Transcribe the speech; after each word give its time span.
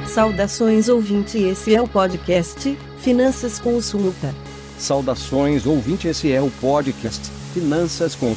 Saudações 0.08 0.88
ouvinte, 0.88 1.38
esse 1.38 1.76
é 1.76 1.80
o 1.80 1.86
podcast 1.86 2.76
Finanças 2.98 3.60
com 3.60 3.76
o 3.76 3.82
Sulta. 3.82 4.34
Saudações 4.78 5.64
ouvinte, 5.64 6.08
esse 6.08 6.32
é 6.32 6.42
o 6.42 6.50
podcast 6.60 7.30
Finanças 7.54 8.16
com 8.16 8.34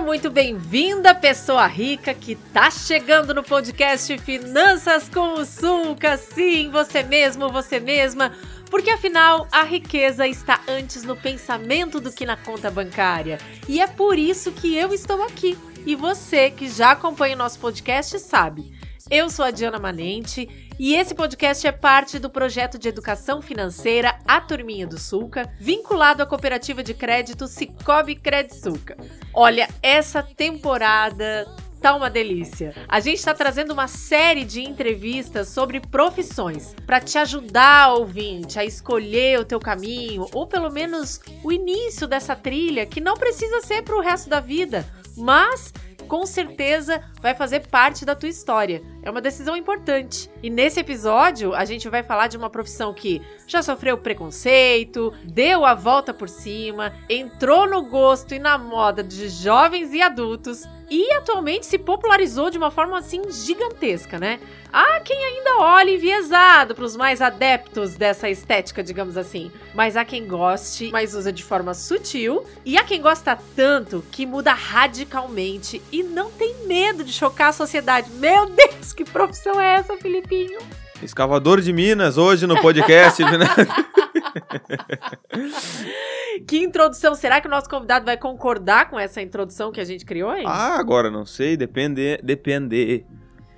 Seja 0.00 0.08
muito 0.08 0.30
bem-vinda, 0.30 1.14
pessoa 1.14 1.66
rica 1.66 2.14
que 2.14 2.34
tá 2.34 2.70
chegando 2.70 3.34
no 3.34 3.42
podcast 3.42 4.16
Finanças 4.16 5.10
com 5.10 5.34
o 5.34 5.44
Sulca. 5.44 6.16
Sim, 6.16 6.70
você 6.70 7.02
mesmo, 7.02 7.52
você 7.52 7.78
mesma. 7.78 8.32
Porque 8.70 8.88
afinal, 8.88 9.46
a 9.52 9.62
riqueza 9.62 10.26
está 10.26 10.62
antes 10.66 11.02
no 11.02 11.14
pensamento 11.14 12.00
do 12.00 12.10
que 12.10 12.24
na 12.24 12.34
conta 12.34 12.70
bancária. 12.70 13.36
E 13.68 13.78
é 13.78 13.86
por 13.86 14.18
isso 14.18 14.52
que 14.52 14.74
eu 14.74 14.94
estou 14.94 15.22
aqui. 15.22 15.56
E 15.84 15.94
você 15.94 16.50
que 16.50 16.66
já 16.70 16.92
acompanha 16.92 17.34
o 17.34 17.38
nosso 17.38 17.58
podcast 17.58 18.18
sabe. 18.20 18.72
Eu 19.08 19.30
sou 19.30 19.44
a 19.44 19.50
Diana 19.50 19.78
Manente 19.78 20.48
e 20.78 20.94
esse 20.94 21.14
podcast 21.14 21.66
é 21.66 21.72
parte 21.72 22.18
do 22.18 22.28
projeto 22.28 22.78
de 22.78 22.88
educação 22.88 23.40
financeira 23.40 24.18
A 24.26 24.40
Turminha 24.40 24.86
do 24.86 24.98
Sulca, 24.98 25.50
vinculado 25.58 26.22
à 26.22 26.26
cooperativa 26.26 26.82
de 26.82 26.92
crédito 26.92 27.46
Cicobi 27.46 28.16
Credsulca. 28.16 28.96
Olha, 29.32 29.68
essa 29.82 30.22
temporada 30.22 31.46
tá 31.80 31.94
uma 31.94 32.10
delícia. 32.10 32.74
A 32.86 33.00
gente 33.00 33.18
está 33.18 33.32
trazendo 33.32 33.72
uma 33.72 33.88
série 33.88 34.44
de 34.44 34.60
entrevistas 34.60 35.48
sobre 35.48 35.80
profissões 35.80 36.74
para 36.86 37.00
te 37.00 37.16
ajudar, 37.16 37.94
ouvinte, 37.94 38.58
a 38.58 38.64
escolher 38.64 39.40
o 39.40 39.44
teu 39.44 39.58
caminho 39.58 40.26
ou 40.32 40.46
pelo 40.46 40.70
menos 40.70 41.20
o 41.42 41.50
início 41.50 42.06
dessa 42.06 42.36
trilha 42.36 42.84
que 42.84 43.00
não 43.00 43.14
precisa 43.14 43.60
ser 43.62 43.82
para 43.82 43.96
o 43.96 44.00
resto 44.00 44.28
da 44.28 44.40
vida, 44.40 44.86
mas 45.16 45.72
com 46.10 46.26
certeza 46.26 47.00
vai 47.22 47.36
fazer 47.36 47.68
parte 47.68 48.04
da 48.04 48.16
tua 48.16 48.28
história. 48.28 48.82
É 49.02 49.10
uma 49.10 49.20
decisão 49.20 49.56
importante. 49.56 50.30
E 50.42 50.50
nesse 50.50 50.80
episódio, 50.80 51.54
a 51.54 51.64
gente 51.64 51.88
vai 51.88 52.02
falar 52.02 52.26
de 52.26 52.36
uma 52.36 52.50
profissão 52.50 52.92
que 52.92 53.22
já 53.46 53.62
sofreu 53.62 53.96
preconceito, 53.96 55.12
deu 55.24 55.64
a 55.64 55.74
volta 55.74 56.12
por 56.12 56.28
cima, 56.28 56.92
entrou 57.08 57.68
no 57.68 57.82
gosto 57.82 58.34
e 58.34 58.38
na 58.38 58.58
moda 58.58 59.02
de 59.02 59.28
jovens 59.28 59.92
e 59.92 60.02
adultos 60.02 60.68
e 60.90 61.12
atualmente 61.12 61.66
se 61.66 61.78
popularizou 61.78 62.50
de 62.50 62.58
uma 62.58 62.70
forma 62.70 62.98
assim 62.98 63.22
gigantesca, 63.30 64.18
né? 64.18 64.40
Há 64.72 65.00
quem 65.00 65.16
ainda 65.16 65.58
olhe 65.58 65.94
enviesado 65.94 66.74
para 66.74 66.84
os 66.84 66.96
mais 66.96 67.22
adeptos 67.22 67.94
dessa 67.94 68.28
estética, 68.28 68.82
digamos 68.82 69.16
assim. 69.16 69.50
Mas 69.74 69.96
há 69.96 70.04
quem 70.04 70.26
goste, 70.26 70.90
mas 70.90 71.14
usa 71.14 71.32
de 71.32 71.44
forma 71.44 71.74
sutil. 71.74 72.44
E 72.64 72.76
há 72.76 72.84
quem 72.84 73.00
gosta 73.00 73.38
tanto 73.54 74.04
que 74.10 74.26
muda 74.26 74.52
radicalmente 74.52 75.80
e 75.90 76.02
não 76.02 76.30
tem 76.30 76.66
medo 76.66 77.04
de 77.04 77.12
chocar 77.12 77.48
a 77.48 77.52
sociedade. 77.52 78.10
Meu 78.12 78.46
Deus, 78.46 78.89
que 78.92 79.04
profissão 79.04 79.60
é 79.60 79.76
essa, 79.76 79.96
Filipinho? 79.96 80.58
Escavador 81.02 81.60
de 81.60 81.72
Minas, 81.72 82.18
hoje 82.18 82.46
no 82.46 82.60
podcast. 82.60 83.22
né? 83.22 83.30
que 86.46 86.58
introdução. 86.58 87.14
Será 87.14 87.40
que 87.40 87.46
o 87.46 87.50
nosso 87.50 87.68
convidado 87.68 88.04
vai 88.04 88.16
concordar 88.16 88.90
com 88.90 88.98
essa 88.98 89.22
introdução 89.22 89.72
que 89.72 89.80
a 89.80 89.84
gente 89.84 90.04
criou, 90.04 90.34
hein? 90.34 90.44
ah, 90.46 90.78
agora 90.78 91.10
não 91.10 91.24
sei, 91.24 91.56
depende. 91.56 92.18
Depende. 92.22 93.04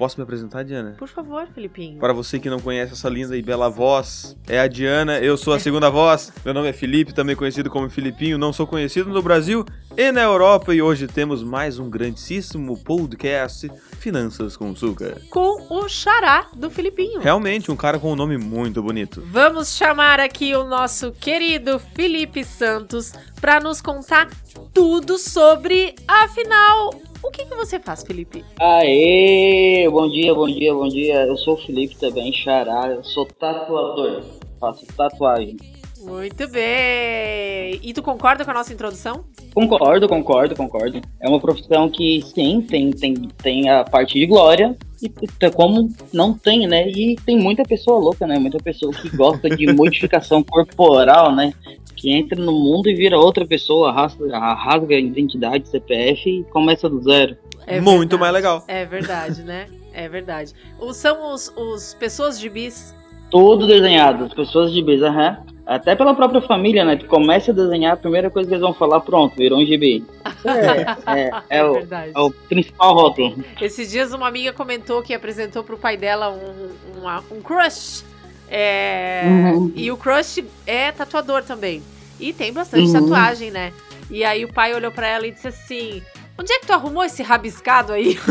Posso 0.02 0.18
me 0.18 0.24
apresentar, 0.24 0.64
Diana? 0.64 0.96
Por 0.98 1.06
favor, 1.06 1.46
Filipinho. 1.54 2.00
Para 2.00 2.12
você 2.12 2.40
que 2.40 2.50
não 2.50 2.58
conhece 2.58 2.92
essa 2.92 3.08
linda 3.08 3.36
e 3.36 3.40
bela 3.40 3.68
voz, 3.68 4.36
é 4.48 4.58
a 4.58 4.66
Diana, 4.66 5.20
eu 5.20 5.36
sou 5.36 5.54
a 5.54 5.60
segunda 5.60 5.88
voz. 5.90 6.32
Meu 6.44 6.52
nome 6.52 6.68
é 6.68 6.72
Felipe, 6.72 7.14
também 7.14 7.36
conhecido 7.36 7.70
como 7.70 7.88
Filipinho. 7.88 8.36
Não 8.36 8.52
sou 8.52 8.66
conhecido 8.66 9.10
no 9.10 9.22
Brasil 9.22 9.64
e 9.96 10.10
na 10.10 10.22
Europa. 10.22 10.74
E 10.74 10.82
hoje 10.82 11.06
temos 11.06 11.44
mais 11.44 11.78
um 11.78 11.88
grandíssimo 11.88 12.76
podcast 12.82 13.70
Finanças 14.00 14.56
com 14.56 14.72
Açúcar. 14.72 15.22
Com 15.30 15.68
o 15.70 15.88
xará 15.88 16.48
do 16.52 16.68
Filipinho. 16.68 17.20
Realmente, 17.20 17.70
um 17.70 17.76
cara 17.76 17.96
com 18.00 18.10
um 18.10 18.16
nome 18.16 18.36
muito 18.36 18.82
bonito. 18.82 19.22
Vamos 19.24 19.76
chamar 19.76 20.18
aqui 20.18 20.52
o 20.56 20.64
nosso 20.64 21.12
querido 21.12 21.78
Felipe 21.78 22.42
Santos 22.42 23.12
para 23.40 23.60
nos 23.60 23.80
contar 23.80 24.28
tudo 24.74 25.16
sobre, 25.16 25.94
afinal, 26.08 26.90
o 27.22 27.30
que, 27.30 27.44
que 27.44 27.54
você 27.54 27.78
faz, 27.78 28.02
Felipe? 28.02 28.44
Aê, 28.58 29.88
bom 29.88 30.08
dia, 30.08 30.34
bom 30.34 30.46
dia, 30.46 30.74
bom 30.74 30.88
dia. 30.88 31.24
Eu 31.26 31.36
sou 31.36 31.54
o 31.54 31.56
Felipe 31.58 31.96
também, 31.96 32.32
xará. 32.32 32.88
Eu 32.88 33.04
sou 33.04 33.26
tatuador. 33.26 34.22
Faço 34.58 34.86
tatuagem. 34.96 35.56
Muito 36.02 36.48
bem. 36.48 37.78
E 37.82 37.92
tu 37.94 38.02
concorda 38.02 38.44
com 38.44 38.50
a 38.50 38.54
nossa 38.54 38.72
introdução? 38.72 39.24
Concordo, 39.54 40.08
concordo, 40.08 40.56
concordo. 40.56 41.00
É 41.20 41.28
uma 41.28 41.40
profissão 41.40 41.88
que 41.88 42.22
sim, 42.22 42.60
tem, 42.60 42.90
tem, 42.90 43.14
tem 43.42 43.70
a 43.70 43.84
parte 43.84 44.18
de 44.18 44.26
glória, 44.26 44.76
e 45.02 45.50
como 45.50 45.88
não 46.12 46.32
tem, 46.32 46.66
né? 46.66 46.88
E 46.88 47.16
tem 47.26 47.36
muita 47.36 47.64
pessoa 47.64 47.98
louca, 47.98 48.26
né? 48.26 48.38
Muita 48.38 48.58
pessoa 48.58 48.92
que 48.92 49.08
gosta 49.16 49.50
de 49.50 49.66
modificação 49.74 50.42
corporal, 50.44 51.34
né? 51.34 51.52
Que 51.96 52.12
entra 52.12 52.40
no 52.40 52.52
mundo 52.52 52.88
e 52.88 52.94
vira 52.94 53.18
outra 53.18 53.44
pessoa, 53.44 53.92
rasga, 53.92 54.38
rasga 54.38 54.94
a 54.94 54.98
identidade, 54.98 55.68
CPF 55.68 56.30
e 56.30 56.44
começa 56.44 56.88
do 56.88 57.02
zero. 57.02 57.36
É 57.66 57.80
muito 57.80 58.16
verdade. 58.16 58.20
mais 58.20 58.34
legal. 58.34 58.64
É 58.68 58.84
verdade, 58.84 59.42
né? 59.42 59.66
É 59.92 60.08
verdade. 60.08 60.52
São 60.92 61.32
os, 61.32 61.52
os 61.56 61.94
pessoas 61.94 62.38
de 62.38 62.48
bis. 62.48 62.94
Tudo 63.30 63.66
desenhado, 63.66 64.24
as 64.24 64.34
pessoas 64.34 64.72
de 64.72 64.82
bis, 64.82 65.02
aham. 65.02 65.51
Até 65.66 65.94
pela 65.94 66.12
própria 66.14 66.42
família, 66.42 66.84
né? 66.84 66.96
Tu 66.96 67.06
começa 67.06 67.52
a 67.52 67.54
desenhar, 67.54 67.92
a 67.92 67.96
primeira 67.96 68.28
coisa 68.28 68.48
que 68.48 68.54
eles 68.54 68.62
vão 68.62 68.74
falar, 68.74 69.00
pronto, 69.00 69.36
virou 69.36 69.60
um 69.60 69.64
gibi. 69.64 70.04
Isso 70.38 70.48
É, 70.48 70.96
é, 71.06 71.58
é, 71.58 71.64
o, 71.64 71.72
verdade. 71.74 72.12
é 72.14 72.18
o 72.20 72.30
principal 72.30 72.94
rótulo. 72.94 73.44
Esses 73.60 73.90
dias 73.90 74.12
uma 74.12 74.26
amiga 74.26 74.52
comentou 74.52 75.02
que 75.02 75.14
apresentou 75.14 75.62
pro 75.62 75.78
pai 75.78 75.96
dela 75.96 76.30
um, 76.30 76.98
uma- 77.00 77.22
um 77.30 77.40
crush. 77.40 78.04
É, 78.50 79.22
Uhum. 79.54 79.72
E 79.76 79.90
o 79.90 79.96
crush 79.96 80.44
é 80.66 80.90
tatuador 80.92 81.42
também. 81.42 81.80
E 82.20 82.32
tem 82.32 82.52
bastante 82.52 82.86
Uhum. 82.88 82.92
tatuagem, 83.08 83.50
né? 83.50 83.72
E 84.10 84.24
aí 84.24 84.44
o 84.44 84.52
pai 84.52 84.74
olhou 84.74 84.90
pra 84.90 85.06
ela 85.06 85.26
e 85.26 85.30
disse 85.30 85.48
assim: 85.48 86.02
Onde 86.38 86.52
é 86.52 86.58
que 86.58 86.66
tu 86.66 86.72
arrumou 86.72 87.02
esse 87.04 87.22
rabiscado 87.22 87.92
aí? 87.92 88.18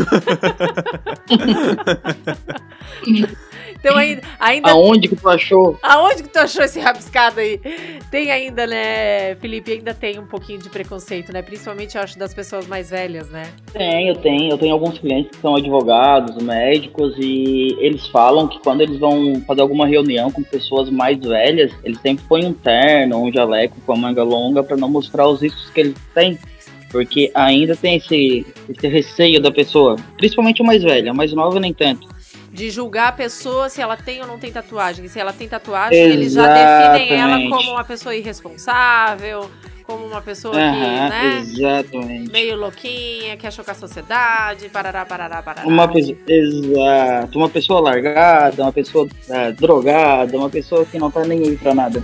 então 3.82 3.96
ainda, 3.96 4.22
ainda 4.38 4.70
Aonde 4.70 5.08
que 5.08 5.16
tu 5.16 5.28
achou? 5.28 5.76
Aonde 5.82 6.22
que 6.22 6.28
tu 6.28 6.38
achou 6.38 6.62
esse 6.62 6.78
rabiscado 6.78 7.40
aí? 7.40 7.60
Tem 8.12 8.30
ainda, 8.30 8.64
né, 8.64 9.34
Felipe? 9.34 9.72
Ainda 9.72 9.92
tem 9.92 10.20
um 10.20 10.26
pouquinho 10.26 10.60
de 10.60 10.70
preconceito, 10.70 11.32
né? 11.32 11.42
Principalmente, 11.42 11.96
eu 11.96 12.02
acho, 12.02 12.16
das 12.16 12.32
pessoas 12.32 12.68
mais 12.68 12.90
velhas, 12.90 13.28
né? 13.28 13.42
Tenho, 13.72 14.14
tenho. 14.14 14.52
Eu 14.52 14.58
tenho 14.58 14.72
alguns 14.72 15.00
clientes 15.00 15.32
que 15.32 15.38
são 15.38 15.56
advogados, 15.56 16.40
médicos, 16.40 17.16
e 17.18 17.76
eles 17.80 18.06
falam 18.06 18.46
que 18.46 18.60
quando 18.60 18.82
eles 18.82 19.00
vão 19.00 19.42
fazer 19.48 19.62
alguma 19.62 19.88
reunião 19.88 20.30
com 20.30 20.44
pessoas 20.44 20.88
mais 20.88 21.18
velhas, 21.18 21.72
eles 21.82 21.98
sempre 22.00 22.24
põem 22.28 22.46
um 22.46 22.52
terno, 22.52 23.20
um 23.20 23.32
jaleco 23.32 23.80
com 23.84 23.92
a 23.94 23.96
manga 23.96 24.22
longa 24.22 24.62
para 24.62 24.76
não 24.76 24.88
mostrar 24.88 25.26
os 25.26 25.42
riscos 25.42 25.70
que 25.70 25.80
eles 25.80 25.96
têm. 26.14 26.38
Porque 26.92 27.32
ainda 27.34 27.74
tem 27.74 27.96
esse, 27.96 28.46
esse 28.68 28.86
receio 28.86 29.40
da 29.40 29.50
pessoa, 29.50 29.96
principalmente 30.18 30.62
a 30.62 30.64
mais 30.64 30.82
velha, 30.82 31.10
a 31.10 31.14
mais 31.14 31.32
nova 31.32 31.58
nem 31.58 31.72
tanto. 31.72 32.06
De 32.52 32.70
julgar 32.70 33.08
a 33.08 33.12
pessoa 33.12 33.70
se 33.70 33.80
ela 33.80 33.96
tem 33.96 34.20
ou 34.20 34.26
não 34.26 34.38
tem 34.38 34.52
tatuagem. 34.52 35.08
Se 35.08 35.18
ela 35.18 35.32
tem 35.32 35.48
tatuagem, 35.48 35.98
eles 35.98 36.34
já 36.34 36.46
definem 36.46 37.18
ela 37.18 37.40
Exatamente. 37.40 37.50
como 37.50 37.70
uma 37.70 37.84
pessoa 37.84 38.14
irresponsável, 38.14 39.50
como 39.84 40.06
uma 40.06 40.20
pessoa 40.20 40.54
que, 40.54 40.60
Aham, 40.60 41.08
né? 41.08 41.38
exatamente. 41.40 42.30
Meio 42.30 42.56
louquinha, 42.56 43.36
quer 43.38 43.52
chocar 43.52 43.74
a 43.74 43.78
sociedade, 43.78 44.68
parará, 44.68 45.04
parará, 45.06 45.42
parará. 45.42 45.66
Uma 45.66 45.88
pessoa, 45.88 46.16
exato, 46.28 47.38
uma 47.38 47.48
pessoa 47.48 47.80
largada, 47.80 48.62
uma 48.62 48.72
pessoa 48.72 49.08
ah, 49.30 49.50
drogada, 49.50 50.36
uma 50.36 50.50
pessoa 50.50 50.84
que 50.84 50.98
não 50.98 51.10
tá 51.10 51.24
nem 51.24 51.40
aí 51.40 51.56
pra 51.56 51.74
nada. 51.74 52.02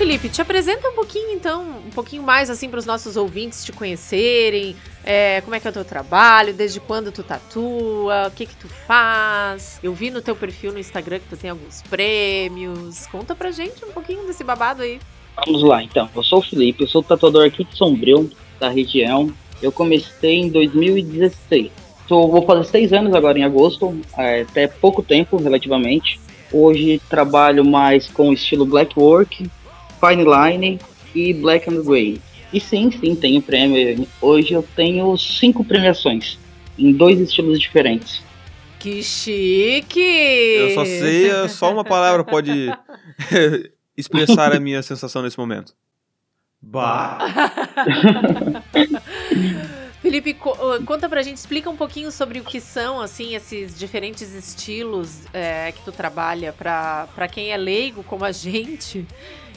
Felipe, 0.00 0.30
te 0.30 0.40
apresenta 0.40 0.88
um 0.88 0.94
pouquinho 0.94 1.30
então, 1.32 1.62
um 1.86 1.90
pouquinho 1.90 2.22
mais 2.22 2.48
assim 2.48 2.70
para 2.70 2.78
os 2.78 2.86
nossos 2.86 3.18
ouvintes 3.18 3.62
te 3.62 3.70
conhecerem. 3.70 4.74
É, 5.04 5.42
como 5.42 5.54
é 5.54 5.60
que 5.60 5.66
é 5.66 5.70
o 5.70 5.74
teu 5.74 5.84
trabalho? 5.84 6.54
Desde 6.54 6.80
quando 6.80 7.12
tu 7.12 7.22
tatua? 7.22 8.28
O 8.28 8.30
que 8.30 8.46
que 8.46 8.56
tu 8.56 8.66
faz? 8.66 9.78
Eu 9.82 9.92
vi 9.92 10.10
no 10.10 10.22
teu 10.22 10.34
perfil 10.34 10.72
no 10.72 10.78
Instagram 10.78 11.18
que 11.18 11.28
tu 11.28 11.36
tem 11.36 11.50
alguns 11.50 11.82
prêmios. 11.82 13.06
Conta 13.08 13.34
pra 13.34 13.50
gente 13.50 13.84
um 13.84 13.92
pouquinho 13.92 14.26
desse 14.26 14.42
babado 14.42 14.80
aí. 14.80 14.98
Vamos 15.44 15.62
lá, 15.62 15.82
então. 15.82 16.08
Eu 16.16 16.22
sou 16.22 16.38
o 16.38 16.42
Felipe, 16.42 16.82
eu 16.82 16.88
sou 16.88 17.02
tatuador 17.02 17.44
aqui 17.44 17.62
de 17.62 17.76
Sombrio, 17.76 18.30
da 18.58 18.70
região. 18.70 19.30
Eu 19.60 19.70
comecei 19.70 20.40
em 20.40 20.48
2016. 20.48 21.70
Tô, 22.08 22.26
vou 22.26 22.46
fazer 22.46 22.64
seis 22.64 22.92
anos 22.94 23.12
agora 23.12 23.38
em 23.38 23.44
agosto, 23.44 24.00
é, 24.16 24.40
até 24.40 24.66
pouco 24.66 25.02
tempo 25.02 25.36
relativamente. 25.36 26.18
Hoje 26.50 27.02
trabalho 27.10 27.66
mais 27.66 28.08
com 28.08 28.32
estilo 28.32 28.64
black 28.64 28.98
work, 28.98 29.46
fine 30.00 30.24
line 30.24 30.80
e 31.14 31.32
black 31.34 31.70
and 31.70 31.82
gray. 31.82 32.20
E 32.52 32.60
sim, 32.60 32.90
sim, 32.90 33.14
tenho 33.14 33.40
prêmio. 33.40 34.06
Hoje 34.20 34.52
eu 34.52 34.62
tenho 34.74 35.16
cinco 35.16 35.64
premiações 35.64 36.38
em 36.78 36.92
dois 36.92 37.20
estilos 37.20 37.60
diferentes. 37.60 38.22
Que 38.78 39.02
chique! 39.02 40.00
Eu 40.00 40.70
só 40.70 40.84
sei, 40.84 41.48
só 41.48 41.72
uma 41.72 41.84
palavra 41.84 42.24
pode 42.24 42.72
expressar 43.94 44.54
a 44.54 44.58
minha 44.58 44.82
sensação 44.82 45.22
nesse 45.22 45.38
momento. 45.38 45.74
Bah! 46.62 47.18
Felipe, 50.00 50.32
co 50.32 50.56
conta 50.86 51.10
pra 51.10 51.22
gente, 51.22 51.36
explica 51.36 51.68
um 51.68 51.76
pouquinho 51.76 52.10
sobre 52.10 52.40
o 52.40 52.44
que 52.44 52.58
são, 52.58 53.02
assim, 53.02 53.34
esses 53.34 53.78
diferentes 53.78 54.34
estilos 54.34 55.26
é, 55.32 55.72
que 55.72 55.84
tu 55.84 55.92
trabalha 55.92 56.54
pra, 56.54 57.06
pra 57.14 57.28
quem 57.28 57.52
é 57.52 57.56
leigo 57.58 58.02
como 58.02 58.24
a 58.24 58.32
gente 58.32 59.06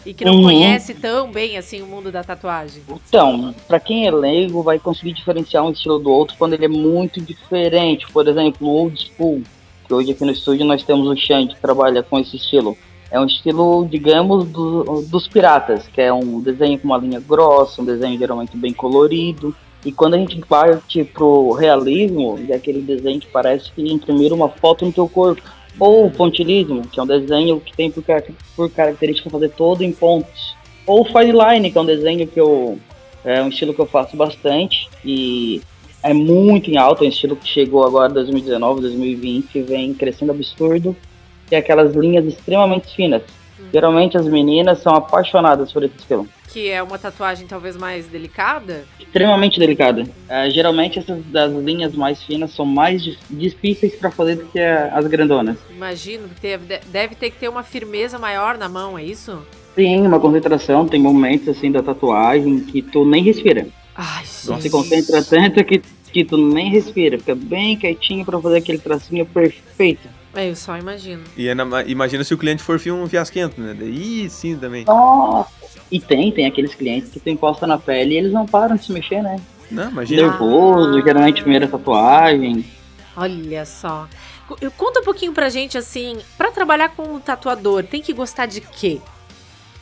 e 0.06 0.14
que 0.14 0.26
não 0.26 0.36
uhum. 0.36 0.44
conhece 0.44 0.94
tão 0.94 1.32
bem, 1.32 1.58
assim, 1.58 1.82
o 1.82 1.88
mundo 1.88 2.12
da 2.12 2.24
tatuagem. 2.24 2.82
Então, 3.08 3.54
pra 3.68 3.80
quem 3.80 4.08
é 4.08 4.12
leigo, 4.12 4.62
vai 4.62 4.80
conseguir 4.80 5.14
diferenciar 5.14 5.64
um 5.64 5.72
estilo 5.72 6.00
do 6.00 6.12
outro 6.12 6.36
quando 6.38 6.54
ele 6.54 6.66
é 6.66 6.70
muito 6.70 7.22
diferente. 7.22 8.06
Por 8.12 8.28
exemplo, 8.28 8.68
o 8.68 8.72
old 8.72 9.00
school, 9.00 9.42
que 9.88 9.94
hoje 9.94 10.12
aqui 10.12 10.26
no 10.26 10.32
estúdio 10.32 10.66
nós 10.66 10.84
temos 10.84 11.08
o 11.08 11.16
Xande 11.16 11.56
que 11.56 11.62
trabalha 11.62 12.04
com 12.04 12.20
esse 12.20 12.36
estilo. 12.36 12.78
É 13.10 13.20
um 13.20 13.26
estilo, 13.26 13.88
digamos, 13.90 14.46
do, 14.46 15.04
dos 15.04 15.28
piratas, 15.28 15.88
que 15.88 16.02
é 16.02 16.12
um 16.12 16.42
desenho 16.42 16.80
com 16.80 16.88
uma 16.88 16.98
linha 16.98 17.20
grossa, 17.20 17.82
um 17.82 17.86
desenho 17.86 18.18
geralmente 18.18 18.58
bem 18.58 18.74
colorido. 18.74 19.56
E 19.86 19.92
quando 19.92 20.16
a 20.16 20.18
gente 20.18 20.40
parte 20.40 21.04
pro 21.04 21.52
realismo, 21.52 22.40
é 22.50 22.56
aquele 22.56 22.82
desenho 22.82 23.20
que 23.20 23.28
parece 23.28 23.72
que 23.72 23.82
imprimir 23.92 24.34
uma 24.34 24.50
foto 24.50 24.86
no 24.86 24.92
teu 24.92 25.08
corpo. 25.08 25.44
Ou 25.80 26.06
o 26.06 26.12
pontilismo, 26.12 26.88
que 26.88 27.00
é 27.00 27.04
um 27.04 27.08
desenho 27.08 27.60
que 27.60 27.76
tem 27.76 27.90
por, 27.90 28.04
por 28.56 28.70
característica 28.70 29.30
fazer 29.30 29.50
todo 29.50 29.84
em 29.84 29.92
pontos. 29.92 30.56
Ou 30.86 31.02
o 31.02 31.06
fine 31.06 31.32
line, 31.32 31.72
que 31.72 31.78
é 31.78 31.82
um 31.82 31.86
desenho 31.86 32.28
que 32.28 32.40
eu. 32.40 32.78
É 33.26 33.42
um 33.42 33.48
estilo 33.48 33.74
que 33.74 33.80
eu 33.80 33.86
faço 33.86 34.16
bastante. 34.18 34.90
E 35.04 35.62
é 36.04 36.14
muito 36.14 36.70
em 36.70 36.78
alta, 36.78 37.04
é 37.04 37.08
um 37.08 37.10
estilo 37.10 37.36
que 37.36 37.48
chegou 37.48 37.86
agora 37.86 38.14
2019, 38.14 38.82
2020, 38.82 39.62
vem 39.62 39.94
crescendo 39.94 40.32
absurdo 40.32 40.96
que 41.48 41.56
é 41.56 41.60
aquelas 41.60 41.96
linhas 41.96 42.26
extremamente 42.26 42.96
finas. 42.96 43.22
Geralmente 43.72 44.18
as 44.18 44.28
meninas 44.28 44.80
são 44.80 44.94
apaixonadas 44.94 45.72
por 45.72 45.84
esse 45.84 45.96
estilo. 45.98 46.28
Que 46.52 46.70
é 46.70 46.84
uma 46.84 47.00
tatuagem 47.00 47.48
talvez 47.48 47.76
mais 47.76 48.06
delicada? 48.08 48.86
Extremamente 49.00 49.60
delicada. 49.60 50.04
É, 50.30 50.50
geralmente 50.50 51.00
essas 51.00 51.24
das 51.26 51.52
linhas 51.52 51.96
mais 51.96 52.22
finas 52.22 52.52
são 52.52 52.66
mais 52.66 53.02
difíceis 53.30 53.96
para 53.96 54.12
fazer 54.12 54.36
do 54.36 54.46
que 54.46 54.60
as 54.60 55.08
grandonas. 55.08 55.58
Imagino, 55.72 56.30
deve 56.92 57.16
ter 57.16 57.32
que 57.32 57.40
ter 57.40 57.50
uma 57.50 57.64
firmeza 57.64 58.20
maior 58.20 58.58
na 58.58 58.70
mão, 58.70 58.98
é 58.98 59.04
isso? 59.04 59.40
Sim, 59.76 60.06
uma 60.06 60.20
concentração. 60.20 60.88
Tem 60.88 61.02
momentos 61.02 61.48
assim 61.48 61.72
da 61.72 61.82
tatuagem 61.82 62.60
que 62.60 62.82
tu 62.82 63.04
nem 63.06 63.24
respira. 63.24 63.68
Ai, 63.96 64.24
Não 64.46 64.60
se 64.60 64.70
concentra 64.70 65.24
tanto 65.24 65.64
que, 65.64 65.82
que 66.12 66.24
tu 66.26 66.38
nem 66.38 66.70
respira. 66.70 67.18
Fica 67.18 67.36
bem 67.36 67.78
quietinho 67.78 68.24
para 68.26 68.40
fazer 68.40 68.58
aquele 68.58 68.78
tracinho 68.78 69.26
perfeito. 69.26 70.08
É, 70.36 70.50
eu 70.50 70.56
só 70.56 70.78
imagino. 70.78 71.24
E 71.38 71.48
é 71.48 71.54
na, 71.54 71.84
imagina 71.84 72.24
se 72.24 72.34
o 72.34 72.38
cliente 72.38 72.64
for 72.64 72.80
um 72.88 73.08
fiasquento, 73.08 73.62
né? 73.62 73.76
Daí 73.78 74.30
sim 74.30 74.58
também. 74.58 74.84
Nossa! 74.86 75.52
E 75.92 76.00
tem, 76.00 76.32
tem 76.32 76.48
aqueles 76.48 76.74
clientes 76.74 77.12
que 77.12 77.20
tu 77.20 77.30
encosta 77.30 77.68
na 77.68 77.78
pele 77.78 78.16
e 78.16 78.18
eles 78.18 78.34
não 78.34 78.46
param 78.46 78.76
de 78.76 78.86
se 78.86 78.92
mexer, 78.92 79.22
né? 79.22 79.40
Não, 79.70 79.92
imagina. 79.92 80.24
Nervoso, 80.24 80.98
ah. 80.98 81.02
geralmente 81.02 81.42
primeira 81.42 81.68
tatuagem. 81.68 82.66
Olha 83.16 83.66
só. 83.66 84.08
Conta 84.76 85.02
um 85.02 85.04
pouquinho 85.04 85.34
pra 85.34 85.50
gente, 85.50 85.78
assim, 85.78 86.18
para 86.38 86.52
trabalhar 86.52 86.90
com 86.90 87.04
um 87.04 87.20
tatuador, 87.20 87.84
tem 87.84 88.02
que 88.02 88.12
gostar 88.12 88.46
de 88.46 88.60
quê? 88.60 89.00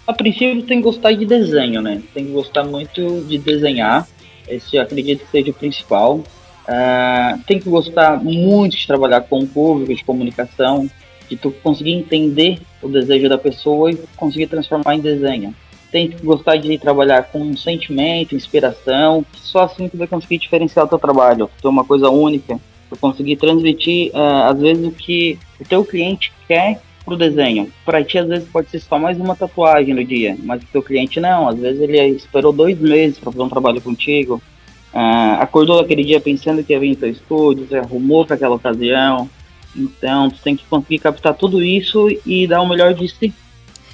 A 0.05 0.13
princípio 0.13 0.63
tem 0.63 0.77
que 0.79 0.83
gostar 0.83 1.13
de 1.13 1.25
desenho, 1.25 1.81
né? 1.81 2.01
Tem 2.13 2.25
que 2.25 2.31
gostar 2.31 2.63
muito 2.63 3.21
de 3.21 3.37
desenhar. 3.37 4.07
Esse 4.47 4.75
eu 4.75 4.81
acredito 4.81 5.23
que 5.23 5.31
seja 5.31 5.51
o 5.51 5.53
principal. 5.53 6.23
Uh, 6.67 7.39
tem 7.45 7.59
que 7.59 7.69
gostar 7.69 8.23
muito 8.23 8.77
de 8.77 8.85
trabalhar 8.85 9.21
com 9.21 9.39
o 9.39 9.47
público, 9.47 9.93
de 9.93 10.03
comunicação, 10.03 10.89
de 11.29 11.35
tu 11.35 11.51
conseguir 11.51 11.93
entender 11.93 12.59
o 12.81 12.89
desejo 12.89 13.27
da 13.27 13.37
pessoa 13.37 13.91
e 13.91 13.97
conseguir 14.15 14.47
transformar 14.47 14.95
em 14.95 14.99
desenho. 14.99 15.55
Tem 15.91 16.09
que 16.09 16.23
gostar 16.23 16.57
de 16.57 16.77
trabalhar 16.77 17.23
com 17.23 17.55
sentimento, 17.55 18.35
inspiração, 18.35 19.25
só 19.33 19.63
assim 19.63 19.89
tu 19.89 19.97
vai 19.97 20.07
conseguir 20.07 20.37
diferenciar 20.37 20.85
o 20.85 20.89
teu 20.89 20.99
trabalho, 20.99 21.49
ter 21.61 21.67
uma 21.67 21.83
coisa 21.83 22.09
única, 22.09 22.59
tu 22.89 22.97
conseguir 22.99 23.37
transmitir, 23.37 24.11
uh, 24.13 24.49
às 24.49 24.59
vezes, 24.59 24.85
o 24.85 24.91
que 24.91 25.39
o 25.59 25.65
teu 25.65 25.83
cliente 25.83 26.31
quer 26.47 26.81
pro 27.05 27.17
desenho. 27.17 27.71
Para 27.85 28.03
ti, 28.03 28.17
às 28.17 28.27
vezes, 28.27 28.47
pode 28.49 28.69
ser 28.69 28.79
só 28.79 28.99
mais 28.99 29.17
uma 29.19 29.35
tatuagem 29.35 29.93
no 29.93 30.03
dia, 30.03 30.37
mas 30.43 30.61
o 30.61 30.67
teu 30.67 30.83
cliente 30.83 31.19
não. 31.19 31.47
Às 31.47 31.57
vezes, 31.57 31.81
ele 31.81 31.97
esperou 32.09 32.51
dois 32.53 32.77
meses 32.79 33.17
para 33.17 33.31
fazer 33.31 33.43
um 33.43 33.49
trabalho 33.49 33.81
contigo. 33.81 34.41
Ah, 34.93 35.37
acordou 35.41 35.79
aquele 35.79 36.03
dia 36.03 36.19
pensando 36.19 36.63
que 36.63 36.73
ia 36.73 36.79
vir 36.79 36.89
em 36.89 36.95
teu 36.95 37.09
estúdio, 37.09 37.65
você 37.67 37.77
arrumou 37.77 38.25
para 38.25 38.35
aquela 38.35 38.55
ocasião. 38.55 39.29
Então, 39.75 40.29
tu 40.29 40.39
tem 40.41 40.55
que 40.55 40.65
conseguir 40.65 40.99
captar 40.99 41.33
tudo 41.33 41.63
isso 41.63 42.07
e 42.25 42.45
dar 42.45 42.61
o 42.61 42.67
melhor 42.67 42.93
de 42.93 43.07
si 43.07 43.33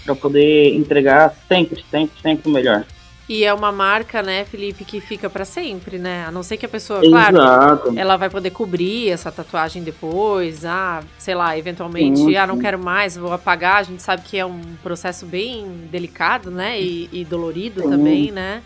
para 0.04 0.16
poder 0.16 0.74
entregar 0.74 1.36
sempre, 1.48 1.84
sempre, 1.92 2.20
sempre 2.22 2.50
o 2.50 2.54
melhor. 2.54 2.86
E 3.30 3.44
é 3.44 3.54
uma 3.54 3.74
marca, 3.74 4.24
né, 4.24 4.46
Felipe, 4.46 4.86
que 4.86 5.02
fica 5.02 5.30
para 5.30 5.44
sempre, 5.44 6.00
né? 6.00 6.26
A 6.26 6.32
não 6.32 6.42
ser 6.42 6.56
que 6.56 6.66
a 6.66 6.70
pessoa, 6.70 7.06
Exato. 7.06 7.34
claro, 7.34 7.94
ela 7.98 8.16
vai 8.16 8.30
poder 8.30 8.52
cobrir 8.52 9.10
essa 9.10 9.30
tatuagem 9.30 9.84
depois, 9.84 10.64
ah, 10.64 11.04
sei 11.18 11.36
lá, 11.36 11.58
eventualmente, 11.58 12.20
sim, 12.20 12.38
ah, 12.38 12.48
não 12.48 12.58
quero 12.58 12.80
mais, 12.80 13.18
vou 13.18 13.34
apagar. 13.34 13.80
A 13.80 13.84
gente 13.84 14.02
sabe 14.02 14.22
que 14.24 14.38
é 14.38 14.46
um 14.46 14.62
processo 14.82 15.26
bem 15.26 15.68
delicado, 15.92 16.50
né, 16.50 16.80
e, 16.80 17.10
e 17.12 17.26
dolorido 17.26 17.82
sim. 17.82 17.90
também, 17.90 18.32
né? 18.32 18.62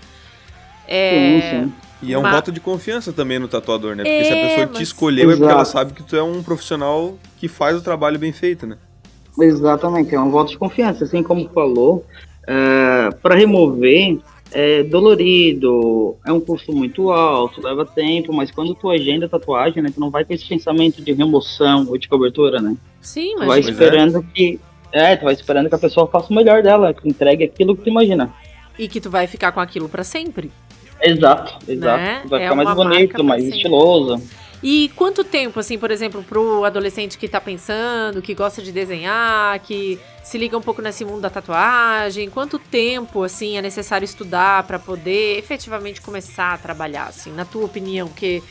É, 0.88 1.12
sim, 1.42 1.50
sim. 1.50 1.74
E 2.02 2.14
é 2.14 2.18
um 2.18 2.24
voto 2.24 2.52
de 2.52 2.60
confiança 2.60 3.14
também 3.14 3.38
no 3.38 3.48
tatuador, 3.48 3.96
né? 3.96 4.04
Porque 4.04 4.10
é, 4.10 4.24
se 4.24 4.34
a 4.34 4.36
é, 4.36 4.48
pessoa 4.48 4.68
te 4.68 4.84
escolheu 4.84 5.30
Exato. 5.30 5.34
é 5.34 5.38
porque 5.38 5.54
ela 5.54 5.66
sabe 5.66 5.94
que 5.94 6.04
tu 6.04 6.16
é 6.16 6.24
um 6.24 6.42
profissional 6.42 7.18
que 7.38 7.48
faz 7.48 7.78
o 7.78 7.82
trabalho 7.82 8.18
bem 8.18 8.32
feito, 8.32 8.66
né? 8.66 8.78
Exatamente, 9.40 10.14
é 10.14 10.20
um 10.20 10.32
voto 10.32 10.52
de 10.52 10.58
confiança. 10.58 11.04
Assim 11.04 11.22
como 11.22 11.48
falou, 11.50 12.06
é, 12.48 13.10
para 13.22 13.36
remover 13.36 14.20
é 14.54 14.84
dolorido, 14.84 16.18
é 16.26 16.32
um 16.32 16.40
custo 16.40 16.74
muito 16.74 17.10
alto, 17.10 17.62
leva 17.62 17.86
tempo, 17.86 18.34
mas 18.34 18.52
quando 18.52 18.76
tu 18.76 18.90
agenda 18.90 19.26
a 19.26 19.30
tatuagem, 19.30 19.82
né, 19.82 19.90
tu 19.94 20.00
não 20.00 20.10
vai 20.10 20.26
ter 20.26 20.34
esse 20.34 20.48
pensamento 20.48 21.02
de 21.02 21.14
remoção 21.14 21.88
ou 21.88 21.98
de 21.98 22.10
cobertura, 22.10 22.62
né? 22.62 22.76
Sim, 23.00 23.36
mas... 23.36 23.44
Tu 23.44 23.48
vai 23.48 23.58
é. 23.60 23.62
esperando 23.62 24.18
é. 24.18 24.24
que... 24.34 24.60
É, 24.92 25.16
tu 25.16 25.24
vai 25.24 25.34
esperando 25.34 25.70
que 25.70 25.76
a 25.76 25.80
pessoa 25.80 26.06
faça 26.06 26.28
o 26.30 26.36
melhor 26.36 26.62
dela, 26.62 26.94
que 26.94 27.08
entregue 27.08 27.46
aquilo 27.46 27.78
que 27.78 27.84
tu 27.84 27.90
imagina. 27.90 28.34
E 28.78 28.90
que 28.90 29.00
tu 29.00 29.10
vai 29.10 29.26
ficar 29.26 29.54
com 29.54 29.62
aquilo 29.62 29.88
para 29.88 30.04
sempre. 30.04 30.52
Exato, 31.02 31.58
exato. 31.68 32.02
Né? 32.02 32.22
Vai 32.26 32.42
é 32.42 32.44
ficar 32.44 32.56
mais 32.56 32.76
bonito, 32.76 33.24
mais 33.24 33.44
estiloso. 33.44 34.22
E 34.64 34.92
quanto 34.96 35.24
tempo, 35.24 35.60
assim, 35.60 35.78
por 35.78 35.90
exemplo, 35.90 36.24
pro 36.24 36.64
adolescente 36.64 37.18
que 37.18 37.28
tá 37.28 37.42
pensando, 37.42 38.22
que 38.22 38.36
gosta 38.36 38.62
de 38.62 38.72
desenhar, 38.72 39.60
que 39.60 40.00
se 40.24 40.38
liga 40.38 40.56
um 40.56 40.62
pouco 40.62 40.84
nesse 40.84 41.04
mundo 41.04 41.20
da 41.20 41.32
tatuagem, 41.32 42.30
quanto 42.30 42.60
tempo, 42.60 43.24
assim, 43.24 43.58
é 43.58 43.62
necessário 43.62 44.06
estudar 44.06 44.64
para 44.64 44.78
poder 44.78 45.40
efetivamente 45.40 46.00
começar 46.00 46.54
a 46.54 46.58
trabalhar, 46.60 47.06
assim, 47.06 47.32
na 47.32 47.44
tua 47.44 47.66
opinião? 47.66 48.08
Porque 48.08 48.44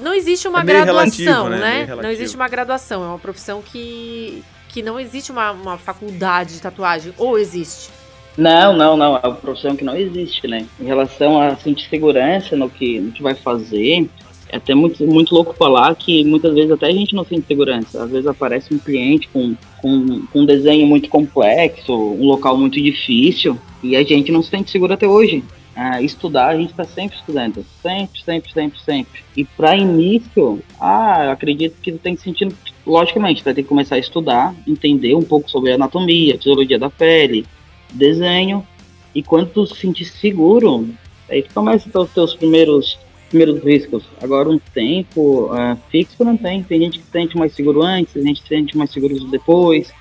não 0.00 0.12
existe 0.12 0.48
uma 0.48 0.62
é 0.62 0.64
graduação, 0.64 1.44
relativo, 1.44 1.48
né? 1.50 1.86
né? 1.86 1.94
Não 1.94 2.10
existe 2.10 2.34
uma 2.34 2.48
graduação, 2.48 3.04
é 3.04 3.06
uma 3.06 3.18
profissão 3.20 3.62
que, 3.62 4.42
que 4.68 4.82
não 4.82 4.98
existe 4.98 5.30
uma, 5.30 5.52
uma 5.52 5.78
faculdade 5.78 6.54
de 6.54 6.60
tatuagem, 6.60 7.14
ou 7.16 7.38
existe? 7.38 7.88
Não, 8.36 8.76
não, 8.76 8.96
não. 8.96 9.16
É 9.16 9.26
uma 9.26 9.34
profissão 9.34 9.76
que 9.76 9.84
não 9.84 9.96
existe, 9.96 10.46
né? 10.46 10.66
Em 10.80 10.84
relação 10.84 11.40
a 11.40 11.56
sentir 11.56 11.88
segurança 11.88 12.56
no 12.56 12.70
que, 12.70 13.10
que 13.14 13.22
vai 13.22 13.34
fazer, 13.34 14.08
é 14.52 14.56
até 14.56 14.74
muito, 14.74 15.04
muito 15.06 15.34
louco 15.34 15.54
falar 15.54 15.94
que 15.94 16.22
muitas 16.24 16.54
vezes 16.54 16.70
até 16.70 16.86
a 16.86 16.92
gente 16.92 17.14
não 17.14 17.24
sente 17.24 17.46
segurança. 17.46 18.04
Às 18.04 18.10
vezes 18.10 18.26
aparece 18.26 18.72
um 18.72 18.78
cliente 18.78 19.28
com, 19.28 19.56
com, 19.80 20.26
com 20.26 20.40
um 20.40 20.46
desenho 20.46 20.86
muito 20.86 21.08
complexo, 21.08 21.92
um 21.92 22.26
local 22.26 22.56
muito 22.56 22.80
difícil, 22.80 23.58
e 23.82 23.96
a 23.96 24.02
gente 24.02 24.30
não 24.30 24.42
se 24.42 24.50
sente 24.50 24.70
seguro 24.70 24.92
até 24.92 25.06
hoje. 25.06 25.42
Ah, 25.74 26.02
estudar, 26.02 26.48
a 26.48 26.56
gente 26.56 26.70
está 26.70 26.84
sempre 26.84 27.16
estudando. 27.16 27.64
Sempre, 27.80 28.22
sempre, 28.22 28.52
sempre, 28.52 28.80
sempre. 28.80 29.20
E 29.34 29.42
para 29.42 29.74
início, 29.74 30.62
ah, 30.78 31.32
acredito 31.32 31.80
que 31.80 31.92
tu 31.92 31.98
tem 31.98 32.14
que 32.14 32.20
sentir. 32.20 32.52
Logicamente, 32.86 33.42
vai 33.42 33.54
ter 33.54 33.62
que 33.62 33.68
começar 33.68 33.94
a 33.94 33.98
estudar, 33.98 34.54
entender 34.66 35.14
um 35.14 35.22
pouco 35.22 35.50
sobre 35.50 35.72
anatomia, 35.72 36.36
fisiologia 36.36 36.78
da 36.78 36.90
pele, 36.90 37.46
desenho 37.92 38.66
E 39.14 39.22
quando 39.22 39.50
tu 39.50 39.66
se 39.66 39.76
sentir 39.76 40.06
seguro, 40.06 40.88
aí 41.28 41.42
tu 41.42 41.52
começa 41.52 41.88
os 41.98 42.10
teus 42.10 42.34
primeiros, 42.34 42.98
primeiros 43.28 43.62
riscos. 43.62 44.04
Agora, 44.22 44.48
um 44.48 44.58
tempo 44.58 45.52
uh, 45.52 45.76
fixo 45.90 46.24
não 46.24 46.36
tem. 46.36 46.62
Tem 46.62 46.80
gente 46.80 46.98
que 46.98 47.04
se 47.04 47.10
sente 47.10 47.36
mais 47.36 47.54
seguro 47.54 47.82
antes, 47.82 48.14
tem 48.14 48.22
gente 48.22 48.42
que 48.42 48.48
se 48.48 48.54
sente 48.54 48.76
mais 48.76 48.90
seguro 48.90 49.14
depois. 49.26 49.92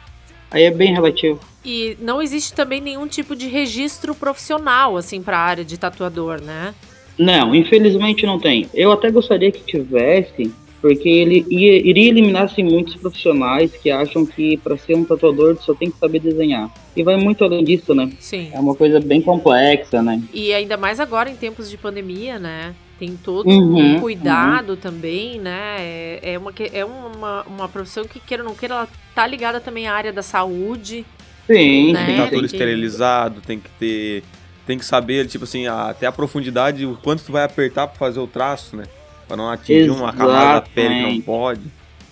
Aí 0.49 0.63
é 0.63 0.71
bem 0.71 0.93
relativo. 0.93 1.39
E 1.63 1.97
não 1.99 2.21
existe 2.21 2.53
também 2.53 2.81
nenhum 2.81 3.07
tipo 3.07 3.35
de 3.35 3.47
registro 3.47 4.15
profissional, 4.15 4.97
assim, 4.97 5.21
para 5.21 5.37
a 5.37 5.41
área 5.41 5.63
de 5.63 5.77
tatuador, 5.77 6.41
né? 6.41 6.73
Não, 7.17 7.53
infelizmente 7.53 8.25
não 8.25 8.39
tem. 8.39 8.67
Eu 8.73 8.91
até 8.91 9.11
gostaria 9.11 9.51
que 9.51 9.61
tivesse, 9.63 10.51
porque 10.81 11.07
ele 11.07 11.45
ia, 11.49 11.77
iria 11.77 12.09
eliminar 12.09 12.43
assim, 12.43 12.63
muitos 12.63 12.95
profissionais 12.95 13.71
que 13.71 13.91
acham 13.91 14.25
que 14.25 14.57
para 14.57 14.75
ser 14.77 14.95
um 14.95 15.05
tatuador 15.05 15.55
só 15.61 15.75
tem 15.75 15.91
que 15.91 15.97
saber 15.97 16.19
desenhar. 16.19 16.69
E 16.95 17.03
vai 17.03 17.15
muito 17.17 17.43
além 17.43 17.63
disso, 17.63 17.93
né? 17.93 18.11
Sim. 18.19 18.49
É 18.51 18.59
uma 18.59 18.73
coisa 18.73 18.99
bem 18.99 19.21
complexa, 19.21 20.01
né? 20.01 20.21
E 20.33 20.51
ainda 20.53 20.75
mais 20.77 20.99
agora 20.99 21.29
em 21.29 21.35
tempos 21.35 21.69
de 21.69 21.77
pandemia, 21.77 22.39
né? 22.39 22.73
Tem 22.99 23.15
todo 23.15 23.47
Uhum, 23.47 23.97
um 23.97 23.99
cuidado 23.99 24.75
também, 24.75 25.39
né? 25.39 25.77
É, 25.79 26.33
é, 26.33 26.37
uma, 26.37 26.51
é 26.73 26.85
uma, 26.85 27.43
uma 27.43 27.69
profissão 27.69 28.03
que, 28.03 28.19
queira 28.19 28.43
ou 28.43 28.49
não 28.49 28.55
queira, 28.55 28.75
ela 28.75 28.87
tá 29.15 29.25
ligada 29.25 29.59
também 29.59 29.87
à 29.87 29.93
área 29.93 30.11
da 30.11 30.21
saúde. 30.21 31.05
Sim, 31.47 31.93
Né? 31.93 32.05
Tem 32.05 32.05
que 32.05 32.11
estar 32.21 32.29
tudo 32.29 32.45
esterilizado, 32.45 33.41
tem 33.41 33.59
que 33.59 33.69
ter. 33.79 34.23
Tem 34.65 34.77
que 34.77 34.85
saber, 34.85 35.27
tipo 35.27 35.43
assim, 35.43 35.65
até 35.67 36.05
a 36.05 36.11
profundidade, 36.11 36.85
o 36.85 36.95
quanto 36.95 37.23
tu 37.23 37.31
vai 37.31 37.43
apertar 37.43 37.87
pra 37.87 37.97
fazer 37.97 38.19
o 38.19 38.27
traço, 38.27 38.75
né? 38.75 38.83
Pra 39.31 39.37
não 39.37 39.49
atingir 39.49 39.89
uma 39.89 40.11
camada 40.11 40.59
da 40.59 40.61
pele 40.61 40.89
que 40.89 41.01
não 41.01 41.09
Exatamente. 41.09 41.21
pode. 41.21 41.61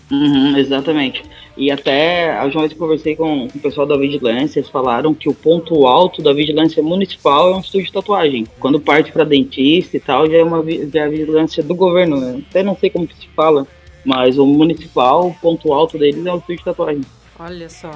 Uhum, 0.09 0.57
exatamente. 0.57 1.23
E 1.57 1.69
até 1.69 2.39
a 2.39 2.45
última 2.45 2.61
vez 2.61 2.71
que 2.71 2.79
conversei 2.79 3.15
com, 3.17 3.49
com 3.49 3.57
o 3.57 3.61
pessoal 3.61 3.85
da 3.85 3.97
vigilância, 3.97 4.59
eles 4.59 4.69
falaram 4.69 5.13
que 5.13 5.27
o 5.27 5.33
ponto 5.33 5.85
alto 5.85 6.21
da 6.21 6.31
vigilância 6.31 6.81
municipal 6.81 7.51
é 7.51 7.57
um 7.57 7.59
estúdio 7.59 7.88
de 7.88 7.91
tatuagem. 7.91 8.47
Quando 8.57 8.79
parte 8.79 9.11
para 9.11 9.25
dentista 9.25 9.97
e 9.97 9.99
tal, 9.99 10.29
já 10.31 10.38
é 10.38 10.43
uma 10.43 10.63
já 10.63 11.01
é 11.01 11.03
a 11.03 11.09
vigilância 11.09 11.61
do 11.61 11.75
governo, 11.75 12.21
né? 12.21 12.41
Até 12.49 12.63
não 12.63 12.77
sei 12.77 12.89
como 12.89 13.05
que 13.05 13.17
se 13.17 13.27
fala, 13.35 13.67
mas 14.05 14.38
o 14.38 14.45
municipal, 14.45 15.27
o 15.27 15.33
ponto 15.35 15.73
alto 15.73 15.97
deles 15.97 16.25
é 16.25 16.31
um 16.31 16.38
estúdio 16.38 16.59
de 16.59 16.63
tatuagem. 16.63 17.01
Olha 17.38 17.69
só. 17.69 17.91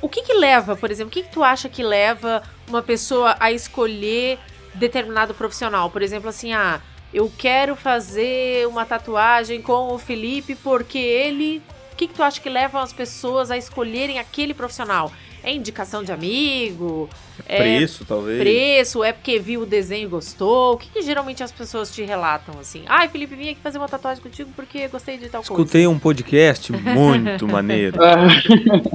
O 0.00 0.08
que 0.08 0.22
que 0.22 0.34
leva, 0.34 0.76
por 0.76 0.88
exemplo, 0.88 1.08
o 1.08 1.12
que 1.12 1.24
que 1.24 1.32
tu 1.32 1.42
acha 1.42 1.68
que 1.68 1.82
leva 1.82 2.44
uma 2.68 2.82
pessoa 2.82 3.34
a 3.40 3.50
escolher 3.50 4.38
determinado 4.74 5.34
profissional? 5.34 5.90
Por 5.90 6.02
exemplo, 6.02 6.28
assim, 6.28 6.52
ah, 6.52 6.80
eu 7.12 7.32
quero 7.36 7.74
fazer 7.74 8.66
uma 8.66 8.84
tatuagem 8.84 9.62
com 9.62 9.94
o 9.94 9.98
Felipe 9.98 10.54
porque 10.54 10.98
ele... 10.98 11.62
O 11.92 11.96
que 11.98 12.06
que 12.06 12.14
tu 12.14 12.22
acha 12.22 12.40
que 12.40 12.48
leva 12.48 12.80
as 12.80 12.92
pessoas 12.92 13.50
a 13.50 13.56
escolherem 13.56 14.20
aquele 14.20 14.54
profissional? 14.54 15.10
É 15.42 15.52
indicação 15.52 16.02
de 16.02 16.12
amigo? 16.12 17.08
É 17.46 17.58
Preço, 17.58 18.04
talvez. 18.04 18.38
preço? 18.38 19.04
É 19.04 19.12
porque 19.12 19.38
viu 19.38 19.62
o 19.62 19.66
desenho 19.66 20.04
e 20.04 20.08
gostou? 20.08 20.74
O 20.74 20.76
que, 20.76 20.88
que 20.88 21.02
geralmente 21.02 21.42
as 21.42 21.52
pessoas 21.52 21.90
te 21.90 22.02
relatam 22.02 22.58
assim? 22.60 22.82
Ai, 22.86 23.08
Felipe, 23.08 23.34
vim 23.34 23.50
aqui 23.50 23.60
fazer 23.62 23.78
uma 23.78 23.88
tatuagem 23.88 24.22
contigo 24.22 24.50
porque 24.54 24.88
gostei 24.88 25.16
de 25.16 25.28
tal 25.28 25.42
coisa. 25.42 25.62
Escutei 25.62 25.86
um 25.86 25.98
podcast 25.98 26.72
muito 26.72 27.46
maneiro. 27.48 27.98
Ah, 28.02 28.28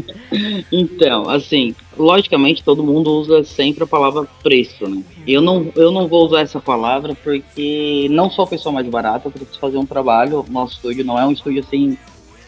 então, 0.71 1.29
assim, 1.29 1.75
logicamente 1.97 2.63
todo 2.63 2.83
mundo 2.83 3.11
usa 3.11 3.43
sempre 3.43 3.83
a 3.83 3.87
palavra 3.87 4.27
preço, 4.41 4.87
né? 4.87 5.03
Eu 5.25 5.41
não, 5.41 5.71
eu 5.75 5.91
não 5.91 6.07
vou 6.07 6.25
usar 6.25 6.41
essa 6.41 6.59
palavra 6.59 7.15
porque 7.15 8.07
não 8.09 8.29
sou 8.29 8.45
a 8.45 8.47
pessoa 8.47 8.73
mais 8.73 8.87
barata, 8.87 9.27
eu 9.27 9.31
preciso 9.31 9.59
fazer 9.59 9.77
um 9.77 9.85
trabalho. 9.85 10.45
Nosso 10.49 10.75
estúdio 10.75 11.05
não 11.05 11.17
é 11.17 11.25
um 11.25 11.31
estúdio 11.31 11.63
assim, 11.65 11.97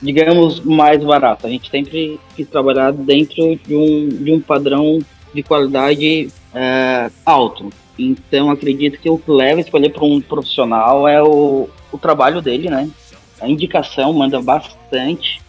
digamos, 0.02 0.60
mais 0.60 1.04
barato. 1.04 1.48
A 1.48 1.50
gente 1.50 1.70
sempre 1.70 2.20
quis 2.36 2.48
trabalhar 2.48 2.92
dentro 2.92 3.56
de 3.66 3.76
um, 3.76 4.10
de 4.10 4.32
um 4.32 4.40
padrão 4.40 5.00
de 5.34 5.44
qualidade 5.44 6.30
é, 6.54 7.10
alto. 7.26 7.70
Então, 7.98 8.50
acredito 8.50 9.00
que 9.00 9.10
o 9.10 9.18
que 9.18 9.32
leva 9.32 9.60
a 9.60 9.62
escolher 9.62 9.90
para 9.90 10.04
um 10.04 10.22
profissional 10.22 11.08
é 11.08 11.22
o, 11.22 11.70
o 11.92 11.98
trabalho 11.98 12.42
dele, 12.42 12.70
né? 12.70 12.90
A 13.40 13.48
indicação 13.48 14.14
manda 14.14 14.42
bastante. 14.42 15.42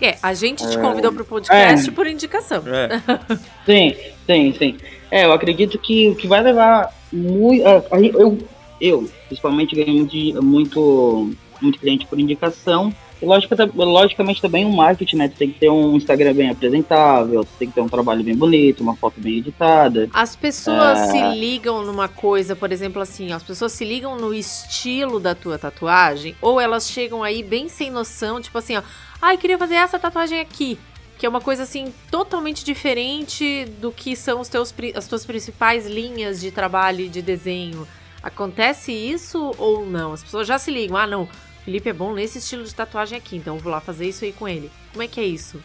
É, 0.00 0.16
a 0.22 0.34
gente 0.34 0.68
te 0.68 0.78
convidou 0.78 1.12
pro 1.12 1.24
podcast 1.24 1.90
por 1.92 2.06
indicação. 2.06 2.62
É. 2.66 3.00
Sim, 3.64 3.96
sim, 4.26 4.54
sim. 4.58 4.76
É, 5.10 5.24
eu 5.24 5.32
acredito 5.32 5.78
que 5.78 6.08
o 6.10 6.16
que 6.16 6.26
vai 6.26 6.42
levar 6.42 6.92
muito. 7.12 7.62
Eu, 8.02 8.38
eu, 8.80 9.10
principalmente, 9.28 9.76
ganho 9.76 9.94
muito, 9.94 10.42
muito, 10.42 11.36
muito 11.60 11.78
cliente 11.78 12.06
por 12.06 12.18
indicação. 12.18 12.92
E 13.22 13.26
logicamente 13.26 14.40
também 14.42 14.64
um 14.66 14.72
marketing, 14.74 15.16
né? 15.16 15.28
Tu 15.28 15.36
tem 15.36 15.50
que 15.50 15.58
ter 15.60 15.70
um 15.70 15.96
Instagram 15.96 16.34
bem 16.34 16.50
apresentável, 16.50 17.44
tu 17.44 17.50
tem 17.58 17.68
que 17.68 17.74
ter 17.74 17.80
um 17.80 17.88
trabalho 17.88 18.22
bem 18.22 18.36
bonito, 18.36 18.82
uma 18.82 18.94
foto 18.96 19.20
bem 19.20 19.38
editada. 19.38 20.08
As 20.12 20.36
pessoas 20.36 20.98
Ah. 20.98 21.06
se 21.06 21.20
ligam 21.38 21.82
numa 21.84 22.08
coisa, 22.08 22.54
por 22.54 22.70
exemplo, 22.72 23.00
assim, 23.00 23.32
as 23.32 23.42
pessoas 23.42 23.72
se 23.72 23.84
ligam 23.84 24.16
no 24.16 24.34
estilo 24.34 25.18
da 25.18 25.34
tua 25.34 25.58
tatuagem, 25.58 26.34
ou 26.42 26.60
elas 26.60 26.88
chegam 26.90 27.22
aí 27.22 27.42
bem 27.42 27.68
sem 27.68 27.90
noção, 27.90 28.40
tipo 28.40 28.58
assim, 28.58 28.76
ó, 28.76 28.82
ai, 29.22 29.36
queria 29.38 29.56
fazer 29.58 29.76
essa 29.76 29.98
tatuagem 29.98 30.40
aqui. 30.40 30.78
Que 31.16 31.24
é 31.26 31.28
uma 31.28 31.40
coisa 31.40 31.62
assim 31.62 31.94
totalmente 32.10 32.64
diferente 32.64 33.64
do 33.80 33.92
que 33.92 34.16
são 34.16 34.40
os 34.40 34.48
teus, 34.48 34.74
as 34.96 35.06
tuas 35.06 35.24
principais 35.24 35.86
linhas 35.86 36.40
de 36.40 36.50
trabalho 36.50 37.02
e 37.02 37.08
de 37.08 37.22
desenho. 37.22 37.86
Acontece 38.20 38.90
isso 38.90 39.54
ou 39.56 39.86
não? 39.86 40.12
As 40.12 40.24
pessoas 40.24 40.46
já 40.46 40.58
se 40.58 40.70
ligam, 40.72 40.96
ah, 40.96 41.06
não, 41.06 41.28
Felipe 41.64 41.88
é 41.88 41.92
bom 41.92 42.12
nesse 42.12 42.38
estilo 42.38 42.64
de 42.64 42.74
tatuagem 42.74 43.16
aqui, 43.16 43.36
então 43.36 43.56
eu 43.56 43.60
vou 43.60 43.72
lá 43.72 43.80
fazer 43.80 44.06
isso 44.06 44.24
aí 44.24 44.32
com 44.32 44.46
ele. 44.46 44.70
Como 44.92 45.02
é 45.02 45.08
que 45.08 45.18
é 45.18 45.24
isso? 45.24 45.58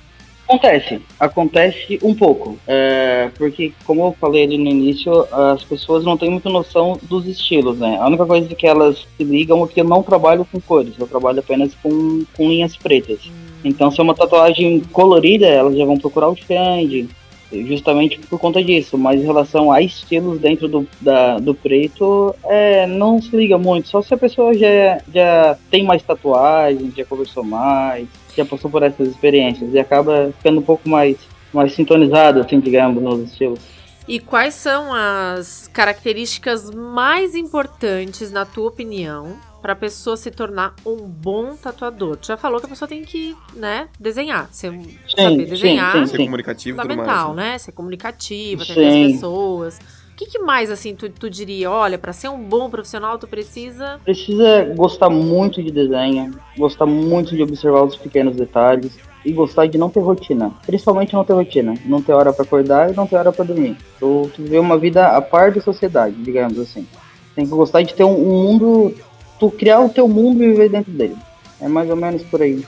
Acontece, 0.48 1.01
acontece 1.20 2.00
um 2.01 2.15
pouco. 2.15 2.58
É, 2.65 3.29
porque, 3.38 3.72
como 3.86 4.08
eu 4.08 4.15
falei 4.20 4.46
ali 4.46 4.58
no 4.58 4.68
início, 4.68 5.27
as 5.32 5.63
pessoas 5.63 6.03
não 6.03 6.18
têm 6.18 6.32
muita 6.32 6.50
noção 6.50 6.98
dos 7.03 7.27
estilos, 7.27 7.77
né? 7.77 7.98
A 8.00 8.08
única 8.08 8.25
coisa 8.25 8.56
que 8.56 8.65
elas 8.65 9.06
se 9.15 9.24
ligam 9.24 9.63
é 9.63 9.68
que 9.68 9.79
eu 9.79 9.84
não 9.84 10.01
trabalho 10.01 10.48
com 10.51 10.60
cores, 10.60 10.96
eu 10.98 11.06
trabalho 11.06 11.39
apenas 11.39 11.75
com, 11.75 12.24
com 12.36 12.50
linhas 12.50 12.75
pretas. 12.75 13.29
Então, 13.63 13.91
se 13.91 14.00
é 14.00 14.03
uma 14.03 14.15
tatuagem 14.15 14.79
colorida, 14.91 15.46
elas 15.46 15.77
já 15.77 15.86
vão 15.86 16.00
procurar 16.00 16.29
o 16.29 16.36
Xande, 16.36 17.08
justamente 17.51 18.20
por 18.20 18.39
conta 18.39 18.63
disso. 18.63 18.98
Mas 18.98 19.22
em 19.22 19.25
relação 19.25 19.72
a 19.72 19.82
estilos 19.82 20.39
dentro 20.39 20.68
do, 20.68 20.88
da, 21.01 21.39
do 21.39 21.53
preto, 21.53 22.36
é, 22.46 22.86
não 22.88 23.22
se 23.22 23.36
liga 23.36 23.58
muito. 23.58 23.89
Só 23.89 24.01
se 24.01 24.13
a 24.13 24.18
pessoa 24.18 24.53
já, 24.53 25.00
já 25.13 25.58
tem 25.70 25.84
mais 25.84 26.03
tatuagens, 26.03 26.96
já 26.96 27.06
conversou 27.06 27.44
mais, 27.44 28.08
já 28.36 28.46
passou 28.46 28.70
por 28.70 28.84
essas 28.84 29.08
experiências 29.10 29.74
e 29.74 29.79
acaba 29.79 30.32
ficando 30.38 30.60
um 30.60 30.63
pouco 30.63 30.88
mais, 30.88 31.18
mais 31.53 31.74
sintonizado, 31.74 32.39
assim, 32.39 32.60
digamos, 32.60 33.01
nos 33.01 33.32
estilos. 33.32 33.60
E 34.08 34.20
quais 34.20 34.56
são 34.56 34.91
as 34.91 35.68
características 35.72 36.72
mais 36.72 37.36
importantes, 37.36 38.32
na 38.32 38.44
tua 38.44 38.68
opinião, 38.68 39.38
para 39.61 39.73
a 39.73 39.75
pessoa 39.75 40.17
se 40.17 40.31
tornar 40.31 40.73
um 40.85 40.97
bom 40.97 41.55
tatuador? 41.55 42.17
Tu 42.17 42.27
já 42.27 42.37
falou 42.37 42.59
que 42.59 42.65
a 42.65 42.69
pessoa 42.69 42.87
tem 42.87 43.03
que, 43.03 43.35
né, 43.53 43.87
desenhar, 43.99 44.47
ser, 44.51 44.71
saber 44.71 44.97
sim, 45.15 45.37
desenhar, 45.45 45.93
sim, 45.93 46.05
Ser 46.07 46.17
sim. 46.17 46.25
comunicativo 46.25 46.77
e 46.77 46.81
tudo 46.81 46.87
mais. 46.87 46.99
fundamental, 46.99 47.33
né? 47.33 47.51
né? 47.51 47.57
Ser 47.57 47.71
comunicativa, 47.71 48.63
atender 48.63 49.05
as 49.05 49.11
pessoas. 49.13 49.79
O 50.11 50.15
que, 50.19 50.25
que 50.25 50.39
mais, 50.39 50.69
assim, 50.69 50.93
tu, 50.95 51.09
tu 51.09 51.29
diria? 51.29 51.71
Olha, 51.71 51.97
para 51.97 52.11
ser 52.11 52.27
um 52.27 52.43
bom 52.43 52.69
profissional, 52.69 53.17
tu 53.17 53.25
precisa... 53.25 54.01
Precisa 54.03 54.65
gostar 54.75 55.09
muito 55.09 55.63
de 55.63 55.71
desenho, 55.71 56.37
gostar 56.57 56.85
muito 56.85 57.33
de 57.33 57.41
observar 57.41 57.83
os 57.85 57.95
pequenos 57.95 58.35
detalhes 58.35 58.97
e 59.25 59.31
gostar 59.31 59.67
de 59.67 59.77
não 59.77 59.89
ter 59.89 60.01
rotina. 60.01 60.51
Principalmente 60.65 61.13
não 61.13 61.23
ter 61.23 61.31
rotina. 61.31 61.73
Não 61.85 62.01
ter 62.01 62.11
hora 62.11 62.33
para 62.33 62.43
acordar 62.43 62.91
e 62.91 62.95
não 62.95 63.07
ter 63.07 63.15
hora 63.15 63.31
para 63.31 63.45
dormir. 63.45 63.77
Tu, 63.97 64.29
tu 64.35 64.43
viver 64.43 64.59
uma 64.59 64.77
vida 64.77 65.07
a 65.07 65.21
par 65.21 65.53
da 65.53 65.61
sociedade, 65.61 66.15
digamos 66.17 66.59
assim. 66.59 66.85
Tem 67.33 67.45
que 67.45 67.51
gostar 67.51 67.81
de 67.83 67.93
ter 67.93 68.03
um, 68.03 68.11
um 68.11 68.43
mundo. 68.43 68.93
Tu 69.39 69.51
criar 69.51 69.79
o 69.79 69.89
teu 69.89 70.08
mundo 70.08 70.43
e 70.43 70.48
viver 70.48 70.69
dentro 70.69 70.91
dele. 70.91 71.15
É 71.62 71.67
mais 71.67 71.89
ou 71.89 71.96
menos 71.96 72.24
por 72.24 72.41
aí. 72.41 72.65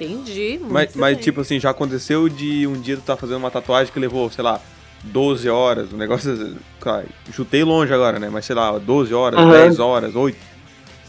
Entendi. 0.00 0.60
Mas, 0.68 0.94
mas, 0.94 1.18
tipo 1.18 1.40
assim, 1.40 1.58
já 1.58 1.70
aconteceu 1.70 2.28
de 2.28 2.66
um 2.66 2.74
dia 2.74 2.96
tu 2.96 3.02
tá 3.02 3.16
fazendo 3.16 3.38
uma 3.38 3.50
tatuagem 3.50 3.92
que 3.92 3.98
levou, 3.98 4.30
sei 4.30 4.44
lá, 4.44 4.60
12 5.04 5.48
horas. 5.48 5.92
O 5.92 5.96
negócio. 5.96 6.56
Cara, 6.80 7.06
chutei 7.32 7.64
longe 7.64 7.92
agora, 7.92 8.18
né? 8.18 8.28
Mas 8.30 8.44
sei 8.44 8.54
lá, 8.54 8.78
12 8.78 9.14
horas, 9.14 9.40
Aham. 9.40 9.50
10 9.50 9.78
horas, 9.78 10.14
8. 10.14 10.36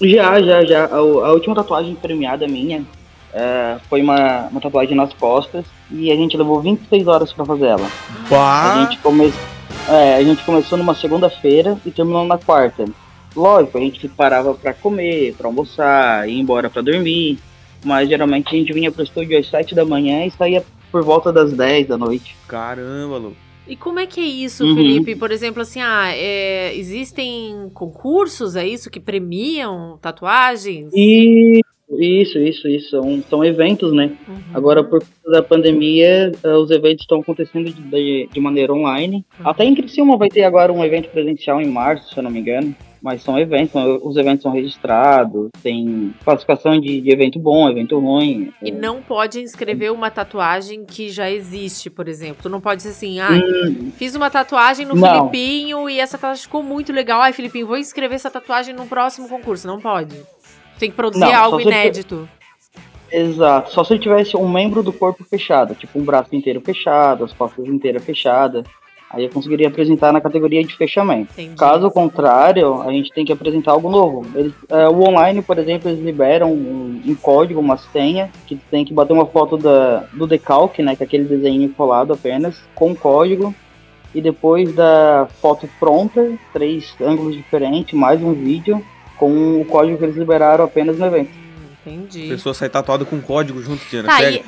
Já, 0.02 0.42
já, 0.42 0.64
já. 0.64 0.86
A, 0.86 0.98
a 0.98 1.32
última 1.34 1.56
tatuagem 1.56 1.96
premiada 1.96 2.48
minha 2.48 2.86
é, 3.34 3.78
foi 3.90 4.02
uma, 4.02 4.48
uma 4.48 4.62
tatuagem 4.62 4.96
nas 4.96 5.14
costas 5.14 5.66
e 5.92 6.12
a 6.12 6.16
gente 6.16 6.38
levou 6.38 6.62
26 6.62 7.08
horas 7.08 7.34
para 7.34 7.46
fazer 7.46 7.66
ela. 7.66 7.88
A 7.88 8.30
Bah! 8.30 8.82
gente, 8.84 8.98
come... 9.00 9.34
é, 9.90 10.16
a 10.16 10.24
gente 10.24 10.44
começou 10.44 10.78
numa 10.78 10.96
segunda-feira 10.96 11.78
e 11.86 11.92
terminou 11.92 12.26
na 12.26 12.38
quarta. 12.38 12.86
Lógico, 13.38 13.78
a 13.78 13.82
gente 13.82 14.08
parava 14.10 14.54
pra 14.56 14.74
comer, 14.74 15.36
pra 15.38 15.48
almoçar, 15.48 16.28
ir 16.28 16.40
embora 16.40 16.70
pra 16.70 16.82
dormir. 16.82 17.38
Mas 17.86 18.10
geralmente 18.10 18.48
a 18.48 18.58
gente 18.58 18.74
vinha 18.74 18.92
pro 18.92 19.04
estúdio 19.04 19.38
às 19.38 19.48
7 19.48 19.76
da 19.76 19.86
manhã 19.86 20.26
e 20.26 20.32
saía 20.32 20.64
por 20.92 21.04
volta 21.04 21.32
das 21.32 21.54
10 21.54 21.88
da 21.88 21.98
noite. 21.98 22.36
Caramba, 22.48 23.18
louco. 23.18 23.38
E 23.68 23.76
como 23.76 24.00
é 24.00 24.08
que 24.08 24.20
é 24.20 24.26
isso, 24.26 24.64
Uhum. 24.66 24.76
Felipe? 24.76 25.16
Por 25.16 25.30
exemplo, 25.30 25.62
assim, 25.62 25.82
ah, 25.82 26.10
é, 26.16 26.74
existem 26.76 27.70
concursos, 27.74 28.56
é 28.56 28.66
isso, 28.66 28.90
que 28.90 29.00
premiam 29.00 30.00
tatuagens? 30.02 30.92
E 30.96 31.60
Isso, 31.90 32.38
isso, 32.40 32.68
isso. 32.68 32.90
São, 32.90 33.24
são 33.30 33.46
eventos, 33.46 33.94
né? 33.94 34.12
Uhum. 34.28 34.36
Agora, 34.54 34.84
por 34.84 35.00
conta 35.00 35.32
da 35.32 35.44
pandemia, 35.44 36.32
eh, 36.44 36.56
os 36.56 36.70
eventos 36.72 37.02
estão 37.04 37.20
acontecendo 37.22 37.72
de, 37.72 37.82
de, 37.82 38.30
de 38.32 38.40
maneira 38.40 38.74
online. 38.74 39.26
Uhum. 39.40 39.50
Até 39.50 39.64
em 39.66 39.74
Criciúma 39.76 40.18
vai 40.18 40.30
ter 40.30 40.44
agora 40.44 40.72
um 40.74 40.84
evento 40.84 41.10
presencial 41.10 41.62
em 41.62 41.68
março, 41.70 42.10
se 42.14 42.18
eu 42.20 42.24
não 42.24 42.32
me 42.32 42.40
engano. 42.40 42.76
Mas 43.08 43.24
são 43.24 43.40
eventos, 43.40 43.72
são- 43.72 44.00
os 44.04 44.18
eventos 44.18 44.44
são 44.44 44.52
registrados, 44.52 45.48
tem 45.64 46.14
classificação 46.26 46.78
de, 46.78 47.00
de 47.00 47.10
evento 47.10 47.40
bom, 47.40 47.70
evento 47.70 47.98
ruim. 47.98 48.52
E 48.62 48.70
não 48.70 49.02
pode 49.02 49.40
inscrever 49.40 49.94
uma 49.94 50.12
tatuagem 50.12 50.84
que 50.84 51.08
já 51.10 51.32
existe, 51.32 51.90
por 51.90 52.10
exemplo. 52.10 52.40
Tu 52.44 52.50
não 52.50 52.60
pode 52.60 52.84
ser 52.84 52.90
assim, 52.90 53.22
ah, 53.22 53.30
Hum, 53.32 53.94
fiz 53.96 54.14
uma 54.14 54.30
tatuagem 54.30 54.86
no 54.86 54.94
Não. 54.94 55.08
Filipinho 55.30 55.90
e 55.90 56.02
essa 56.02 56.18
tatuagem 56.18 56.44
ficou 56.44 56.62
muito 56.62 56.92
legal. 56.92 57.22
Ai, 57.22 57.32
Filipinho, 57.32 57.66
vou 57.66 57.78
inscrever 57.78 58.16
essa 58.16 58.30
tatuagem 58.30 58.76
no 58.76 58.86
próximo 58.86 59.30
concurso. 59.30 59.66
Não 59.68 59.80
pode. 59.80 60.14
Tem 60.78 60.90
que 60.90 60.96
produzir 60.98 61.24
Não, 61.24 61.34
algo 61.34 61.62
inédito. 61.62 62.28
exato. 63.10 63.72
Só 63.72 63.86
se 63.86 63.94
ele 63.94 64.02
tivesse 64.02 64.36
um 64.36 64.50
membro 64.50 64.84
do 64.84 64.92
corpo 64.92 65.24
fechado, 65.24 65.74
tipo 65.76 65.98
um 65.98 66.04
braço 66.04 66.36
inteiro 66.36 66.60
fechado, 66.60 67.24
as 67.24 67.32
costas 67.32 67.66
inteiras 67.68 68.04
fechadas. 68.04 68.66
Aí 69.10 69.24
eu 69.24 69.30
conseguiria 69.30 69.70
apresentar 69.70 70.12
na 70.12 70.20
categoria 70.20 70.64
de 70.64 70.76
fechamento. 70.76 71.32
Entendi. 71.32 71.56
Caso 71.56 71.90
contrário, 71.90 72.82
a 72.82 72.92
gente 72.92 73.12
tem 73.12 73.24
que 73.24 73.32
apresentar 73.32 73.72
algo 73.72 73.90
novo. 73.90 74.26
Eles, 74.36 74.54
é, 74.70 74.90
o 74.90 75.02
online, 75.02 75.42
por 75.42 75.58
exemplo, 75.58 75.90
eles 75.90 76.04
liberam 76.04 76.52
um, 76.52 77.02
um 77.06 77.16
código, 77.16 77.60
uma 77.60 77.78
senha, 77.78 78.30
que 78.46 78.58
tem 78.70 78.84
que 78.84 78.94
bater 78.94 79.14
uma 79.14 79.26
foto 79.26 79.58
da, 79.58 80.06
do 80.14 80.28
decalque, 80.28 80.84
né, 80.84 80.96
que 80.96 81.04
é 81.04 81.06
aquele 81.06 81.24
desenho 81.24 81.70
colado 81.70 82.12
apenas, 82.12 82.62
com 82.76 82.94
código. 82.94 83.56
E 84.14 84.22
depois 84.22 84.74
da 84.74 85.28
foto 85.42 85.70
pronta, 85.80 86.34
três 86.52 86.94
ângulos 87.00 87.36
diferentes, 87.36 87.98
mais 87.98 88.22
um 88.22 88.34
vídeo, 88.34 88.84
com 89.18 89.62
o 89.62 89.66
código 89.66 89.98
que 89.98 90.04
eles 90.04 90.18
liberaram 90.18 90.66
apenas 90.66 90.98
no 90.98 91.06
evento. 91.06 91.47
Entendi. 91.88 92.26
A 92.26 92.36
pessoa 92.36 92.54
sai 92.54 92.70
tatuada 92.70 93.06
com 93.06 93.22
código 93.22 93.62
junto, 93.62 93.84
Diana. 93.90 94.08
Tá, 94.10 94.18
Pega. 94.18 94.44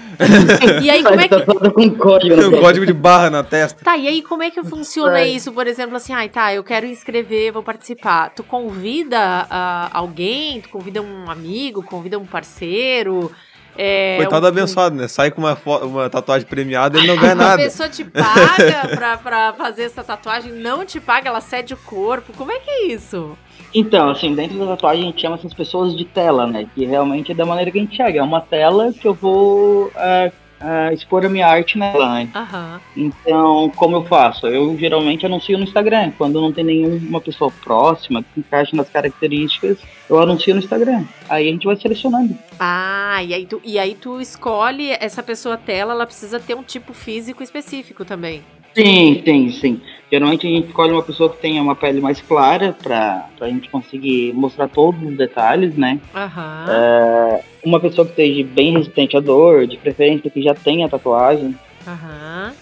e, 0.82 0.86
e 0.86 0.90
aí 0.90 1.04
como 1.04 1.20
é 1.20 1.28
que. 1.28 1.30
Tá 1.30 1.46
todo 1.46 1.72
com 1.72 1.90
código. 1.96 2.36
Tem 2.36 2.46
um 2.48 2.60
código 2.62 2.86
de 2.86 2.94
barra 2.94 3.30
na 3.30 3.44
testa. 3.44 3.84
Tá, 3.84 3.98
e 3.98 4.08
aí 4.08 4.22
como 4.22 4.44
é 4.44 4.52
que 4.52 4.64
funciona 4.64 5.20
É. 5.20 5.28
isso? 5.28 5.52
Por 5.52 5.68
exemplo, 5.68 5.96
assim, 5.96 6.14
ai, 6.14 6.30
tá, 6.30 6.54
eu 6.54 6.64
quero 6.64 6.86
inscrever, 6.86 7.52
vou 7.54 7.64
participar. 7.64 8.30
Tu 8.36 8.44
convida 8.44 9.18
ah, 9.50 9.90
alguém, 9.94 10.62
tu 10.62 10.70
convida 10.70 11.02
um 11.02 11.30
amigo, 11.30 11.82
convida 11.84 12.18
um 12.20 12.26
parceiro. 12.26 13.32
É, 13.82 14.18
Coitado 14.18 14.46
um- 14.46 14.50
abençoado, 14.50 14.96
né? 14.96 15.08
Sai 15.08 15.32
com 15.32 15.42
uma, 15.42 15.58
uma 15.84 16.10
tatuagem 16.10 16.46
premiada 16.46 16.98
e 16.98 17.02
ele 17.02 17.08
não 17.08 17.16
ganha 17.18 17.32
A 17.34 17.36
nada. 17.36 17.58
pessoa 17.64 17.88
te 17.88 18.04
paga 18.04 18.90
pra, 18.94 19.18
pra 19.18 19.54
fazer 19.54 19.84
essa 19.84 20.04
tatuagem, 20.04 20.52
não 20.52 20.84
te 20.84 21.00
paga, 21.00 21.30
ela 21.30 21.40
cede 21.40 21.74
o 21.74 21.78
corpo. 21.78 22.34
Como 22.36 22.52
é 22.52 22.60
que 22.60 22.70
é 22.70 22.88
isso? 22.88 23.38
Então, 23.74 24.10
assim, 24.10 24.34
dentro 24.34 24.58
da 24.58 24.68
tatuagem 24.68 25.04
a 25.04 25.06
gente 25.08 25.22
chama 25.22 25.36
essas 25.36 25.54
pessoas 25.54 25.96
de 25.96 26.06
tela, 26.06 26.48
né? 26.48 26.68
Que 26.74 26.86
realmente 26.86 27.32
é 27.32 27.36
da 27.36 27.46
maneira 27.46 27.72
que 27.72 27.78
a 27.78 27.82
gente 27.82 27.96
chega. 27.96 28.20
É 28.20 28.24
uma 28.24 28.42
tela 28.42 28.92
que 28.92 29.08
eu 29.08 29.14
vou 29.14 29.92
ah, 29.96 30.32
ah, 30.60 30.92
expor 30.92 31.26
a 31.26 31.30
minha 31.30 31.48
arte 31.48 31.78
nela, 31.78 32.16
né? 32.16 32.30
Aham. 32.36 32.82
Então, 32.96 33.72
como 33.76 33.96
eu 33.96 34.04
faço? 34.04 34.48
Eu 34.48 34.78
geralmente 34.78 35.26
anuncio 35.26 35.58
no 35.58 35.64
Instagram. 35.64 36.12
Quando 36.18 36.42
não 36.42 36.52
tem 36.52 36.64
nenhuma 36.64 37.22
pessoa 37.22 37.52
próxima 37.64 38.24
que 38.24 38.40
encaixe 38.40 38.76
nas 38.76 38.90
características, 38.90 39.78
eu 40.10 40.20
anuncio 40.20 40.54
no 40.54 40.60
Instagram. 40.60 41.06
Aí 41.30 41.48
a 41.48 41.52
gente 41.52 41.66
vai 41.66 41.78
selecionando. 41.78 42.36
Ah, 42.60 43.24
e 43.24 43.34
aí, 43.34 43.46
tu, 43.46 43.62
e 43.64 43.80
aí 43.80 43.96
tu 43.96 44.20
escolhe 44.20 44.92
essa 45.00 45.24
pessoa 45.24 45.56
tela, 45.56 45.94
ela 45.94 46.06
precisa 46.06 46.40
ter 46.40 46.56
um 46.56 46.64
tipo 46.64 46.94
físico 46.94 47.42
específico 47.42 48.04
também. 48.04 48.42
Sim, 48.76 49.22
sim, 49.26 49.52
sim. 49.52 49.82
Geralmente 50.12 50.48
a 50.48 50.50
gente 50.50 50.68
escolhe 50.68 50.92
uma 50.92 51.04
pessoa 51.04 51.30
que 51.30 51.38
tenha 51.38 51.62
uma 51.62 51.76
pele 51.76 52.02
mais 52.02 52.20
clara 52.22 52.76
pra, 52.82 53.28
pra 53.38 53.48
gente 53.48 53.70
conseguir 53.70 54.34
mostrar 54.34 54.68
todos 54.68 55.02
os 55.04 55.16
detalhes, 55.16 55.76
né? 55.76 56.00
É, 56.70 57.44
uma 57.64 57.80
pessoa 57.80 58.06
que 58.06 58.12
esteja 58.12 58.48
bem 58.52 58.74
resistente 58.74 59.16
à 59.16 59.20
dor, 59.20 59.68
de 59.68 59.78
preferência 59.78 60.30
que 60.30 60.42
já 60.42 60.54
tenha 60.56 60.90
tatuagem. 60.90 61.56
Aham. 61.88 62.54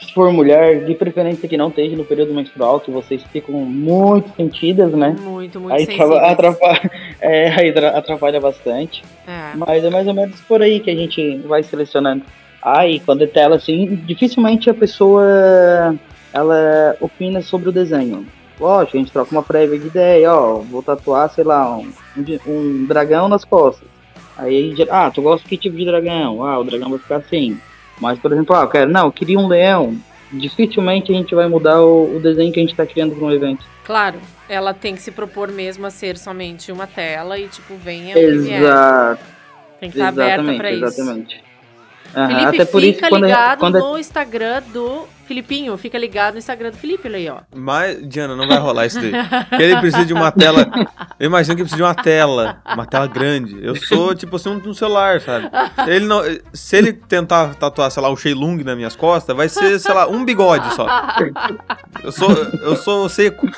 Se 0.00 0.12
for 0.14 0.32
mulher, 0.32 0.84
de 0.84 0.94
preferência 0.96 1.48
que 1.48 1.56
não 1.56 1.68
esteja 1.68 1.96
no 1.96 2.04
período 2.04 2.34
menstrual, 2.34 2.80
que 2.80 2.90
vocês 2.90 3.22
ficam 3.32 3.54
muito 3.54 4.34
sentidas, 4.36 4.92
né? 4.92 5.14
Muito, 5.20 5.60
muito 5.60 5.72
Aí 5.72 5.86
atrapalha, 6.30 6.90
é, 7.20 7.50
aí 7.50 7.68
atra- 7.70 7.96
atrapalha 7.98 8.40
bastante. 8.40 9.02
É. 9.26 9.56
Mas 9.56 9.84
é 9.84 9.90
mais 9.90 10.06
ou 10.08 10.14
menos 10.14 10.40
por 10.40 10.60
aí 10.60 10.80
que 10.80 10.90
a 10.90 10.94
gente 10.96 11.38
vai 11.46 11.62
selecionando. 11.62 12.24
Aí, 12.60 12.98
quando 13.00 13.22
é 13.22 13.26
tela 13.26 13.56
assim, 13.56 13.94
dificilmente 14.04 14.68
a 14.70 14.74
pessoa 14.74 15.94
ela 16.32 16.96
opina 17.00 17.42
sobre 17.42 17.68
o 17.68 17.72
desenho. 17.72 18.26
Lógico, 18.58 18.96
a 18.96 19.00
gente 19.00 19.12
troca 19.12 19.32
uma 19.32 19.42
prévia 19.42 19.78
de 19.78 19.86
ideia, 19.86 20.32
ó, 20.32 20.58
vou 20.58 20.82
tatuar, 20.82 21.28
sei 21.30 21.42
lá, 21.42 21.76
um, 21.76 21.90
um 22.46 22.84
dragão 22.86 23.28
nas 23.28 23.44
costas. 23.44 23.88
Aí, 24.36 24.56
a 24.72 24.76
gente, 24.76 24.90
ah, 24.90 25.10
tu 25.10 25.20
gosta 25.22 25.42
de 25.42 25.48
que 25.48 25.56
tipo 25.56 25.76
de 25.76 25.84
dragão? 25.84 26.44
Ah, 26.44 26.58
o 26.58 26.64
dragão 26.64 26.90
vai 26.90 26.98
ficar 26.98 27.16
assim. 27.16 27.58
Mas, 28.00 28.18
por 28.18 28.32
exemplo, 28.32 28.54
ah, 28.56 28.62
eu 28.62 28.68
quero, 28.68 28.90
não, 28.90 29.06
eu 29.06 29.12
queria 29.12 29.38
um 29.38 29.46
leão. 29.48 29.96
Dificilmente 30.30 31.12
a 31.12 31.14
gente 31.14 31.34
vai 31.34 31.46
mudar 31.48 31.80
o, 31.80 32.16
o 32.16 32.20
desenho 32.20 32.52
que 32.52 32.58
a 32.58 32.62
gente 32.62 32.74
tá 32.74 32.86
criando 32.86 33.14
para 33.14 33.24
um 33.24 33.30
evento. 33.32 33.64
Claro, 33.84 34.18
ela 34.48 34.72
tem 34.72 34.94
que 34.94 35.02
se 35.02 35.10
propor 35.10 35.50
mesmo 35.50 35.84
a 35.84 35.90
ser 35.90 36.16
somente 36.16 36.72
uma 36.72 36.86
tela 36.86 37.38
e, 37.38 37.48
tipo, 37.48 37.74
venha. 37.76 38.16
Exato, 38.18 39.22
Tem 39.80 39.90
que 39.90 39.98
estar 39.98 40.08
aberta 40.08 40.54
pra 40.54 40.72
isso. 40.72 40.84
exatamente. 40.84 41.42
Felipe, 42.12 42.44
até 42.44 42.64
por 42.64 42.80
fica 42.80 42.98
isso, 42.98 43.08
quando, 43.08 43.24
ligado 43.24 43.58
quando 43.58 43.78
é 43.78 43.80
no 43.80 43.98
Instagram 43.98 44.62
do 44.72 45.08
Filipinho. 45.26 45.76
Fica 45.78 45.96
ligado 45.96 46.34
no 46.34 46.38
Instagram 46.38 46.70
do 46.70 46.76
Felipe 46.76 47.08
aí, 47.08 47.28
ó. 47.28 47.38
Mas, 47.54 48.06
Diana, 48.06 48.36
não 48.36 48.46
vai 48.46 48.58
rolar 48.58 48.86
isso 48.86 49.00
daí. 49.00 49.12
Porque 49.48 49.62
ele 49.62 49.76
precisa 49.78 50.04
de 50.04 50.12
uma 50.12 50.30
tela. 50.30 50.70
Eu 51.18 51.26
imagino 51.26 51.56
que 51.56 51.62
ele 51.62 51.68
precisa 51.68 51.76
de 51.76 51.82
uma 51.82 51.94
tela. 51.94 52.60
Uma 52.66 52.86
tela 52.86 53.06
grande. 53.06 53.58
Eu 53.62 53.74
sou, 53.76 54.14
tipo 54.14 54.36
assim, 54.36 54.50
um, 54.50 54.68
um 54.68 54.74
celular, 54.74 55.20
sabe? 55.20 55.48
Ele 55.86 56.06
não, 56.06 56.22
se 56.52 56.76
ele 56.76 56.92
tentar 56.92 57.54
tatuar, 57.54 57.90
sei 57.90 58.02
lá, 58.02 58.10
o 58.10 58.16
Sheilung 58.16 58.62
nas 58.62 58.76
minhas 58.76 58.94
costas, 58.94 59.34
vai 59.34 59.48
ser, 59.48 59.78
sei 59.78 59.94
lá, 59.94 60.06
um 60.06 60.24
bigode 60.24 60.74
só. 60.74 60.86
Eu 62.02 62.12
sou, 62.12 62.30
eu 62.30 62.76
sou 62.76 63.08
seco. 63.08 63.48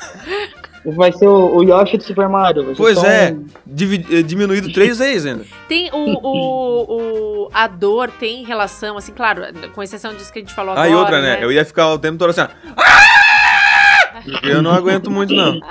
Vai 0.93 1.11
ser 1.11 1.27
o, 1.27 1.55
o 1.57 1.63
Yoshi 1.63 1.97
do 1.97 2.03
Super 2.03 2.27
Mario. 2.29 2.73
Pois 2.77 3.03
é, 3.03 3.31
um- 3.31 3.45
divi- 3.65 4.05
eh, 4.11 4.21
diminuído 4.21 4.71
três 4.71 4.99
vezes 4.99 5.25
ainda. 5.25 5.45
Tem 5.67 5.89
o, 5.91 5.97
o, 5.97 7.45
o- 7.45 7.49
A 7.53 7.67
dor 7.67 8.11
tem 8.11 8.43
relação, 8.45 8.97
assim, 8.97 9.11
claro, 9.13 9.41
com 9.73 9.81
exceção 9.81 10.13
disso 10.13 10.31
que 10.31 10.39
a 10.39 10.41
gente 10.41 10.53
falou 10.53 10.71
agora. 10.73 10.87
Ah, 10.87 10.91
e 10.91 10.95
outra, 10.95 11.21
né? 11.21 11.39
Eu 11.43 11.51
ia 11.51 11.65
ficar 11.65 11.91
o 11.91 11.97
tempo 11.97 12.17
todo 12.17 12.29
assim. 12.29 12.41
"Ah!" 12.41 14.21
Eu 14.43 14.61
não 14.61 14.71
aguento 14.71 15.09
muito, 15.11 15.33
não. 15.33 15.59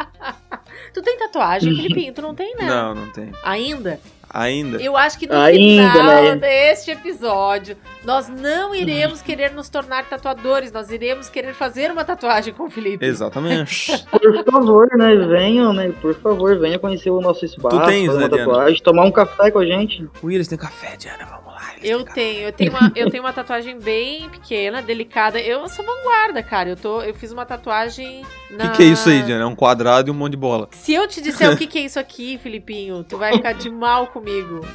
Tu 0.92 1.02
tem 1.02 1.18
tatuagem, 1.18 1.74
Filipinho? 1.74 2.12
Tu 2.14 2.22
não 2.22 2.34
tem, 2.36 2.54
né? 2.56 2.66
Não, 2.66 2.94
não 2.94 3.10
tem. 3.10 3.30
Ainda? 3.42 3.98
Ainda. 4.34 4.82
Eu 4.82 4.96
acho 4.96 5.16
que 5.16 5.28
no 5.28 5.34
Ainda, 5.36 5.92
final 5.92 6.22
né? 6.22 6.34
deste 6.34 6.90
episódio, 6.90 7.76
nós 8.04 8.28
não 8.28 8.74
iremos 8.74 9.22
querer 9.22 9.52
nos 9.52 9.68
tornar 9.68 10.08
tatuadores, 10.08 10.72
nós 10.72 10.90
iremos 10.90 11.28
querer 11.28 11.54
fazer 11.54 11.92
uma 11.92 12.04
tatuagem 12.04 12.52
com 12.52 12.64
o 12.64 12.70
Felipe. 12.70 13.06
Exatamente. 13.06 14.04
Por 14.10 14.44
favor, 14.44 14.88
né? 14.96 15.14
Venham, 15.14 15.72
né? 15.72 15.92
Por 16.02 16.16
favor, 16.16 16.58
venha 16.58 16.80
conhecer 16.80 17.10
o 17.10 17.20
nosso 17.20 17.44
espaço. 17.44 17.78
Tu 17.78 17.86
tens, 17.86 18.06
fazer 18.08 18.28
né, 18.28 18.28
tatuagem, 18.28 18.82
tomar 18.82 19.04
um 19.04 19.12
café 19.12 19.52
com 19.52 19.60
a 19.60 19.66
gente. 19.66 20.02
O 20.20 20.26
Willis 20.26 20.48
tem 20.48 20.58
café, 20.58 20.96
Diana, 20.96 21.24
vamos 21.26 21.43
Eu 21.84 22.04
tenho, 22.04 22.40
eu 22.40 22.52
tenho 22.52 22.70
uma, 22.70 22.92
eu 22.96 23.10
tenho 23.10 23.22
uma 23.22 23.32
tatuagem 23.32 23.78
bem 23.78 24.28
pequena, 24.30 24.80
delicada. 24.80 25.38
Eu 25.38 25.68
sou 25.68 25.84
vanguarda, 25.84 26.42
cara. 26.42 26.70
Eu 26.70 26.76
tô, 26.76 27.02
eu 27.02 27.14
fiz 27.14 27.30
uma 27.30 27.44
tatuagem 27.44 28.24
O 28.50 28.56
na 28.56 28.70
que, 28.70 28.78
que 28.78 28.82
é 28.82 28.86
isso 28.86 29.08
aí, 29.10 29.22
Diana? 29.22 29.44
É 29.44 29.46
um 29.46 29.54
quadrado 29.54 30.08
e 30.08 30.10
um 30.10 30.14
monte 30.14 30.32
de 30.32 30.38
bola. 30.38 30.68
Se 30.72 30.94
eu 30.94 31.06
te 31.06 31.20
disser 31.20 31.52
o 31.52 31.56
que, 31.58 31.66
que 31.66 31.78
é 31.78 31.82
isso 31.82 32.00
aqui, 32.00 32.38
Filipinho, 32.38 33.04
tu 33.04 33.18
vai 33.18 33.34
ficar 33.34 33.52
de 33.52 33.68
mal 33.68 34.06
comigo. 34.06 34.66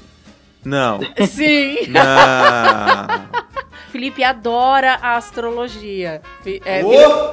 Não. 0.64 1.00
Sim. 1.28 1.88
Não. 1.88 3.40
Felipe 3.92 4.24
adora 4.24 5.00
a 5.02 5.16
astrologia. 5.16 6.22
É, 6.64 6.82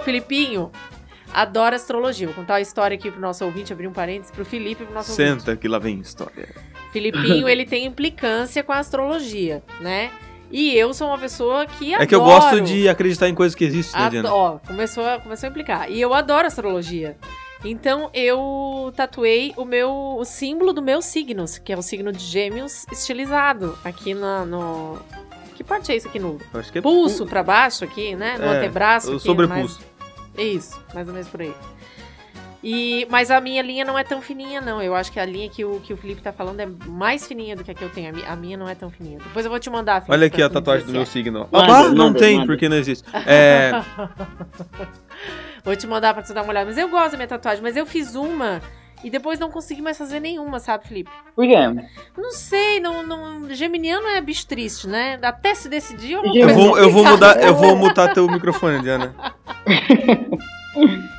Filipinho 0.04 0.70
adora 1.32 1.76
astrologia. 1.76 2.26
Vou 2.26 2.34
contar 2.36 2.56
a 2.56 2.60
história 2.60 2.94
aqui 2.96 3.10
pro 3.10 3.20
nosso 3.20 3.44
ouvinte, 3.44 3.72
abrir 3.72 3.86
um 3.86 3.92
parênteses 3.92 4.30
pro 4.30 4.44
Felipe 4.44 4.82
e 4.82 4.86
pro 4.86 4.94
nosso 4.94 5.12
ouvinte. 5.12 5.40
Senta 5.40 5.56
que 5.56 5.68
lá 5.68 5.78
vem 5.78 5.98
história. 6.00 6.48
Filipinho, 6.92 7.48
ele 7.48 7.64
tem 7.66 7.84
implicância 7.84 8.62
com 8.62 8.72
a 8.72 8.78
astrologia, 8.78 9.62
né? 9.80 10.10
E 10.50 10.72
eu 10.76 10.94
sou 10.94 11.08
uma 11.08 11.18
pessoa 11.18 11.66
que 11.66 11.88
adoro. 11.92 12.02
É 12.02 12.06
que 12.06 12.14
eu 12.14 12.20
gosto 12.22 12.60
de 12.60 12.88
acreditar 12.88 13.28
em 13.28 13.34
coisas 13.34 13.54
que 13.54 13.64
existem, 13.64 14.00
né, 14.00 14.10
Diana? 14.10 14.32
Ó, 14.32 14.58
começou 14.66 15.04
a, 15.04 15.18
começou 15.18 15.48
a 15.48 15.50
implicar. 15.50 15.90
E 15.90 16.00
eu 16.00 16.14
adoro 16.14 16.46
astrologia. 16.46 17.16
Então 17.64 18.10
eu 18.14 18.92
tatuei 18.94 19.52
o 19.56 19.64
meu 19.64 19.90
o 20.18 20.24
símbolo 20.24 20.72
do 20.72 20.80
meu 20.80 21.02
signo, 21.02 21.44
que 21.64 21.72
é 21.72 21.76
o 21.76 21.82
signo 21.82 22.12
de 22.12 22.22
Gêmeos 22.24 22.86
estilizado 22.92 23.76
aqui 23.84 24.14
na, 24.14 24.44
no 24.44 24.98
que 25.56 25.64
parte 25.64 25.90
é 25.90 25.96
isso 25.96 26.06
aqui 26.06 26.18
no 26.18 26.38
Acho 26.54 26.70
que 26.70 26.78
é 26.78 26.82
pulso 26.82 27.26
pra 27.26 27.42
baixo 27.42 27.82
aqui, 27.82 28.14
né? 28.14 28.36
No 28.38 28.44
É, 28.44 28.58
antebraço 28.58 29.10
o 29.12 29.16
aqui, 29.16 29.24
sobrepulso. 29.24 29.80
mais- 29.80 29.95
Isso, 30.38 30.80
mais 30.94 31.06
ou 31.08 31.14
menos 31.14 31.28
por 31.28 31.40
aí. 31.40 31.54
E, 32.64 33.06
mas 33.10 33.30
a 33.30 33.40
minha 33.40 33.62
linha 33.62 33.84
não 33.84 33.96
é 33.96 34.02
tão 34.02 34.20
fininha, 34.20 34.60
não. 34.60 34.82
Eu 34.82 34.94
acho 34.94 35.12
que 35.12 35.20
a 35.20 35.24
linha 35.24 35.48
que 35.48 35.64
o, 35.64 35.78
que 35.78 35.92
o 35.92 35.96
Felipe 35.96 36.20
tá 36.20 36.32
falando 36.32 36.58
é 36.58 36.66
mais 36.86 37.24
fininha 37.26 37.54
do 37.54 37.62
que 37.62 37.70
a 37.70 37.74
que 37.74 37.82
eu 37.84 37.90
tenho. 37.90 38.08
A 38.08 38.12
mi- 38.12 38.24
A 38.26 38.34
minha 38.34 38.56
não 38.56 38.68
é 38.68 38.74
tão 38.74 38.90
fininha. 38.90 39.18
Depois 39.18 39.44
eu 39.44 39.50
vou 39.50 39.60
te 39.60 39.70
mandar, 39.70 39.96
Felipe. 40.00 40.12
Olha 40.12 40.26
aqui 40.26 40.42
a 40.42 40.48
tu 40.48 40.54
tatuagem 40.54 40.84
do 40.86 40.92
meu 40.92 41.02
é. 41.02 41.04
signo. 41.04 41.48
Ah, 41.52 41.88
não 41.90 42.12
tem, 42.12 42.36
manda. 42.38 42.46
porque 42.46 42.68
não 42.68 42.76
existe. 42.76 43.04
É, 43.24 43.70
Vou 45.64 45.76
te 45.76 45.86
mandar 45.86 46.12
pra 46.14 46.22
tu 46.22 46.32
dar 46.34 46.42
uma 46.42 46.50
olhada. 46.50 46.66
Mas 46.66 46.78
eu 46.78 46.88
gosto 46.88 47.12
da 47.12 47.16
minha 47.18 47.28
tatuagem. 47.28 47.62
Mas 47.62 47.76
eu 47.76 47.86
fiz 47.86 48.14
uma 48.16 48.60
e 49.06 49.10
depois 49.10 49.38
não 49.38 49.48
consegui 49.48 49.80
mais 49.80 49.96
fazer 49.96 50.18
nenhuma, 50.18 50.58
sabe, 50.58 50.88
Felipe? 50.88 51.12
Por 51.36 51.46
quê? 51.46 51.54
Não 52.18 52.32
sei, 52.32 52.80
não, 52.80 53.06
não, 53.06 53.54
geminiano 53.54 54.04
é 54.08 54.20
bicho 54.20 54.44
triste, 54.48 54.88
né? 54.88 55.16
Até 55.22 55.54
se 55.54 55.68
decidir, 55.68 56.14
eu 56.14 56.24
não 56.24 56.34
Eu 56.34 56.48
vou, 56.48 56.76
eu 56.76 56.90
vou 56.90 57.04
mudar, 57.04 57.40
eu 57.40 57.54
vou 57.54 57.76
mutar 57.76 58.12
teu 58.12 58.26
microfone, 58.26 58.82
Diana. 58.82 59.14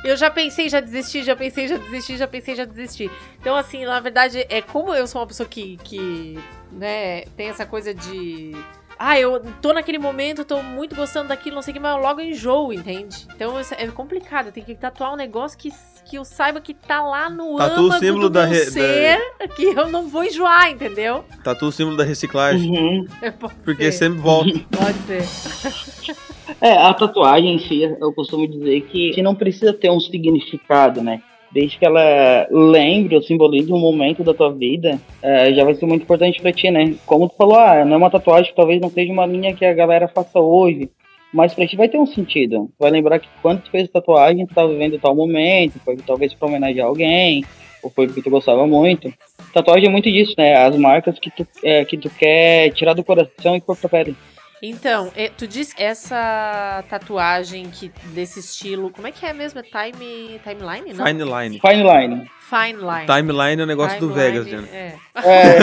Eu 0.04 0.18
já 0.18 0.30
pensei, 0.30 0.68
já 0.68 0.80
desisti, 0.80 1.22
já 1.22 1.34
pensei, 1.34 1.66
já 1.66 1.78
desisti, 1.78 2.16
já 2.18 2.28
pensei, 2.28 2.54
já 2.54 2.66
desisti. 2.66 3.10
Então, 3.40 3.56
assim, 3.56 3.86
na 3.86 4.00
verdade, 4.00 4.44
é 4.50 4.60
como 4.60 4.94
eu 4.94 5.06
sou 5.06 5.22
uma 5.22 5.26
pessoa 5.26 5.48
que, 5.48 5.78
que 5.78 6.38
né, 6.70 7.22
tem 7.38 7.48
essa 7.48 7.64
coisa 7.64 7.94
de. 7.94 8.52
Ah, 8.98 9.18
eu 9.18 9.40
tô 9.62 9.72
naquele 9.72 9.98
momento, 9.98 10.44
tô 10.44 10.62
muito 10.62 10.94
gostando 10.94 11.28
daquilo, 11.28 11.54
não 11.54 11.62
sei 11.62 11.72
o 11.72 11.74
que, 11.74 11.80
mas 11.80 11.96
eu 11.96 12.02
logo 12.02 12.20
enjoo, 12.20 12.70
entende? 12.70 13.26
Então 13.34 13.54
é 13.58 13.86
complicado, 13.88 14.52
tenho 14.52 14.66
que 14.66 14.74
tatuar 14.74 15.12
um 15.12 15.16
negócio 15.16 15.56
que, 15.56 15.70
que 16.08 16.16
eu 16.16 16.24
saiba 16.24 16.60
que 16.60 16.72
tá 16.74 17.02
lá 17.02 17.28
no 17.28 17.56
Tatua 17.56 17.76
o 17.82 17.86
âmago 17.86 18.00
símbolo 18.04 18.28
do 18.28 18.30
da 18.30 18.46
meu 18.46 18.54
re- 18.58 18.64
da- 18.64 18.70
ser, 18.70 19.18
que 19.56 19.64
eu 19.64 19.88
não 19.88 20.08
vou 20.08 20.24
enjoar, 20.24 20.70
entendeu? 20.70 21.24
Tatu 21.44 21.66
o 21.66 21.72
símbolo 21.72 21.96
da 21.96 22.04
reciclagem. 22.04 22.70
Uhum. 22.70 23.06
Pode 23.38 23.54
Porque 23.64 23.84
ser, 23.84 23.92
sempre 23.92 24.18
volta. 24.20 24.50
Pode 24.76 24.98
ser. 25.06 26.16
É, 26.60 26.72
a 26.72 26.94
tatuagem 26.94 27.54
em 27.56 27.58
si, 27.58 27.82
eu 27.82 28.12
costumo 28.12 28.46
dizer 28.48 28.80
que, 28.82 29.10
que 29.10 29.22
não 29.22 29.34
precisa 29.34 29.72
ter 29.72 29.90
um 29.90 30.00
significado, 30.00 31.02
né? 31.02 31.20
Desde 31.50 31.78
que 31.78 31.86
ela 31.86 32.46
lembre 32.50 33.14
ou 33.16 33.22
simbolize 33.22 33.72
um 33.72 33.78
momento 33.78 34.22
da 34.22 34.34
tua 34.34 34.52
vida, 34.52 34.98
é, 35.22 35.52
já 35.54 35.64
vai 35.64 35.74
ser 35.74 35.86
muito 35.86 36.02
importante 36.02 36.40
pra 36.42 36.52
ti, 36.52 36.70
né? 36.70 36.94
Como 37.06 37.28
tu 37.28 37.36
falou, 37.36 37.56
ah, 37.58 37.84
não 37.84 37.94
é 37.94 37.96
uma 37.96 38.10
tatuagem 38.10 38.50
que 38.50 38.56
talvez 38.56 38.80
não 38.80 38.90
seja 38.90 39.12
uma 39.12 39.24
linha 39.26 39.54
que 39.54 39.64
a 39.64 39.72
galera 39.72 40.08
faça 40.08 40.38
hoje, 40.38 40.90
mas 41.32 41.54
pra 41.54 41.66
ti 41.66 41.76
vai 41.76 41.88
ter 41.88 41.98
um 41.98 42.06
sentido. 42.06 42.70
Tu 42.76 42.80
vai 42.80 42.90
lembrar 42.90 43.18
que 43.18 43.28
quando 43.42 43.62
tu 43.62 43.70
fez 43.70 43.88
a 43.88 43.92
tatuagem, 43.92 44.46
tu 44.46 44.54
tava 44.54 44.68
vivendo 44.68 44.98
tal 44.98 45.14
momento, 45.14 45.78
foi 45.84 45.96
talvez 45.96 46.32
pra 46.34 46.48
homenagear 46.48 46.86
alguém, 46.86 47.44
ou 47.82 47.90
foi 47.90 48.06
porque 48.06 48.22
tu 48.22 48.30
gostava 48.30 48.66
muito. 48.66 49.12
Tatuagem 49.52 49.88
é 49.88 49.90
muito 49.90 50.10
disso, 50.10 50.34
né? 50.36 50.54
As 50.56 50.76
marcas 50.76 51.18
que 51.18 51.30
tu, 51.30 51.46
é, 51.62 51.84
que 51.84 51.96
tu 51.96 52.10
quer 52.10 52.70
tirar 52.72 52.94
do 52.94 53.04
coração 53.04 53.56
e 53.56 53.60
pôr 53.60 53.76
pra 53.76 53.88
pele. 53.88 54.16
Então, 54.60 55.12
é, 55.14 55.28
tu 55.28 55.46
disse 55.46 55.74
que 55.74 55.82
essa 55.82 56.84
tatuagem 56.88 57.70
que, 57.70 57.92
desse 58.12 58.40
estilo, 58.40 58.90
como 58.90 59.06
é 59.06 59.12
que 59.12 59.24
é 59.24 59.32
mesmo? 59.32 59.60
É 59.60 59.62
time, 59.62 60.40
timeline, 60.42 60.92
não? 60.94 61.06
Fine 61.06 61.22
line. 61.22 61.60
Fine 61.60 61.82
line. 61.84 62.30
Fine 62.40 62.78
line. 62.80 63.06
Timeline 63.06 63.60
é 63.60 63.64
o 63.64 63.66
negócio 63.66 64.00
do 64.00 64.08
Timeline, 64.08 64.32
Vegas, 64.32 64.46
Diana. 64.46 64.68
É. 64.68 64.94
É, 65.24 65.58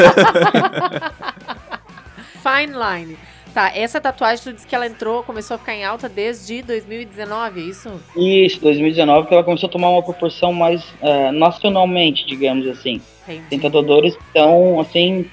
Fine 2.41 2.73
line. 2.73 3.17
Tá, 3.55 3.71
essa 3.73 4.01
tatuagem 4.01 4.43
tu 4.43 4.51
disse 4.51 4.67
que 4.67 4.75
ela 4.75 4.85
entrou, 4.85 5.23
começou 5.23 5.55
a 5.55 5.57
ficar 5.57 5.73
em 5.73 5.85
alta 5.85 6.09
desde 6.09 6.61
2019, 6.61 7.61
é 7.61 7.63
isso? 7.63 8.01
Isso, 8.13 8.59
2019, 8.59 9.29
que 9.29 9.33
ela 9.33 9.45
começou 9.45 9.69
a 9.69 9.71
tomar 9.71 9.91
uma 9.91 10.03
proporção 10.03 10.51
mais 10.51 10.83
eh, 11.01 11.31
nacionalmente, 11.31 12.25
digamos 12.27 12.67
assim. 12.67 13.01
Tem 13.25 13.37
Entendi. 13.37 13.61
tatuadores 13.61 14.13
que 14.13 14.23
estão, 14.23 14.77
assim, 14.81 15.31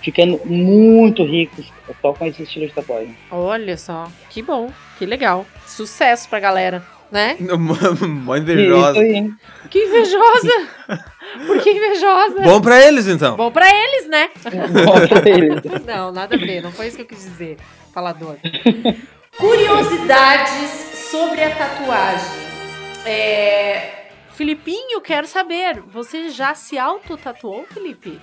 ficando 0.00 0.40
muito 0.44 1.24
ricos 1.24 1.66
só 2.00 2.12
com 2.12 2.24
esse 2.26 2.44
estilo 2.44 2.68
de 2.68 2.72
tatuagem. 2.72 3.16
Olha 3.28 3.76
só, 3.76 4.06
que 4.30 4.40
bom, 4.40 4.70
que 4.96 5.04
legal. 5.04 5.44
Sucesso 5.66 6.28
pra 6.28 6.38
galera, 6.38 6.80
né? 7.14 7.36
Mó 8.08 8.36
invejosa. 8.36 9.00
Que 9.70 9.78
invejosa! 9.78 10.68
Por 11.46 11.62
que 11.62 11.70
invejosa? 11.70 12.40
Bom 12.42 12.60
pra 12.60 12.84
eles, 12.84 13.06
então. 13.06 13.36
Bom 13.36 13.52
pra 13.52 13.68
eles, 13.72 14.08
né? 14.08 14.30
Bom 14.84 15.06
pra 15.06 15.30
eles. 15.30 15.62
Não, 15.86 16.10
nada 16.10 16.34
a 16.34 16.38
ver, 16.38 16.60
não 16.62 16.72
foi 16.72 16.88
isso 16.88 16.96
que 16.96 17.02
eu 17.02 17.06
quis 17.06 17.22
dizer, 17.22 17.56
falador. 17.92 18.36
Curiosidades 19.38 20.70
sobre 21.10 21.42
a 21.42 21.54
tatuagem. 21.54 22.44
É... 23.06 24.08
Filipinho, 24.32 25.00
quero 25.00 25.28
saber, 25.28 25.80
você 25.80 26.28
já 26.30 26.54
se 26.54 26.76
auto-tatuou, 26.76 27.64
Felipe? 27.72 28.20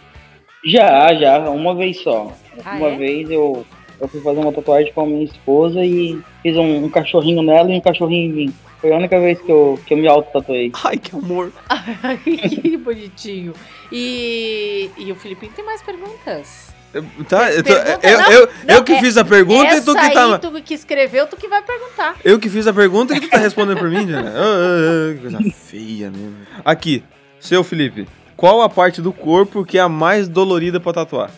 Já, 0.66 1.14
já, 1.14 1.40
uma 1.50 1.74
vez 1.74 2.02
só. 2.02 2.34
Ah, 2.66 2.76
uma 2.76 2.90
é? 2.90 2.98
vez 2.98 3.32
eu, 3.32 3.66
eu 4.02 4.08
fui 4.08 4.20
fazer 4.22 4.40
uma 4.40 4.52
tatuagem 4.52 4.92
com 4.94 5.02
a 5.02 5.06
minha 5.06 5.24
esposa 5.24 5.84
e 5.86 6.20
fiz 6.42 6.58
um, 6.58 6.86
um 6.86 6.90
cachorrinho 6.90 7.42
nela 7.44 7.72
e 7.72 7.78
um 7.78 7.82
cachorrinho 7.82 8.32
em 8.32 8.34
mim. 8.48 8.54
Foi 8.82 8.92
a 8.92 8.98
única 8.98 9.20
vez 9.20 9.40
que 9.40 9.52
eu, 9.52 9.80
que 9.86 9.94
eu 9.94 9.98
me 9.98 10.08
auto-tatuei. 10.08 10.72
Ai, 10.84 10.98
que 10.98 11.16
amor. 11.16 11.52
Ai, 11.70 12.18
que 12.18 12.76
bonitinho. 12.82 13.54
E, 13.92 14.90
e 14.98 15.12
o 15.12 15.16
Filipinho 15.16 15.52
tem 15.56 15.64
mais 15.64 15.82
perguntas. 15.84 16.72
Eu- 16.94 17.06
Tá, 17.30 17.50
eu, 17.54 17.64
tô- 17.64 17.74
Pergunta, 17.74 18.00
eu, 18.08 18.18
não, 18.20 18.32
eu, 18.32 18.50
não, 18.68 18.76
eu 18.76 18.84
que 18.84 18.92
é- 18.94 19.00
fiz 19.00 19.16
a 19.18 19.24
pergunta 19.24 19.76
e 19.76 19.82
tu 19.82 19.94
que 19.94 20.00
aí, 20.00 20.14
tá. 20.14 20.40
tu 20.40 20.52
que 20.62 20.74
escreveu, 20.74 21.26
tu 21.28 21.38
que 21.38 21.48
vai 21.48 21.62
perguntar. 21.62 22.16
Eu 22.26 22.38
que 22.40 22.50
fiz 22.50 22.68
a 22.68 22.74
pergunta 22.74 23.16
e 23.16 23.22
tu 23.22 23.30
tá 23.30 23.38
respondendo 23.38 23.78
por 23.78 23.90
mim, 23.90 24.06
Diana. 24.06 24.34
Ah, 24.36 25.12
ah, 25.12 25.14
que 25.14 25.20
coisa 25.22 25.40
feia 25.54 26.12
mesmo. 26.12 26.36
Aqui, 26.66 27.02
seu 27.40 27.64
Felipe, 27.64 28.08
qual 28.36 28.62
a 28.62 28.68
parte 28.68 29.02
do 29.02 29.14
corpo 29.14 29.64
que 29.64 29.78
é 29.78 29.82
a 29.82 29.88
mais 29.88 30.28
dolorida 30.28 30.80
pra 30.82 30.92
tatuar? 30.92 31.32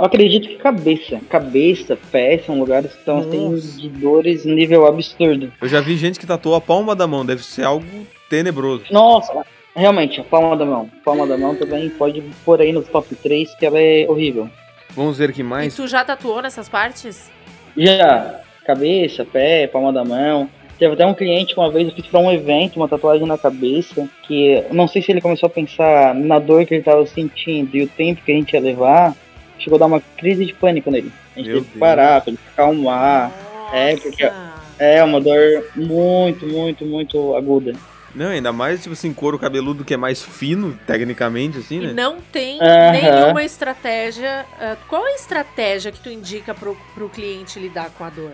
Eu 0.00 0.06
acredito 0.06 0.48
que 0.48 0.56
cabeça. 0.56 1.20
Cabeça, 1.28 1.94
pé, 2.10 2.38
são 2.38 2.58
lugares 2.58 2.90
que 2.90 2.98
estão 3.00 3.18
assim 3.18 3.54
de 3.76 3.88
dores 3.90 4.46
nível 4.46 4.86
absurdo. 4.86 5.52
Eu 5.60 5.68
já 5.68 5.78
vi 5.82 5.94
gente 5.98 6.18
que 6.18 6.26
tatuou 6.26 6.54
a 6.54 6.60
palma 6.60 6.96
da 6.96 7.06
mão, 7.06 7.24
deve 7.24 7.44
ser 7.44 7.64
algo 7.64 7.84
tenebroso. 8.30 8.84
Nossa, 8.90 9.44
realmente, 9.76 10.18
a 10.18 10.24
palma 10.24 10.56
da 10.56 10.64
mão. 10.64 10.88
Palma 11.04 11.26
da 11.26 11.36
mão 11.36 11.54
também 11.54 11.90
pode 11.90 12.22
pôr 12.46 12.62
aí 12.62 12.72
no 12.72 12.82
top 12.82 13.14
3, 13.14 13.54
que 13.56 13.66
ela 13.66 13.78
é 13.78 14.06
horrível. 14.08 14.48
Vamos 14.96 15.18
ver 15.18 15.28
aqui 15.28 15.42
E 15.42 15.44
mais. 15.44 15.76
tu 15.76 15.86
já 15.86 16.02
tatuou 16.02 16.40
nessas 16.40 16.66
partes? 16.66 17.30
Já, 17.76 18.40
cabeça, 18.64 19.22
pé, 19.26 19.66
palma 19.66 19.92
da 19.92 20.02
mão. 20.02 20.48
Teve 20.78 20.94
até 20.94 21.04
um 21.04 21.12
cliente 21.12 21.52
que 21.52 21.60
uma 21.60 21.70
vez 21.70 21.86
eu 21.88 21.94
fiz 21.94 22.06
pra 22.06 22.20
um 22.20 22.32
evento, 22.32 22.76
uma 22.76 22.88
tatuagem 22.88 23.26
na 23.26 23.36
cabeça, 23.36 24.08
que 24.26 24.52
eu 24.66 24.72
não 24.72 24.88
sei 24.88 25.02
se 25.02 25.12
ele 25.12 25.20
começou 25.20 25.46
a 25.46 25.50
pensar 25.50 26.14
na 26.14 26.38
dor 26.38 26.64
que 26.64 26.72
ele 26.72 26.82
tava 26.82 27.04
sentindo 27.04 27.76
e 27.76 27.82
o 27.82 27.86
tempo 27.86 28.22
que 28.24 28.32
a 28.32 28.34
gente 28.34 28.54
ia 28.54 28.60
levar, 28.60 29.14
chegou 29.60 29.76
a 29.76 29.80
dar 29.80 29.86
uma 29.86 30.00
crise 30.18 30.44
de 30.46 30.52
pânico 30.54 30.90
nele. 30.90 31.12
A 31.34 31.38
gente 31.38 31.48
Meu 31.48 31.58
teve 31.60 31.72
que 31.72 31.78
parar 31.78 32.20
pra 32.20 32.30
ele 32.30 32.38
se 32.42 32.48
acalmar. 32.52 33.30
é, 33.72 33.96
porque- 33.96 34.30
É 34.78 35.04
uma 35.04 35.20
dor 35.20 35.36
muito, 35.76 36.46
muito, 36.46 36.86
muito 36.86 37.36
aguda. 37.36 37.74
Não, 38.14 38.28
ainda 38.28 38.50
mais, 38.50 38.82
tipo 38.82 38.94
assim, 38.94 39.12
couro 39.12 39.38
cabeludo 39.38 39.84
que 39.84 39.92
é 39.94 39.96
mais 39.96 40.22
fino, 40.22 40.76
tecnicamente, 40.86 41.58
assim, 41.58 41.76
E 41.82 41.86
né? 41.88 41.92
não 41.92 42.16
tem 42.32 42.58
Aham. 42.60 42.90
nenhuma 42.92 43.44
estratégia. 43.44 44.44
ah, 44.58 44.76
qual 44.88 45.06
é 45.06 45.12
a 45.12 45.14
estratégia 45.16 45.92
que 45.92 46.00
tu 46.00 46.08
indica 46.10 46.54
pro, 46.54 46.76
pro 46.94 47.08
cliente 47.10 47.58
lidar 47.60 47.90
com 47.90 48.02
a 48.04 48.08
dor? 48.10 48.32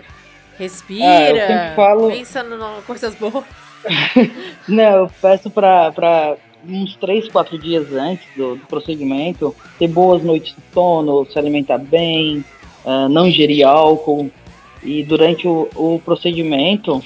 Respira, 0.56 1.72
Ah, 1.72 1.74
falo- 1.74 2.08
pensa 2.08 2.40
em 2.42 2.82
coisas 2.86 3.14
boas. 3.16 3.44
Não, 4.68 4.96
eu 5.00 5.10
peço 5.20 5.50
pra, 5.50 5.92
pra 5.92 6.36
uns 6.68 6.96
3, 6.96 7.28
4 7.28 7.58
dias 7.58 7.92
antes 7.92 8.26
do, 8.36 8.56
do 8.56 8.66
procedimento 8.66 9.54
ter 9.78 9.88
boas 9.88 10.22
noites 10.22 10.54
de 10.54 10.62
sono, 10.72 11.26
se 11.26 11.38
alimentar 11.38 11.78
bem, 11.78 12.44
ah, 12.84 13.08
não 13.08 13.26
ingerir 13.26 13.66
álcool. 13.66 14.30
E 14.82 15.02
durante 15.02 15.48
o, 15.48 15.68
o 15.74 16.00
procedimento, 16.04 17.02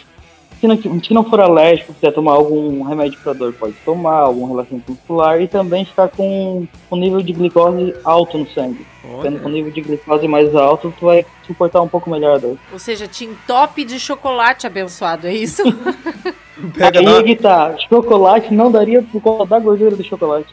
se 0.60 0.66
não, 0.66 0.76
se 0.76 1.14
não 1.14 1.24
for 1.24 1.40
alérgico, 1.40 1.94
quiser 1.94 2.12
tomar 2.12 2.32
algum 2.32 2.82
remédio 2.82 3.18
para 3.20 3.32
dor, 3.32 3.54
pode 3.54 3.72
tomar, 3.82 4.18
algum 4.18 4.46
relaxante 4.46 4.84
muscular 4.90 5.40
e 5.40 5.48
também 5.48 5.86
ficar 5.86 6.08
com 6.08 6.68
o 6.90 6.96
nível 6.96 7.22
de 7.22 7.32
glicose 7.32 7.94
alto 8.04 8.36
no 8.36 8.46
sangue. 8.50 8.86
Ficando 9.00 9.38
com 9.38 9.44
o 9.44 9.46
Olha, 9.46 9.54
nível 9.54 9.72
de 9.72 9.80
glicose 9.80 10.28
mais 10.28 10.54
alto, 10.54 10.92
tu 10.98 11.06
vai 11.06 11.24
suportar 11.46 11.80
um 11.80 11.88
pouco 11.88 12.10
melhor 12.10 12.34
a 12.34 12.38
dor. 12.38 12.58
Ou 12.70 12.78
seja, 12.78 13.08
te 13.08 13.24
entope 13.24 13.86
de 13.86 13.98
chocolate 13.98 14.66
abençoado, 14.66 15.26
é 15.26 15.34
isso? 15.34 15.62
pega 16.74 16.98
Aí 17.00 17.04
da... 17.04 17.22
que 17.22 17.36
tá, 17.36 17.74
chocolate 17.88 18.52
não 18.52 18.70
daria 18.70 19.02
por 19.02 19.20
conta 19.20 19.46
da 19.46 19.58
gordura 19.58 19.96
do 19.96 20.04
chocolate. 20.04 20.48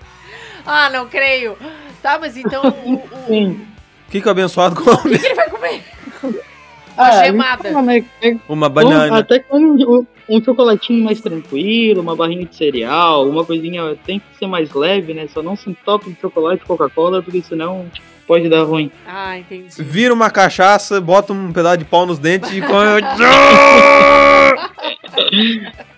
ah, 0.65 0.89
não 0.89 1.07
creio. 1.07 1.55
Tá, 2.01 2.17
mas 2.19 2.37
então 2.37 2.63
o, 2.85 2.93
o- 2.93 3.03
Sim. 3.27 3.61
O 4.07 4.11
que, 4.11 4.21
que 4.21 4.27
o 4.27 4.31
abençoado 4.31 4.79
o 4.79 4.83
come? 4.83 5.13
que, 5.15 5.19
que 5.19 5.25
ele 5.25 5.35
vai 5.35 5.49
comer? 5.49 5.83
Ah, 6.97 7.25
gemada. 7.25 7.69
então, 7.69 7.81
né, 7.81 8.03
é- 8.21 8.35
Uma 8.49 8.67
Ou 8.67 8.73
banana. 8.73 9.19
até 9.19 9.39
com 9.39 9.57
um, 9.57 10.05
um 10.29 10.43
chocolatinho 10.43 11.03
mais 11.03 11.21
tranquilo, 11.21 12.01
uma 12.01 12.15
barrinha 12.15 12.45
de 12.45 12.55
cereal, 12.55 13.27
uma 13.29 13.45
coisinha 13.45 13.95
tem 14.05 14.19
que 14.19 14.25
ser 14.39 14.47
mais 14.47 14.73
leve, 14.73 15.13
né? 15.13 15.27
Só 15.31 15.43
não 15.43 15.55
se 15.55 15.69
entope 15.69 16.09
de 16.11 16.19
chocolate 16.19 16.63
e 16.63 16.67
Coca-Cola, 16.67 17.21
porque 17.21 17.41
senão 17.43 17.85
pode 18.25 18.49
dar 18.49 18.63
ruim. 18.63 18.89
Ah, 19.07 19.37
entendi. 19.37 19.67
Vira 19.77 20.13
uma 20.13 20.29
cachaça, 20.31 20.99
bota 20.99 21.31
um 21.33 21.53
pedaço 21.53 21.77
de 21.77 21.85
pau 21.85 22.05
nos 22.05 22.17
dentes 22.17 22.51
e 22.51 22.61
come. 22.61 23.01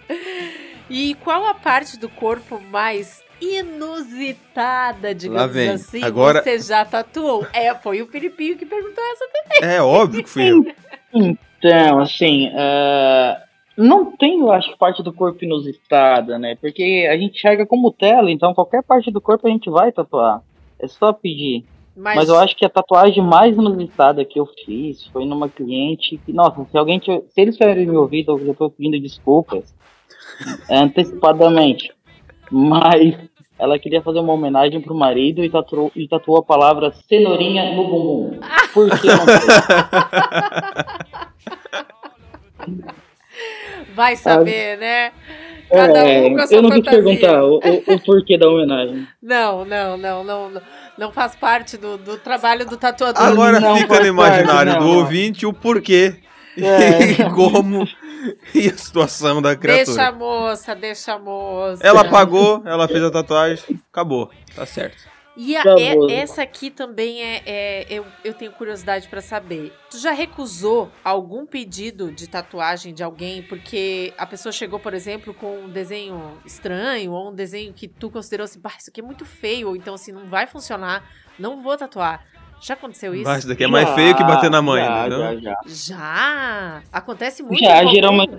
E 0.90 1.14
qual 1.16 1.46
a 1.46 1.54
parte 1.54 2.00
do 2.00 2.10
corpo 2.10 2.60
mais 2.60 3.24
inusitada, 3.42 5.14
digamos 5.14 5.56
assim, 5.56 6.04
Agora- 6.04 6.42
você 6.44 6.60
já 6.60 6.84
tatuou? 6.84 7.46
É, 7.54 7.74
foi 7.76 8.02
o 8.02 8.08
Filipinho 8.08 8.58
que 8.58 8.66
perguntou 8.66 9.04
essa 9.12 9.26
também. 9.32 9.76
É 9.76 9.82
óbvio 9.82 10.24
que 10.24 10.30
fui 10.30 10.50
eu. 10.50 10.66
Então, 11.14 12.00
assim, 12.00 12.52
ah, 12.56 13.42
não 13.78 14.16
tem, 14.18 14.40
eu 14.40 14.52
acho, 14.52 14.76
parte 14.78 15.02
do 15.04 15.14
corpo 15.14 15.44
inusitada, 15.44 16.38
né? 16.38 16.58
Porque 16.60 17.08
a 17.10 17.16
gente 17.18 17.38
enxerga 17.38 17.66
como 17.66 17.92
tela, 17.92 18.32
então 18.32 18.54
qualquer 18.54 18.84
parte 18.84 19.12
do 19.12 19.22
corpo 19.22 19.48
a 19.48 19.52
gente 19.52 19.70
vai 19.70 19.92
tatuar. 19.92 20.42
É 20.80 20.88
só 20.88 21.14
pedir. 21.14 21.66
Mas, 21.96 22.16
Mas 22.16 22.30
eu 22.30 22.38
acho 22.40 22.56
que 22.56 22.66
a 22.66 22.70
tatuagem 22.70 23.22
mais 23.24 23.56
inusitada 23.58 24.24
que 24.24 24.40
eu 24.40 24.46
fiz 24.66 25.06
foi 25.08 25.26
numa 25.26 25.50
cliente 25.50 26.18
que, 26.26 26.32
nossa, 26.32 26.66
se 26.72 26.78
alguém 26.78 26.98
tiver, 26.98 27.22
se 27.30 27.42
eles 27.42 27.58
tiverem 27.58 27.86
me 27.86 27.98
ouvido, 27.98 28.32
eu 28.32 28.46
já 28.48 28.54
tô 28.54 28.70
pedindo 28.70 29.00
desculpas 29.02 29.74
antecipadamente. 30.70 31.92
Mas 32.52 33.16
ela 33.58 33.78
queria 33.78 34.02
fazer 34.02 34.20
uma 34.20 34.34
homenagem 34.34 34.82
pro 34.82 34.96
marido 34.96 35.44
e 35.44 35.50
tatuou, 35.50 35.92
e 35.96 36.08
tatuou 36.08 36.38
a 36.40 36.44
palavra 36.44 36.92
cenourinha 37.08 37.74
no 37.76 37.84
bumbum. 37.88 38.40
Por 38.74 38.90
que 39.00 39.08
não 39.08 39.26
Vai 43.96 44.16
saber, 44.16 44.78
né? 44.78 45.12
Cada 45.70 46.00
É, 46.00 46.22
um 46.26 46.34
com 46.36 46.42
a 46.42 46.48
sua 46.48 46.58
eu 46.58 46.62
não 46.64 46.70
quis 46.72 46.80
fantasia. 46.80 47.04
perguntar 47.04 47.44
o, 47.44 47.60
o- 47.60 47.94
o 47.94 48.00
porquê 48.00 48.38
da 48.38 48.50
homenagem. 48.50 49.08
Não, 49.22 49.64
não, 49.66 49.98
não, 49.98 50.24
não, 50.24 50.50
não, 50.50 50.62
não 50.98 51.12
faz 51.12 51.36
parte 51.36 51.78
do, 51.78 51.96
do 51.98 52.18
trabalho 52.18 52.66
do 52.68 52.76
tatuador. 52.76 53.22
Agora 53.22 53.60
Não 53.60 53.78
fica 53.78 54.00
no 54.00 54.08
imaginário 54.08 54.72
parte, 54.74 54.84
do 54.84 54.92
não. 54.92 54.98
ouvinte 55.00 55.46
o 55.46 55.54
porquê. 55.54 56.16
É. 56.58 57.22
E 57.22 57.30
como 57.36 57.88
e 58.54 58.68
a 58.70 58.78
situação 58.78 59.42
da 59.42 59.56
criatura. 59.56 59.86
Deixa 59.86 60.08
a 60.08 60.12
moça, 60.12 60.76
deixa 60.76 61.14
a 61.14 61.20
moça. 61.20 61.86
Ela 61.86 62.06
pagou, 62.10 62.62
ela 62.66 62.88
fez 62.88 63.04
a 63.04 63.12
tatuagem, 63.12 63.80
acabou. 63.92 64.30
Tá 64.56 64.66
certo. 64.66 64.98
E 65.42 65.56
a- 65.56 65.64
é- 65.80 66.14
essa 66.16 66.42
aqui 66.42 66.70
também 66.70 67.22
é, 67.24 67.42
é- 67.46 67.86
eu, 67.90 68.06
eu 68.26 68.34
tenho 68.34 68.52
curiosidade 68.52 69.08
pra 69.08 69.22
saber. 69.22 69.72
Tu 69.90 69.98
já 69.98 70.12
recusou 70.12 70.92
algum 71.02 71.46
pedido 71.46 72.12
de 72.12 72.28
tatuagem 72.28 72.94
de 72.94 73.02
alguém 73.04 73.42
porque 73.44 74.14
a 74.18 74.26
pessoa 74.26 74.52
chegou, 74.52 74.80
por 74.82 74.94
exemplo, 74.94 75.34
com 75.34 75.60
um 75.62 75.70
desenho 75.70 76.38
estranho 76.46 77.14
ou 77.14 77.30
um 77.32 77.34
desenho 77.34 77.72
que 77.74 77.88
tu 77.88 78.10
considerou 78.10 78.44
assim, 78.44 78.60
"Bah, 78.60 78.74
isso 78.78 78.90
aqui 78.90 79.00
é 79.00 79.04
muito 79.04 79.24
feio, 79.24 79.70
ou 79.70 79.76
então 79.78 79.94
assim, 79.94 80.12
não 80.12 80.28
vai 80.28 80.46
funcionar, 80.46 81.10
não 81.38 81.62
vou 81.64 81.78
tatuar. 81.78 82.26
Já 82.62 82.74
aconteceu 82.74 83.14
isso? 83.16 83.24
Mas 83.26 83.40
isso 83.40 83.48
daqui 83.48 83.64
é 83.64 83.68
mais 83.68 83.90
feio 83.92 84.16
que 84.16 84.24
bater 84.24 84.50
na 84.50 84.62
mãe, 84.62 84.84
já, 84.84 85.08
né? 85.10 85.18
já, 85.18 85.36
já. 85.36 85.58
Já! 85.66 86.82
Acontece 86.92 87.42
muito. 87.44 87.60
Já, 87.64 87.86
geralmente, 87.86 88.34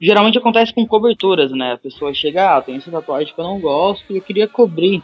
geralmente 0.00 0.38
acontece 0.38 0.72
com 0.74 0.86
coberturas, 0.86 1.50
né? 1.52 1.72
A 1.72 1.78
pessoa 1.78 2.12
chega, 2.14 2.56
ah, 2.56 2.62
tem 2.62 2.76
essa 2.76 2.90
tatuagem 2.90 3.34
que 3.34 3.40
eu 3.40 3.44
não 3.44 3.60
gosto 3.60 4.04
e 4.12 4.16
eu 4.16 4.22
queria 4.22 4.48
cobrir. 4.48 5.02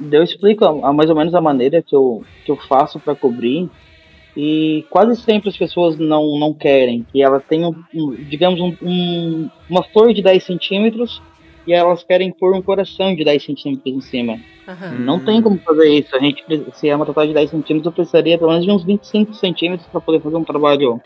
Eu 0.00 0.22
explico 0.22 0.64
a, 0.64 0.88
a 0.88 0.92
mais 0.92 1.08
ou 1.10 1.16
menos 1.16 1.34
a 1.34 1.40
maneira 1.40 1.82
que 1.82 1.94
eu, 1.94 2.24
que 2.44 2.50
eu 2.50 2.56
faço 2.56 2.98
pra 3.00 3.14
cobrir. 3.14 3.68
E 4.36 4.84
quase 4.88 5.20
sempre 5.20 5.50
as 5.50 5.56
pessoas 5.56 5.98
não, 5.98 6.38
não 6.38 6.54
querem. 6.54 7.06
Que 7.12 7.22
ela 7.22 7.38
tem, 7.38 7.64
um, 7.66 7.74
um- 7.94 8.14
digamos, 8.14 8.60
um, 8.60 8.74
um- 8.82 9.50
uma 9.68 9.82
flor 9.82 10.12
de 10.14 10.22
10 10.22 10.42
centímetros 10.44 11.20
e 11.66 11.72
elas 11.72 12.02
querem 12.02 12.32
pôr 12.32 12.54
um 12.54 12.62
coração 12.62 13.14
de 13.14 13.24
10 13.24 13.44
centímetros 13.44 13.94
em 13.94 14.00
cima. 14.00 14.40
Aham. 14.66 14.98
Não 15.00 15.20
tem 15.20 15.42
como 15.42 15.58
fazer 15.58 15.88
isso. 15.88 16.14
A 16.14 16.18
gente, 16.18 16.44
se 16.74 16.88
é 16.88 16.96
uma 16.96 17.06
tatuagem 17.06 17.32
de 17.32 17.38
10 17.38 17.50
centímetros, 17.50 17.86
eu 17.86 17.92
precisaria 17.92 18.38
pelo 18.38 18.50
menos 18.50 18.64
de 18.64 18.70
uns 18.70 18.84
25 18.84 19.34
centímetros 19.34 19.88
para 19.88 20.00
poder 20.00 20.20
fazer 20.20 20.36
um 20.36 20.44
trabalho 20.44 21.00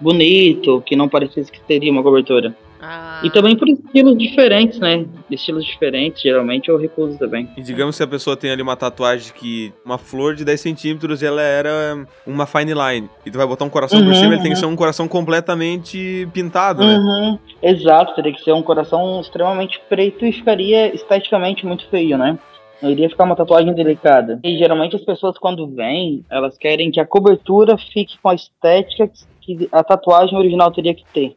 bonito, 0.00 0.82
que 0.84 0.96
não 0.96 1.08
parecesse 1.08 1.50
que 1.50 1.60
teria 1.60 1.92
uma 1.92 2.02
cobertura. 2.02 2.54
Ah, 2.82 3.20
E 3.22 3.30
também 3.30 3.56
por 3.56 3.68
estilos 3.68 4.18
diferentes, 4.18 4.80
né? 4.80 5.06
Estilos 5.30 5.64
diferentes, 5.64 6.20
geralmente 6.20 6.68
eu 6.68 6.76
recuso 6.76 7.16
também. 7.16 7.48
E 7.56 7.62
digamos 7.62 7.96
que 7.96 8.02
a 8.02 8.06
pessoa 8.08 8.36
tem 8.36 8.50
ali 8.50 8.60
uma 8.60 8.74
tatuagem 8.76 9.32
que. 9.32 9.72
Uma 9.84 9.98
flor 9.98 10.34
de 10.34 10.44
10 10.44 10.60
centímetros 10.60 11.22
e 11.22 11.26
ela 11.26 11.40
era 11.40 12.04
uma 12.26 12.44
fine 12.44 12.74
line. 12.74 13.08
E 13.24 13.30
tu 13.30 13.38
vai 13.38 13.46
botar 13.46 13.64
um 13.64 13.70
coração 13.70 14.00
por 14.00 14.08
Uhum, 14.08 14.14
cima, 14.14 14.34
ele 14.34 14.42
tem 14.42 14.50
que 14.50 14.56
uhum. 14.56 14.60
ser 14.60 14.66
um 14.66 14.76
coração 14.76 15.06
completamente 15.06 16.28
pintado, 16.32 16.84
né? 16.84 16.96
Uhum, 16.98 17.38
exato, 17.62 18.14
teria 18.14 18.32
que 18.32 18.42
ser 18.42 18.52
um 18.52 18.62
coração 18.62 19.20
extremamente 19.20 19.80
preto 19.88 20.26
e 20.26 20.32
ficaria 20.32 20.92
esteticamente 20.94 21.64
muito 21.64 21.86
feio, 21.88 22.18
né? 22.18 22.36
Não 22.82 22.90
iria 22.90 23.08
ficar 23.08 23.24
uma 23.24 23.36
tatuagem 23.36 23.72
delicada. 23.74 24.40
E 24.42 24.58
geralmente 24.58 24.96
as 24.96 25.04
pessoas 25.04 25.38
quando 25.38 25.68
vêm, 25.68 26.24
elas 26.28 26.58
querem 26.58 26.90
que 26.90 26.98
a 26.98 27.06
cobertura 27.06 27.78
fique 27.78 28.18
com 28.20 28.28
a 28.28 28.34
estética 28.34 29.08
que 29.40 29.68
a 29.70 29.84
tatuagem 29.84 30.36
original 30.36 30.72
teria 30.72 30.94
que 30.94 31.04
ter. 31.14 31.36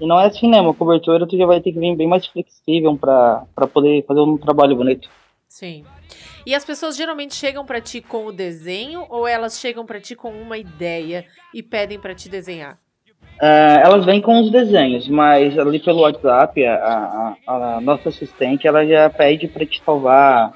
E 0.00 0.06
não 0.06 0.18
é 0.20 0.26
assim, 0.26 0.48
né? 0.48 0.60
Uma 0.60 0.74
cobertura 0.74 1.26
tu 1.26 1.36
já 1.36 1.46
vai 1.46 1.60
ter 1.60 1.72
que 1.72 1.78
vir 1.78 1.94
bem 1.96 2.08
mais 2.08 2.26
flexível 2.26 2.96
pra, 2.96 3.44
pra 3.54 3.66
poder 3.66 4.04
fazer 4.06 4.20
um 4.20 4.36
trabalho 4.38 4.74
bonito. 4.76 5.08
Sim. 5.48 5.84
E 6.46 6.54
as 6.54 6.64
pessoas 6.64 6.96
geralmente 6.96 7.34
chegam 7.34 7.64
pra 7.66 7.80
ti 7.80 8.00
com 8.00 8.24
o 8.26 8.32
desenho 8.32 9.04
ou 9.10 9.26
elas 9.26 9.58
chegam 9.60 9.84
pra 9.84 10.00
ti 10.00 10.14
com 10.16 10.30
uma 10.30 10.56
ideia 10.56 11.26
e 11.54 11.62
pedem 11.62 11.98
pra 11.98 12.14
te 12.14 12.28
desenhar? 12.28 12.78
Ah, 13.42 13.80
elas 13.84 14.04
vêm 14.04 14.20
com 14.20 14.40
os 14.40 14.50
desenhos, 14.50 15.08
mas 15.08 15.58
ali 15.58 15.78
pelo 15.80 16.00
WhatsApp, 16.00 16.64
a, 16.64 17.36
a- 17.46 17.76
a 17.76 17.80
nossa 17.80 18.08
assistente, 18.10 18.66
ela 18.66 18.86
já 18.86 19.08
pede 19.10 19.48
para 19.48 19.64
te 19.66 19.82
salvar 19.82 20.52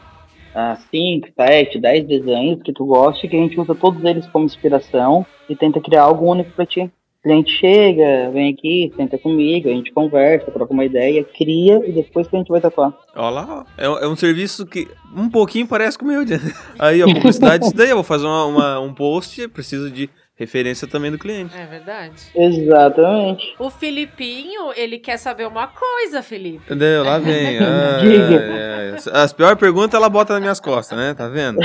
5, 0.91 1.29
7, 1.37 1.81
10 1.81 2.07
desenhos 2.07 2.63
que 2.63 2.73
tu 2.73 2.85
goste, 2.87 3.27
que 3.27 3.37
a 3.37 3.41
gente 3.41 3.59
usa 3.59 3.75
todos 3.75 4.03
eles 4.05 4.27
como 4.29 4.45
inspiração 4.45 5.27
e 5.49 5.57
tenta 5.57 5.81
criar 5.81 6.03
algo 6.03 6.31
único 6.31 6.51
para 6.53 6.65
ti. 6.67 6.91
O 7.25 7.27
cliente 7.27 7.53
chega, 7.53 8.31
vem 8.35 8.53
aqui, 8.53 8.93
senta 8.95 9.17
comigo, 9.17 9.67
a 9.71 9.73
gente 9.73 9.91
conversa, 9.93 10.51
troca 10.51 10.75
uma 10.75 10.85
ideia, 10.85 11.25
cria 11.25 11.81
e 11.89 11.91
depois 11.91 12.29
que 12.29 12.37
a 12.37 12.39
gente 12.39 12.49
vai 12.51 12.61
tatuar. 12.61 12.93
Olha 13.17 13.31
lá, 13.31 13.67
é, 13.79 13.87
é 13.87 14.07
um 14.07 14.15
serviço 14.15 14.67
que 14.67 14.87
um 15.17 15.31
pouquinho 15.31 15.67
parece 15.67 15.97
com 15.99 16.05
o 16.05 16.09
meu. 16.09 16.23
né? 16.23 16.39
Aí, 16.79 17.03
ó, 17.03 17.07
publicidade 17.07 17.65
isso 17.65 17.75
daí. 17.75 17.89
Eu 17.89 17.97
vou 17.97 18.05
fazer 18.05 18.27
uma- 18.27 18.45
uma- 18.45 18.81
um 18.81 18.93
post, 18.93 19.49
preciso 19.49 19.91
de 19.91 20.11
referência 20.37 20.87
também 20.89 21.11
do 21.11 21.19
cliente. 21.19 21.55
É 21.57 21.65
verdade. 21.65 22.23
Exatamente. 22.35 23.55
O 23.59 23.71
Filipinho, 23.71 24.73
ele 24.75 24.99
quer 24.99 25.17
saber 25.17 25.47
uma 25.47 25.69
coisa, 25.69 26.23
Felipe. 26.23 26.65
Entendeu? 26.65 27.05
Lá 27.05 27.19
vem. 27.19 27.59
Ah, 27.65 27.99
Diga. 28.01 28.35
é, 28.35 28.97
é. 28.97 29.19
As 29.19 29.33
piores 29.33 29.59
perguntas 29.59 29.95
ela 29.95 30.09
bota 30.09 30.33
nas 30.35 30.43
minhas 30.43 30.61
costas, 30.61 30.97
né? 30.99 31.15
Tá 31.15 31.29
vendo? 31.29 31.59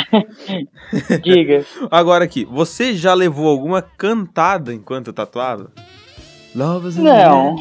Diga. 1.24 1.66
Agora 1.90 2.24
aqui, 2.26 2.46
você 2.46 2.94
já 2.94 3.14
levou 3.14 3.48
alguma 3.48 3.82
cantada 3.82 4.74
enquanto 4.74 5.12
tatuado? 5.12 5.72
Love 6.56 7.00
Não, 7.00 7.56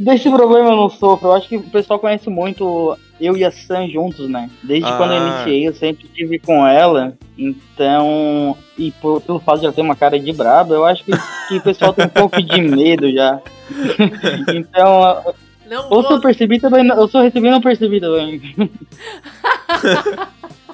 desse 0.00 0.30
problema 0.30 0.70
eu 0.70 0.76
não 0.76 0.88
sofro. 0.90 1.28
Eu 1.28 1.32
acho 1.34 1.48
que 1.48 1.56
o 1.56 1.62
pessoal 1.62 1.98
conhece 1.98 2.28
muito 2.30 2.96
eu 3.20 3.36
e 3.36 3.44
a 3.44 3.50
Sam 3.50 3.88
juntos, 3.88 4.28
né? 4.28 4.48
Desde 4.62 4.88
Ah. 4.88 4.96
quando 4.96 5.12
eu 5.12 5.26
iniciei, 5.26 5.68
eu 5.68 5.74
sempre 5.74 6.06
estive 6.06 6.38
com 6.38 6.66
ela. 6.66 7.14
Então, 7.38 8.56
e 8.78 8.90
por, 8.92 9.20
pelo 9.20 9.40
fato 9.40 9.60
de 9.60 9.66
ela 9.66 9.74
ter 9.74 9.82
uma 9.82 9.96
cara 9.96 10.18
de 10.18 10.32
braba, 10.32 10.74
eu 10.74 10.84
acho 10.84 11.04
que, 11.04 11.12
que 11.48 11.56
o 11.56 11.62
pessoal 11.62 11.92
tem 11.92 12.06
um 12.06 12.10
pouco 12.10 12.40
de 12.42 12.60
medo 12.60 13.10
já. 13.12 13.40
então, 14.54 15.24
Não 15.68 15.90
ou 15.90 16.04
se 16.06 16.12
eu 16.12 16.20
percebi 16.20 16.60
também, 16.60 16.86
eu 16.88 17.08
só 17.08 17.20
recebi 17.22 17.48
e 17.48 17.50
não 17.50 17.60
percebi 17.60 18.00
também. 18.00 18.40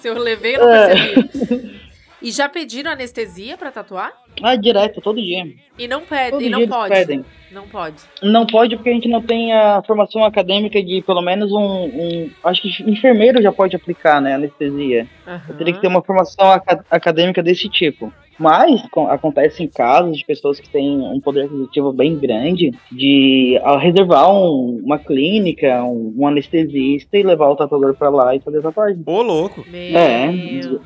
se 0.01 0.09
eu 0.09 0.19
levei, 0.19 0.57
eu 0.57 0.61
não 0.61 0.75
É. 0.75 0.89
percebi. 0.95 1.81
E 2.23 2.31
já 2.33 2.49
pediram 2.49 2.91
anestesia 2.93 3.57
pra 3.57 3.71
tatuar? 3.71 4.13
Ah, 4.43 4.57
direto, 4.57 5.01
todo 5.01 5.21
dia. 5.21 5.45
E 5.79 5.89
não 5.89 6.03
pede, 6.03 6.31
Todo 6.33 6.43
e 6.43 6.49
não 6.51 6.67
pode. 6.69 6.95
pedem. 6.95 7.25
Não 7.51 7.67
pode. 7.69 7.97
Não 8.23 8.47
pode 8.47 8.77
porque 8.77 8.91
a 8.91 8.93
gente 8.93 9.09
não 9.09 9.23
tem 9.23 9.53
a 9.53 9.83
formação 9.87 10.25
acadêmica 10.25 10.83
de 10.83 11.01
pelo 11.03 11.23
menos 11.23 11.53
um. 11.53 11.85
um- 11.85 12.31
acho 12.45 12.61
que 12.63 12.91
enfermeiro 12.91 13.41
já 13.41 13.53
pode 13.53 13.75
aplicar, 13.77 14.21
né? 14.21 14.35
Anestesia. 14.35 15.07
Eu 15.49 15.55
teria 15.57 15.73
que 15.75 15.81
ter 15.81 15.87
uma 15.89 16.03
formação 16.03 16.51
aca- 16.51 16.85
acadêmica 16.91 17.43
desse 17.43 17.69
tipo. 17.69 18.13
Mas 18.39 18.83
co- 18.91 19.07
acontecem 19.07 19.67
casos 19.67 20.19
de 20.19 20.25
pessoas 20.27 20.61
que 20.61 20.69
têm 20.69 20.99
um 21.01 21.19
poder 21.21 21.45
aquisitivo 21.47 21.91
bem 21.93 22.19
grande 22.19 22.71
de 22.93 23.59
ah, 23.65 23.79
reservar 23.79 24.31
um- 24.31 24.83
uma 24.85 24.99
clínica, 24.99 25.83
um, 25.85 26.15
um 26.19 26.27
anestesista 26.27 27.17
e 27.17 27.23
levar 27.23 27.49
o 27.49 27.57
tatuador 27.57 27.95
pra 27.95 28.11
lá 28.11 28.35
e 28.35 28.41
fazer 28.41 28.59
a 28.59 28.63
tatuagem. 28.63 29.03
Ô, 29.07 29.23
louco. 29.23 29.65
Meu 29.71 29.97
É. 29.99 30.29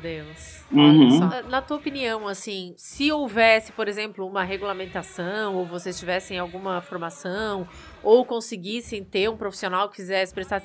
Deus. 0.01 0.60
Uhum. 0.73 1.19
Na 1.49 1.61
tua 1.61 1.77
opinião, 1.77 2.27
assim, 2.27 2.73
se 2.77 3.11
houvesse, 3.11 3.71
por 3.71 3.87
exemplo, 3.87 4.25
uma 4.25 4.43
regulamentação, 4.43 5.55
ou 5.55 5.65
vocês 5.65 5.99
tivessem 5.99 6.39
alguma 6.39 6.81
formação, 6.81 7.67
ou 8.03 8.23
conseguissem 8.25 9.03
ter 9.03 9.29
um 9.29 9.35
profissional 9.37 9.89
que 9.89 9.97
quisesse 9.97 10.33
prestar. 10.33 10.61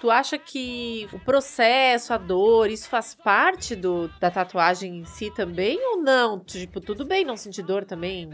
Tu 0.00 0.10
acha 0.10 0.38
que 0.38 1.08
o 1.12 1.18
processo, 1.18 2.12
a 2.12 2.18
dor, 2.18 2.70
isso 2.70 2.88
faz 2.88 3.16
parte 3.16 3.74
do, 3.74 4.08
da 4.20 4.30
tatuagem 4.30 4.98
em 5.00 5.04
si 5.04 5.30
também 5.34 5.76
ou 5.90 5.96
não? 6.02 6.38
Tipo, 6.38 6.80
tudo 6.80 7.04
bem 7.04 7.24
não 7.24 7.36
sentir 7.36 7.62
dor 7.62 7.84
também? 7.84 8.30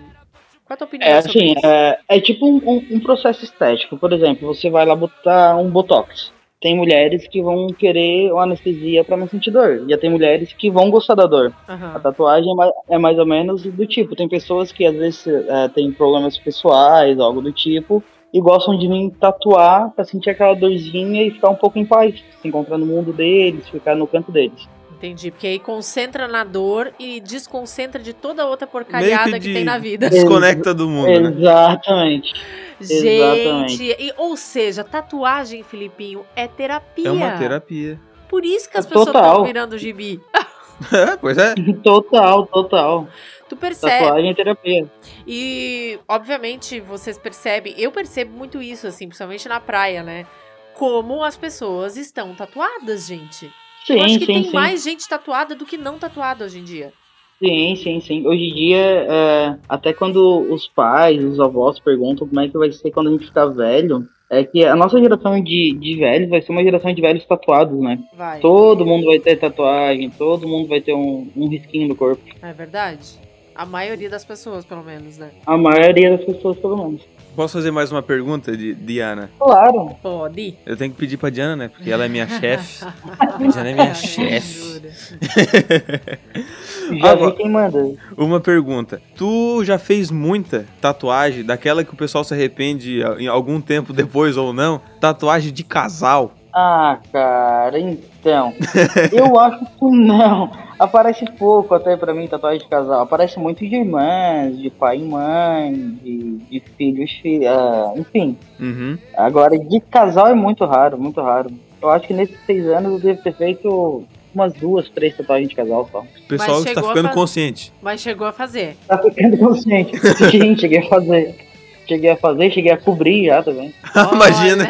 Qual 0.66 0.74
a 0.74 0.76
tua 0.76 0.86
opinião 0.86 1.08
É 1.08 1.22
sobre 1.22 1.38
assim, 1.42 1.52
isso? 1.56 1.66
é, 1.66 1.98
é 2.08 2.20
tipo 2.20 2.46
um, 2.46 2.56
um- 2.56 2.86
um 2.96 3.00
processo 3.00 3.44
estético. 3.44 3.96
Por 3.98 4.12
exemplo, 4.12 4.46
você 4.54 4.68
vai 4.68 4.84
lá 4.84 4.94
botar 4.94 5.56
um 5.56 5.70
botox. 5.70 6.32
Tem 6.64 6.74
mulheres 6.74 7.28
que 7.28 7.42
vão 7.42 7.66
querer 7.66 8.32
uma 8.32 8.44
anestesia 8.44 9.04
pra 9.04 9.18
não 9.18 9.28
sentir 9.28 9.50
dor. 9.50 9.84
Já 9.86 9.98
tem 9.98 10.08
mulheres 10.08 10.50
que 10.54 10.70
vão 10.70 10.90
gostar 10.90 11.14
da 11.14 11.26
dor. 11.26 11.52
A 11.68 11.74
Aham. 11.74 12.00
tatuagem 12.00 12.50
é 12.50 12.54
mais, 12.54 12.72
é 12.88 12.98
mais 12.98 13.18
ou 13.18 13.26
menos 13.26 13.64
do 13.64 13.86
tipo. 13.86 14.16
Tem 14.16 14.26
pessoas 14.26 14.72
que 14.72 14.86
às 14.86 14.96
vezes 14.96 15.26
é, 15.26 15.68
têm 15.68 15.92
problemas 15.92 16.38
pessoais, 16.38 17.20
algo 17.20 17.42
do 17.42 17.52
tipo, 17.52 18.02
e 18.32 18.40
gostam 18.40 18.78
de 18.78 18.88
vir 18.88 19.10
tatuar 19.20 19.90
pra 19.90 20.06
sentir 20.06 20.30
aquela 20.30 20.54
dorzinha 20.54 21.24
e 21.24 21.32
ficar 21.32 21.50
um 21.50 21.54
pouco 21.54 21.78
em 21.78 21.84
paz, 21.84 22.14
se 22.40 22.48
encontrar 22.48 22.78
no 22.78 22.86
mundo 22.86 23.12
deles, 23.12 23.68
ficar 23.68 23.94
no 23.94 24.06
canto 24.06 24.32
deles. 24.32 24.66
Entendi, 25.04 25.30
porque 25.30 25.46
aí 25.46 25.58
concentra 25.58 26.26
na 26.26 26.44
dor 26.44 26.92
e 26.98 27.20
desconcentra 27.20 28.00
de 28.02 28.12
toda 28.14 28.46
outra 28.46 28.66
porcariada 28.66 29.32
que, 29.32 29.40
que 29.40 29.48
de- 29.48 29.54
tem 29.54 29.64
na 29.64 29.76
vida. 29.78 30.08
Desconecta 30.10 30.72
do 30.72 30.88
mundo, 30.88 31.06
né? 31.30 31.34
Exatamente. 31.38 32.32
Gente, 32.80 33.06
Exatamente. 33.06 33.96
e- 33.98 34.12
ou 34.16 34.36
seja, 34.36 34.82
tatuagem, 34.82 35.62
Filipinho, 35.62 36.24
é 36.34 36.48
terapia. 36.48 37.08
É 37.08 37.12
uma 37.12 37.32
terapia. 37.38 38.00
Por 38.28 38.44
isso 38.44 38.68
que 38.70 38.78
as 38.78 38.86
É 38.86 38.88
pessoas 38.88 39.08
estão 39.08 39.44
virando 39.44 39.78
gibi. 39.78 40.20
É, 40.92 41.16
pois 41.16 41.38
é. 41.38 41.54
Total, 41.84 42.46
total. 42.46 43.06
Tu 43.48 43.56
percebe. 43.56 43.92
Tatuagem 44.06 44.30
é 44.30 44.34
terapia. 44.34 44.90
E, 45.24 46.00
obviamente, 46.08 46.80
vocês 46.80 47.16
percebem, 47.16 47.74
eu 47.78 47.92
percebo 47.92 48.36
muito 48.36 48.60
isso, 48.60 48.84
assim, 48.88 49.06
principalmente 49.06 49.48
na 49.48 49.60
praia, 49.60 50.02
né? 50.02 50.26
Como 50.74 51.22
as 51.22 51.36
pessoas 51.36 51.96
estão 51.96 52.34
tatuadas, 52.34 53.06
gente. 53.06 53.52
Sim, 53.84 53.98
Eu 53.98 54.04
acho 54.04 54.18
que 54.18 54.26
sim, 54.26 54.32
tem 54.32 54.44
sim. 54.44 54.52
mais 54.52 54.82
gente 54.82 55.08
tatuada 55.08 55.54
do 55.54 55.66
que 55.66 55.76
não 55.76 55.98
tatuada 55.98 56.44
hoje 56.44 56.58
em 56.58 56.64
dia. 56.64 56.92
Sim, 57.38 57.76
sim, 57.76 58.00
sim. 58.00 58.26
Hoje 58.26 58.44
em 58.44 58.54
dia, 58.54 58.78
é, 58.78 59.56
até 59.68 59.92
quando 59.92 60.40
os 60.52 60.66
pais, 60.68 61.22
os 61.22 61.38
avós 61.40 61.78
perguntam 61.78 62.26
como 62.26 62.40
é 62.40 62.48
que 62.48 62.56
vai 62.56 62.72
ser 62.72 62.90
quando 62.90 63.08
a 63.08 63.12
gente 63.12 63.26
ficar 63.26 63.46
velho, 63.46 64.06
é 64.30 64.44
que 64.44 64.64
a 64.64 64.74
nossa 64.74 64.98
geração 64.98 65.42
de, 65.42 65.76
de 65.78 65.96
velhos 65.96 66.30
vai 66.30 66.40
ser 66.40 66.52
uma 66.52 66.62
geração 66.62 66.92
de 66.92 67.02
velhos 67.02 67.24
tatuados, 67.26 67.78
né? 67.78 67.98
Vai. 68.16 68.40
Todo 68.40 68.86
mundo 68.86 69.06
vai 69.06 69.18
ter 69.18 69.36
tatuagem, 69.36 70.10
todo 70.10 70.48
mundo 70.48 70.68
vai 70.68 70.80
ter 70.80 70.94
um, 70.94 71.30
um 71.36 71.48
risquinho 71.48 71.88
no 71.88 71.96
corpo. 71.96 72.22
É 72.40 72.52
verdade? 72.52 73.18
A 73.54 73.66
maioria 73.66 74.10
das 74.10 74.24
pessoas, 74.24 74.64
pelo 74.64 74.82
menos, 74.82 75.18
né? 75.18 75.30
A 75.46 75.56
maioria 75.56 76.16
das 76.16 76.24
pessoas, 76.24 76.56
pelo 76.58 76.76
menos. 76.76 77.02
Posso 77.34 77.54
fazer 77.58 77.70
mais 77.72 77.90
uma 77.90 78.00
pergunta, 78.02 78.56
de 78.56 78.74
Diana? 78.74 79.28
Claro. 79.38 79.90
Pode. 80.00 80.56
Eu 80.64 80.76
tenho 80.76 80.92
que 80.92 80.96
pedir 80.96 81.16
pra 81.16 81.30
Diana, 81.30 81.56
né? 81.56 81.68
Porque 81.68 81.90
ela 81.90 82.04
é 82.04 82.08
minha 82.08 82.28
chefe. 82.28 82.84
Diana 83.38 83.70
é 83.70 83.74
minha 83.74 83.88
Ai, 83.88 83.94
chefe. 83.94 84.74
Já 87.00 87.10
Agora- 87.10 87.30
vi 87.32 87.36
quem 87.38 87.50
manda. 87.50 87.90
Uma 88.16 88.38
pergunta. 88.40 89.02
Tu 89.16 89.64
já 89.64 89.78
fez 89.78 90.10
muita 90.12 90.64
tatuagem, 90.80 91.44
daquela 91.44 91.82
que 91.82 91.92
o 91.92 91.96
pessoal 91.96 92.22
se 92.22 92.32
arrepende 92.34 93.00
em 93.18 93.26
algum 93.26 93.60
tempo 93.60 93.92
depois 93.92 94.36
ou 94.36 94.52
não? 94.52 94.80
Tatuagem 95.00 95.52
de 95.52 95.64
casal. 95.64 96.34
Ah, 96.52 96.98
cara, 97.12 97.78
então. 97.80 98.13
eu 99.12 99.38
acho 99.38 99.64
que 99.64 99.84
não. 99.84 100.50
Aparece 100.78 101.24
pouco 101.38 101.74
até 101.74 101.96
pra 101.96 102.12
mim 102.12 102.26
tatuagem 102.26 102.60
de 102.60 102.68
casal. 102.68 103.02
Aparece 103.02 103.38
muito 103.38 103.66
de 103.66 103.76
irmãs, 103.76 104.58
de 104.58 104.70
pai 104.70 104.98
e 104.98 105.04
mãe, 105.04 105.72
de, 106.02 106.36
de 106.50 106.60
filhos, 106.76 107.10
fi, 107.22 107.46
ah, 107.46 107.92
enfim. 107.96 108.36
Uhum. 108.58 108.98
Agora, 109.16 109.58
de 109.58 109.80
casal 109.80 110.28
é 110.28 110.34
muito 110.34 110.64
raro, 110.64 110.98
muito 110.98 111.20
raro. 111.20 111.50
Eu 111.80 111.90
acho 111.90 112.06
que 112.06 112.14
nesses 112.14 112.36
seis 112.46 112.66
anos 112.66 112.92
eu 112.92 113.00
devo 113.00 113.22
ter 113.22 113.34
feito 113.34 114.04
umas 114.34 114.52
duas, 114.54 114.88
três 114.88 115.16
tatuagens 115.16 115.48
de 115.48 115.54
casal 115.54 115.88
só. 115.90 116.00
O 116.00 116.28
pessoal 116.28 116.64
está 116.64 116.82
ficando 116.82 117.10
consciente. 117.10 117.72
Mas 117.80 118.00
chegou 118.00 118.26
a 118.26 118.32
fazer. 118.32 118.76
Tá 118.88 118.98
ficando 118.98 119.38
consciente. 119.38 119.96
Sim, 120.30 120.56
cheguei 120.56 120.80
a 120.80 120.88
fazer. 120.88 121.43
Cheguei 121.86 122.10
a 122.10 122.16
fazer, 122.16 122.50
cheguei 122.50 122.72
a 122.72 122.76
cobrir 122.78 123.26
já 123.26 123.42
também. 123.42 123.74
Imagina. 124.12 124.68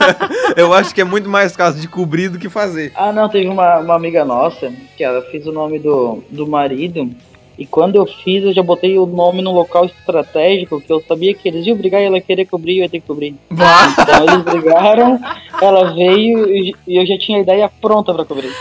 Eu 0.56 0.72
acho 0.72 0.94
que 0.94 1.00
é 1.00 1.04
muito 1.04 1.28
mais 1.28 1.56
caso 1.56 1.80
de 1.80 1.88
cobrir 1.88 2.28
do 2.28 2.38
que 2.38 2.48
fazer. 2.48 2.92
Ah, 2.94 3.12
não, 3.12 3.28
teve 3.28 3.48
uma, 3.48 3.78
uma 3.78 3.94
amiga 3.94 4.24
nossa 4.24 4.72
que 4.96 5.04
ela 5.04 5.22
fez 5.22 5.46
o 5.46 5.52
nome 5.52 5.78
do, 5.78 6.22
do 6.30 6.46
marido. 6.46 7.10
E 7.56 7.64
quando 7.64 7.94
eu 7.96 8.04
fiz, 8.06 8.42
eu 8.42 8.52
já 8.52 8.64
botei 8.64 8.98
o 8.98 9.06
nome 9.06 9.40
num 9.40 9.52
local 9.52 9.84
estratégico 9.84 10.80
que 10.80 10.92
eu 10.92 11.00
sabia 11.06 11.32
que 11.34 11.48
eles 11.48 11.64
iam 11.66 11.76
brigar 11.76 12.00
e 12.00 12.04
ela 12.04 12.16
ia 12.16 12.22
querer 12.22 12.46
cobrir 12.46 12.72
e 12.72 12.78
eu 12.78 12.82
ia 12.82 12.88
ter 12.88 13.00
que 13.00 13.06
cobrir. 13.06 13.36
Então 13.48 14.24
eles 14.26 14.42
brigaram, 14.42 15.20
ela 15.62 15.94
veio 15.94 16.48
e 16.48 16.74
eu 16.88 17.06
já 17.06 17.16
tinha 17.16 17.38
a 17.38 17.42
ideia 17.42 17.70
pronta 17.80 18.12
pra 18.12 18.24
cobrir. 18.24 18.50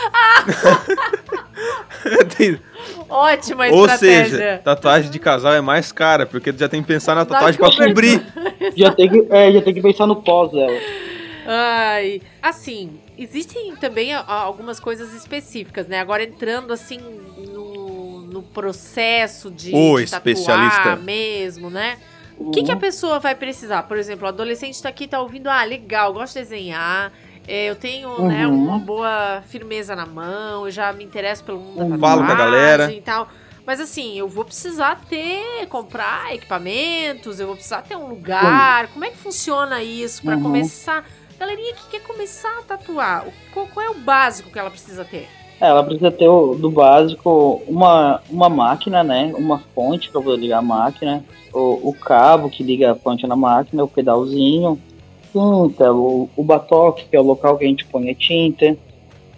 Tem- 2.38 2.60
Ótima 3.13 3.67
Ou 3.67 3.86
estratégia. 3.86 4.38
seja, 4.38 4.62
tatuagem 4.63 5.12
de 5.12 5.19
casal 5.19 5.54
é 5.54 5.62
mais 5.62 5.91
cara, 5.91 6.26
porque 6.26 6.52
tu 6.52 6.60
já 6.60 6.67
tem 6.67 6.82
que 6.82 6.88
pensar 6.88 7.13
na 7.15 7.26
tatuagem 7.26 7.60
pra 7.60 7.69
cobertura. 7.69 7.89
cobrir. 8.19 8.73
Já 8.76 8.91
tem 8.91 9.08
que, 9.10 9.28
é, 9.30 9.52
já 9.52 9.62
tem 9.62 9.73
que 9.73 9.82
pensar 9.82 10.08
no 10.08 10.15
pós 10.23 10.52
dela. 10.52 10.80
Ai, 11.45 12.21
assim, 12.41 12.99
existem 13.17 13.76
também 13.76 14.13
algumas 14.13 14.80
coisas 14.80 15.13
específicas, 15.13 15.88
né? 15.88 15.99
Agora 15.99 16.23
entrando 16.23 16.71
assim 16.73 16.97
no, 17.54 18.21
no 18.21 18.41
processo 18.41 19.52
de, 19.52 19.71
O 19.76 19.99
de 19.99 20.10
tatuar 20.10 20.34
especialista. 20.34 20.95
mesmo, 20.95 21.69
né? 21.69 21.97
O 22.38 22.49
que, 22.49 22.63
que 22.63 22.71
a 22.71 22.76
pessoa 22.76 23.19
vai 23.19 23.36
precisar? 23.36 23.84
Por 23.84 23.97
exemplo, 23.97 24.26
o 24.26 24.30
adolescente 24.30 24.82
tá 24.82 24.89
aqui, 24.89 25.08
tá 25.08 25.19
ouvindo, 25.21 25.47
ah, 25.47 25.63
legal, 25.63 26.12
gosto 26.13 26.34
de 26.34 26.39
desenhar, 26.39 27.12
eu 27.47 27.75
tenho 27.75 28.21
né, 28.27 28.47
Uhum. 28.47 28.65
uma 28.67 28.79
boa 28.79 29.41
firmeza 29.47 29.95
na 29.95 30.06
mão, 30.06 30.65
eu 30.65 30.71
já 30.71 30.91
me 30.93 31.03
interesso 31.03 31.43
pelo 31.43 31.60
mundo 31.60 31.77
da 31.77 31.84
Uhum. 31.95 31.99
Falo 31.99 32.25
com 32.25 32.32
a 32.32 32.36
galera. 32.36 32.91
e 32.91 33.01
tal. 33.01 33.27
Mas 33.65 33.79
assim, 33.79 34.17
eu 34.17 34.27
vou 34.27 34.43
precisar 34.43 34.99
ter, 35.10 35.65
comprar 35.69 36.34
equipamentos, 36.36 37.39
eu 37.39 37.47
vou 37.47 37.56
precisar 37.56 37.82
ter 37.82 37.95
um 37.95 38.08
lugar. 38.08 38.88
Como 38.88 39.06
é 39.06 39.10
que 39.10 39.17
funciona 39.17 39.82
isso 39.82 40.21
pra 40.21 40.36
Uhum. 40.36 40.43
começar? 40.43 41.06
Galerinha 41.39 41.73
que 41.73 41.89
quer 41.91 42.01
começar 42.03 42.60
a 42.60 42.62
tatuar, 42.62 43.25
o- 43.27 43.34
qual, 43.67 43.86
é 43.86 43.89
o 43.89 43.95
básico 43.95 44.49
que 44.51 44.60
ela 44.60 44.69
precisa 44.69 45.03
ter? 45.06 45.27
É, 45.62 45.67
ela 45.67 45.84
precisa 45.84 46.12
ter 46.12 46.27
o, 46.27 46.56
do 46.56 46.69
básico 46.69 47.62
uma, 47.67 48.21
uma 48.29 48.49
máquina, 48.49 49.01
né? 49.03 49.32
Uma 49.36 49.60
fonte 49.73 50.10
para 50.10 50.21
poder 50.21 50.41
ligar 50.41 50.60
a 50.60 50.62
máquina, 50.62 51.23
o, 51.53 51.89
o 51.89 51.93
cabo 51.93 52.49
que 52.49 52.63
liga 52.63 52.91
a 52.91 52.95
fonte 52.95 53.25
na 53.25 53.36
máquina, 53.36 53.84
o 53.84 53.88
pedalzinho, 53.88 54.79
tinta, 55.34 55.91
o, 55.91 56.30
o 56.36 56.43
batoque, 56.43 57.06
que 57.10 57.15
é 57.15 57.19
o 57.19 57.24
local 57.24 57.58
que 57.58 57.65
a 57.65 57.67
gente 57.67 57.86
põe 57.86 58.10
a 58.10 58.15
tinta. 58.15 58.78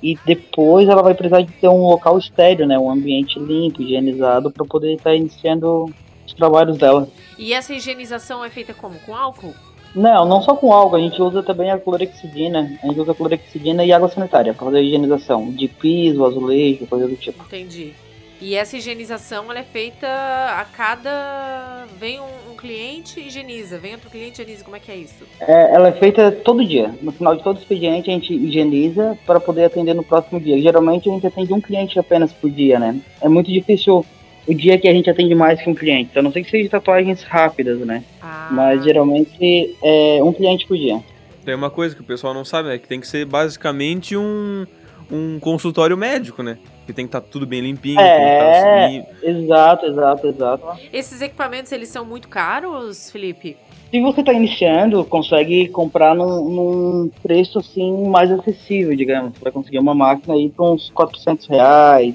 E 0.03 0.19
depois 0.25 0.87
ela 0.87 1.01
vai 1.01 1.15
precisar 1.15 1.41
de 1.41 1.51
ter 1.53 1.69
um 1.69 1.87
local 1.87 2.19
estéreo, 2.19 2.67
né? 2.67 2.77
Um 2.77 2.91
ambiente 2.91 3.39
limpo, 3.39 3.81
higienizado, 3.81 4.51
para 4.51 4.65
poder 4.65 4.93
estar 4.93 5.15
iniciando 5.15 5.91
os 6.27 6.33
trabalhos 6.33 6.77
dela. 6.77 7.07
E 7.39 7.53
essa 7.53 7.73
higienização 7.73 8.43
é 8.43 8.49
feita 8.49 8.73
como? 8.73 8.99
Com 8.99 9.15
álcool? 9.15 9.53
Não, 9.95 10.25
não 10.25 10.41
só 10.41 10.53
com 10.55 10.73
álcool, 10.73 10.97
a 10.97 10.99
gente 10.99 11.19
usa 11.21 11.41
também 11.41 11.71
a 11.71 11.79
clorexidina. 11.79 12.77
A 12.83 12.87
gente 12.87 12.99
usa 12.99 13.13
a 13.13 13.15
clorexidina 13.15 13.83
e 13.85 13.93
água 13.93 14.09
sanitária 14.09 14.53
para 14.53 14.65
fazer 14.65 14.79
a 14.79 14.81
higienização 14.81 15.49
de 15.51 15.69
piso, 15.69 16.25
azulejo, 16.25 16.85
coisa 16.85 17.07
do 17.07 17.15
tipo. 17.15 17.43
Entendi. 17.43 17.93
E 18.41 18.55
essa 18.55 18.77
higienização 18.77 19.49
ela 19.49 19.59
é 19.59 19.63
feita 19.63 20.07
a 20.07 20.65
cada. 20.65 21.85
Vem 21.97 22.19
um, 22.19 22.51
um 22.51 22.55
cliente 22.55 23.19
e 23.19 23.27
higieniza, 23.27 23.77
vem 23.77 23.93
outro 23.93 24.09
cliente 24.09 24.41
e 24.41 24.43
higieniza. 24.43 24.63
Como 24.63 24.75
é 24.75 24.79
que 24.79 24.91
é 24.91 24.95
isso? 24.97 25.23
É, 25.39 25.73
ela 25.73 25.89
é 25.89 25.91
feita 25.93 26.31
todo 26.31 26.65
dia. 26.65 26.93
No 27.01 27.11
final 27.11 27.35
de 27.35 27.43
todo 27.43 27.57
expediente 27.57 28.09
a 28.09 28.13
gente 28.13 28.33
higieniza 28.33 29.17
para 29.25 29.39
poder 29.39 29.65
atender 29.65 29.93
no 29.93 30.03
próximo 30.03 30.39
dia. 30.39 30.61
Geralmente 30.61 31.09
a 31.09 31.13
gente 31.13 31.27
atende 31.27 31.53
um 31.53 31.61
cliente 31.61 31.97
apenas 31.97 32.33
por 32.33 32.49
dia, 32.49 32.77
né? 32.77 32.99
É 33.21 33.29
muito 33.29 33.51
difícil 33.51 34.05
o 34.47 34.53
dia 34.53 34.77
que 34.77 34.87
a 34.87 34.93
gente 34.93 35.09
atende 35.09 35.33
mais 35.33 35.61
que 35.61 35.69
um 35.69 35.75
cliente. 35.75 36.17
A 36.17 36.21
não 36.21 36.31
ser 36.31 36.43
que 36.43 36.51
seja 36.51 36.69
tatuagens 36.69 37.23
rápidas, 37.23 37.79
né? 37.79 38.03
Ah, 38.21 38.49
Mas 38.51 38.83
geralmente 38.83 39.75
é 39.81 40.23
um 40.23 40.33
cliente 40.33 40.67
por 40.67 40.77
dia. 40.77 41.01
Tem 41.43 41.55
uma 41.55 41.69
coisa 41.69 41.95
que 41.95 42.01
o 42.01 42.05
pessoal 42.05 42.33
não 42.33 42.43
sabe, 42.43 42.69
né? 42.69 42.77
Que 42.77 42.87
tem 42.87 42.99
que 42.99 43.07
ser 43.07 43.25
basicamente 43.25 44.17
um, 44.17 44.65
um 45.11 45.39
consultório 45.39 45.97
médico, 45.97 46.43
né? 46.43 46.57
Que 46.85 46.93
tem 46.93 47.05
que 47.05 47.09
estar 47.09 47.21
tudo 47.21 47.47
bem 47.47 47.61
limpinho, 47.61 47.99
É. 47.99 48.17
tem 48.17 48.25
que 48.25 48.57
estar 48.57 48.87
limpo. 48.89 49.07
Exato, 49.43 49.85
exato, 49.87 50.27
exato. 50.27 50.67
Esses 50.93 51.21
equipamentos, 51.21 51.71
eles 51.71 51.89
são 51.89 52.05
muito 52.05 52.27
caros, 52.27 53.09
Felipe? 53.09 53.57
Se 53.89 54.01
você 54.01 54.19
está 54.19 54.33
iniciando, 54.33 55.03
consegue 55.05 55.67
comprar 55.69 56.13
num, 56.13 56.49
num 56.49 57.11
preço 57.23 57.59
assim 57.59 58.07
mais 58.07 58.29
acessível, 58.31 58.95
digamos. 58.95 59.33
Vai 59.41 59.51
conseguir 59.51 59.79
uma 59.79 59.95
máquina 59.95 60.33
aí 60.35 60.49
para 60.49 60.65
uns 60.65 60.89
400 60.91 61.47
reais, 61.47 62.13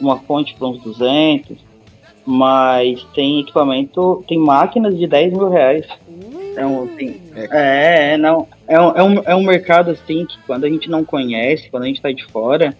uma 0.00 0.18
fonte 0.18 0.54
para 0.54 0.68
uns 0.68 0.82
200. 0.82 1.56
Mas 2.24 3.02
tem 3.14 3.40
equipamento, 3.40 4.24
tem 4.28 4.38
máquinas 4.38 4.96
de 4.96 5.06
10 5.06 5.32
mil 5.32 5.48
reais. 5.48 5.86
É 6.56 6.64
um, 6.66 6.86
tem- 6.86 7.20
é, 7.34 8.12
é, 8.12 8.16
não. 8.16 8.46
É 8.68 8.80
um, 8.80 8.90
é, 8.96 9.02
um, 9.02 9.22
é 9.26 9.34
um 9.34 9.42
mercado 9.42 9.90
assim 9.90 10.24
que 10.26 10.36
quando 10.46 10.64
a 10.64 10.68
gente 10.68 10.88
não 10.88 11.04
conhece, 11.04 11.68
quando 11.70 11.84
a 11.84 11.86
gente 11.86 11.96
está 11.96 12.12
de 12.12 12.24
fora, 12.26 12.76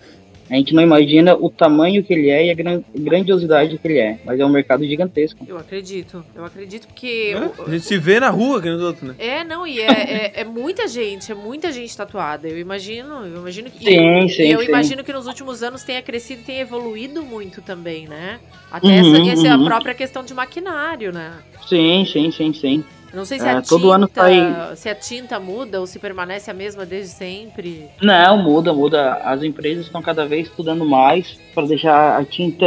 a 0.52 0.56
gente 0.58 0.74
não 0.74 0.82
imagina 0.82 1.34
o 1.34 1.48
tamanho 1.48 2.04
que 2.04 2.12
ele 2.12 2.28
é 2.28 2.46
e 2.46 2.50
a 2.50 2.54
gran- 2.54 2.82
grandiosidade 2.94 3.78
que 3.78 3.88
ele 3.88 3.98
é. 3.98 4.18
Mas 4.24 4.38
é 4.38 4.44
um 4.44 4.50
mercado 4.50 4.84
gigantesco. 4.84 5.44
Eu 5.48 5.56
acredito. 5.58 6.24
Eu 6.34 6.44
acredito 6.44 6.86
porque. 6.86 7.34
Né? 7.34 7.50
o- 7.58 7.62
A 7.62 7.70
gente 7.70 7.84
se 7.86 7.96
vê 7.98 8.20
na 8.20 8.28
rua, 8.30 8.60
que 8.60 8.68
nos 8.68 8.82
outros, 8.82 9.08
né? 9.08 9.14
É, 9.18 9.44
não, 9.44 9.66
e 9.66 9.80
é, 9.80 9.86
é, 9.90 10.32
é 10.40 10.44
muita 10.44 10.86
gente, 10.86 11.32
é 11.32 11.34
muita 11.34 11.72
gente 11.72 11.96
tatuada. 11.96 12.48
Eu 12.48 12.58
imagino, 12.58 13.24
eu 13.26 13.38
imagino 13.38 13.70
que. 13.70 13.84
Sim, 13.84 14.24
e 14.26 14.28
sim, 14.28 14.42
eu 14.42 14.60
sim. 14.60 14.66
imagino 14.68 15.02
que 15.02 15.12
nos 15.12 15.26
últimos 15.26 15.62
anos 15.62 15.82
tenha 15.84 16.02
crescido 16.02 16.42
e 16.42 16.44
tenha 16.44 16.60
evoluído 16.60 17.22
muito 17.22 17.62
também, 17.62 18.06
né? 18.06 18.38
Até 18.70 18.86
Uhum, 18.88 19.14
essa, 19.22 19.32
essa 19.32 19.46
é 19.48 19.50
a 19.50 19.56
uhum. 19.56 19.64
própria 19.64 19.94
questão 19.94 20.22
de 20.24 20.34
maquinário, 20.34 21.12
né? 21.12 21.32
Sim, 21.66 22.04
sim, 22.04 22.30
sim, 22.30 22.52
sim. 22.52 22.84
Não 23.12 23.24
sei 23.24 23.38
se 23.38 23.46
É, 23.46 23.50
a 23.50 23.54
tinta. 23.56 23.68
todo 23.68 23.90
ano 23.92 24.08
sai- 24.12 24.74
Se 24.76 24.88
a 24.88 24.94
tinta 24.94 25.38
muda 25.38 25.80
ou 25.80 25.86
se 25.86 25.98
permanece 25.98 26.50
a 26.50 26.54
mesma 26.54 26.86
desde 26.86 27.12
sempre. 27.12 27.86
Não, 28.00 28.38
muda, 28.42 28.72
muda. 28.72 29.14
As 29.24 29.42
empresas 29.42 29.86
estão 29.86 30.00
cada 30.00 30.24
vez 30.26 30.48
estudando 30.48 30.84
mais 30.84 31.38
para 31.54 31.66
deixar 31.66 32.18
a 32.18 32.24
tinta 32.24 32.66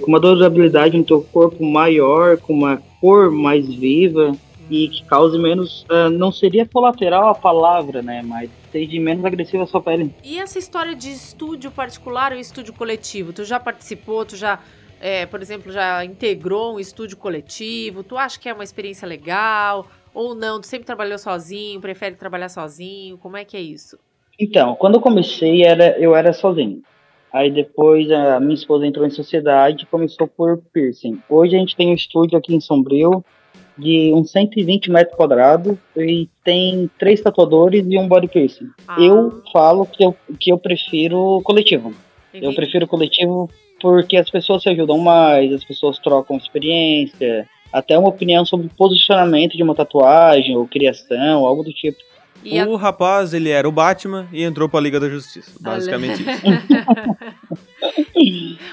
com 0.00 0.06
uma 0.06 0.20
durabilidade 0.20 0.96
no 0.96 1.04
teu 1.04 1.22
corpo 1.32 1.64
maior, 1.64 2.36
com 2.38 2.52
uma 2.54 2.82
cor 3.00 3.30
mais 3.30 3.66
viva 3.66 4.32
e 4.70 4.88
que 4.88 5.04
cause 5.04 5.38
menos. 5.38 5.84
ah, 5.90 6.08
não 6.08 6.32
seria 6.32 6.66
colateral 6.66 7.28
a 7.28 7.34
palavra, 7.34 8.00
né? 8.00 8.22
Mas 8.24 8.48
seja 8.72 8.98
menos 8.98 9.22
agressiva 9.24 9.64
a 9.64 9.66
sua 9.66 9.82
pele. 9.82 10.10
E 10.24 10.38
essa 10.38 10.58
história 10.58 10.94
de 10.96 11.10
estúdio 11.12 11.70
particular 11.70 12.32
ou 12.32 12.38
estúdio 12.38 12.72
coletivo? 12.72 13.32
Tu 13.32 13.44
já 13.44 13.60
participou, 13.60 14.24
tu 14.24 14.34
já, 14.36 14.58
é, 15.00 15.26
por 15.26 15.40
exemplo, 15.40 15.72
já 15.72 16.04
integrou 16.04 16.74
um 16.74 16.80
estúdio 16.80 17.16
coletivo? 17.16 18.02
Tu 18.02 18.16
acha 18.16 18.38
que 18.38 18.48
é 18.48 18.52
uma 18.52 18.64
experiência 18.64 19.06
legal? 19.06 19.86
Ou 20.12 20.34
não? 20.34 20.60
Tu 20.60 20.66
sempre 20.66 20.86
trabalhou 20.86 21.18
sozinho, 21.18 21.80
prefere 21.80 22.16
trabalhar 22.16 22.48
sozinho? 22.48 23.18
Como 23.18 23.36
é 23.36 23.44
que 23.44 23.56
é 23.56 23.60
isso? 23.60 23.98
Então, 24.38 24.74
quando 24.74 24.94
eu 24.94 25.00
comecei, 25.00 25.62
era, 25.64 25.98
eu 25.98 26.14
era 26.14 26.32
sozinho. 26.32 26.82
Aí 27.32 27.50
depois 27.50 28.10
a 28.12 28.38
minha 28.38 28.54
esposa 28.54 28.86
entrou 28.86 29.04
em 29.04 29.10
sociedade 29.10 29.82
e 29.82 29.86
começou 29.86 30.28
por 30.28 30.62
piercing. 30.72 31.20
Hoje 31.28 31.56
a 31.56 31.58
gente 31.58 31.74
tem 31.74 31.88
um 31.88 31.94
estúdio 31.94 32.38
aqui 32.38 32.54
em 32.54 32.60
Sombrio 32.60 33.24
de 33.76 34.12
uns 34.14 34.30
120 34.30 34.88
metros 34.90 35.16
quadrados 35.16 35.76
e 35.96 36.28
tem 36.44 36.88
três 36.96 37.20
tatuadores 37.20 37.84
e 37.88 37.98
um 37.98 38.06
body 38.06 38.28
piercing. 38.28 38.70
Ah. 38.86 39.00
Eu 39.00 39.42
falo 39.52 39.84
que 39.84 40.04
eu, 40.04 40.16
que 40.38 40.52
eu 40.52 40.58
prefiro 40.58 41.40
coletivo. 41.42 41.92
Eu 42.34 42.38
Entendi. 42.40 42.56
prefiro 42.56 42.86
coletivo 42.88 43.48
porque 43.80 44.16
as 44.16 44.28
pessoas 44.28 44.62
se 44.62 44.68
ajudam 44.68 44.98
mais, 44.98 45.52
as 45.52 45.64
pessoas 45.64 45.98
trocam 45.98 46.36
experiência, 46.36 47.48
até 47.72 47.96
uma 47.98 48.08
opinião 48.08 48.44
sobre 48.44 48.68
posicionamento 48.76 49.56
de 49.56 49.62
uma 49.62 49.74
tatuagem 49.74 50.56
ou 50.56 50.66
criação, 50.66 51.46
algo 51.46 51.62
do 51.62 51.72
tipo. 51.72 51.98
E 52.42 52.58
a- 52.58 52.66
O 52.68 52.76
rapaz, 52.76 53.32
ele 53.32 53.48
era 53.50 53.68
o 53.68 53.72
Batman 53.72 54.28
e 54.32 54.42
entrou 54.42 54.68
pra 54.68 54.80
Liga 54.80 54.98
da 55.00 55.08
Justiça. 55.08 55.52
Basicamente 55.60 56.22
isso. 56.22 56.42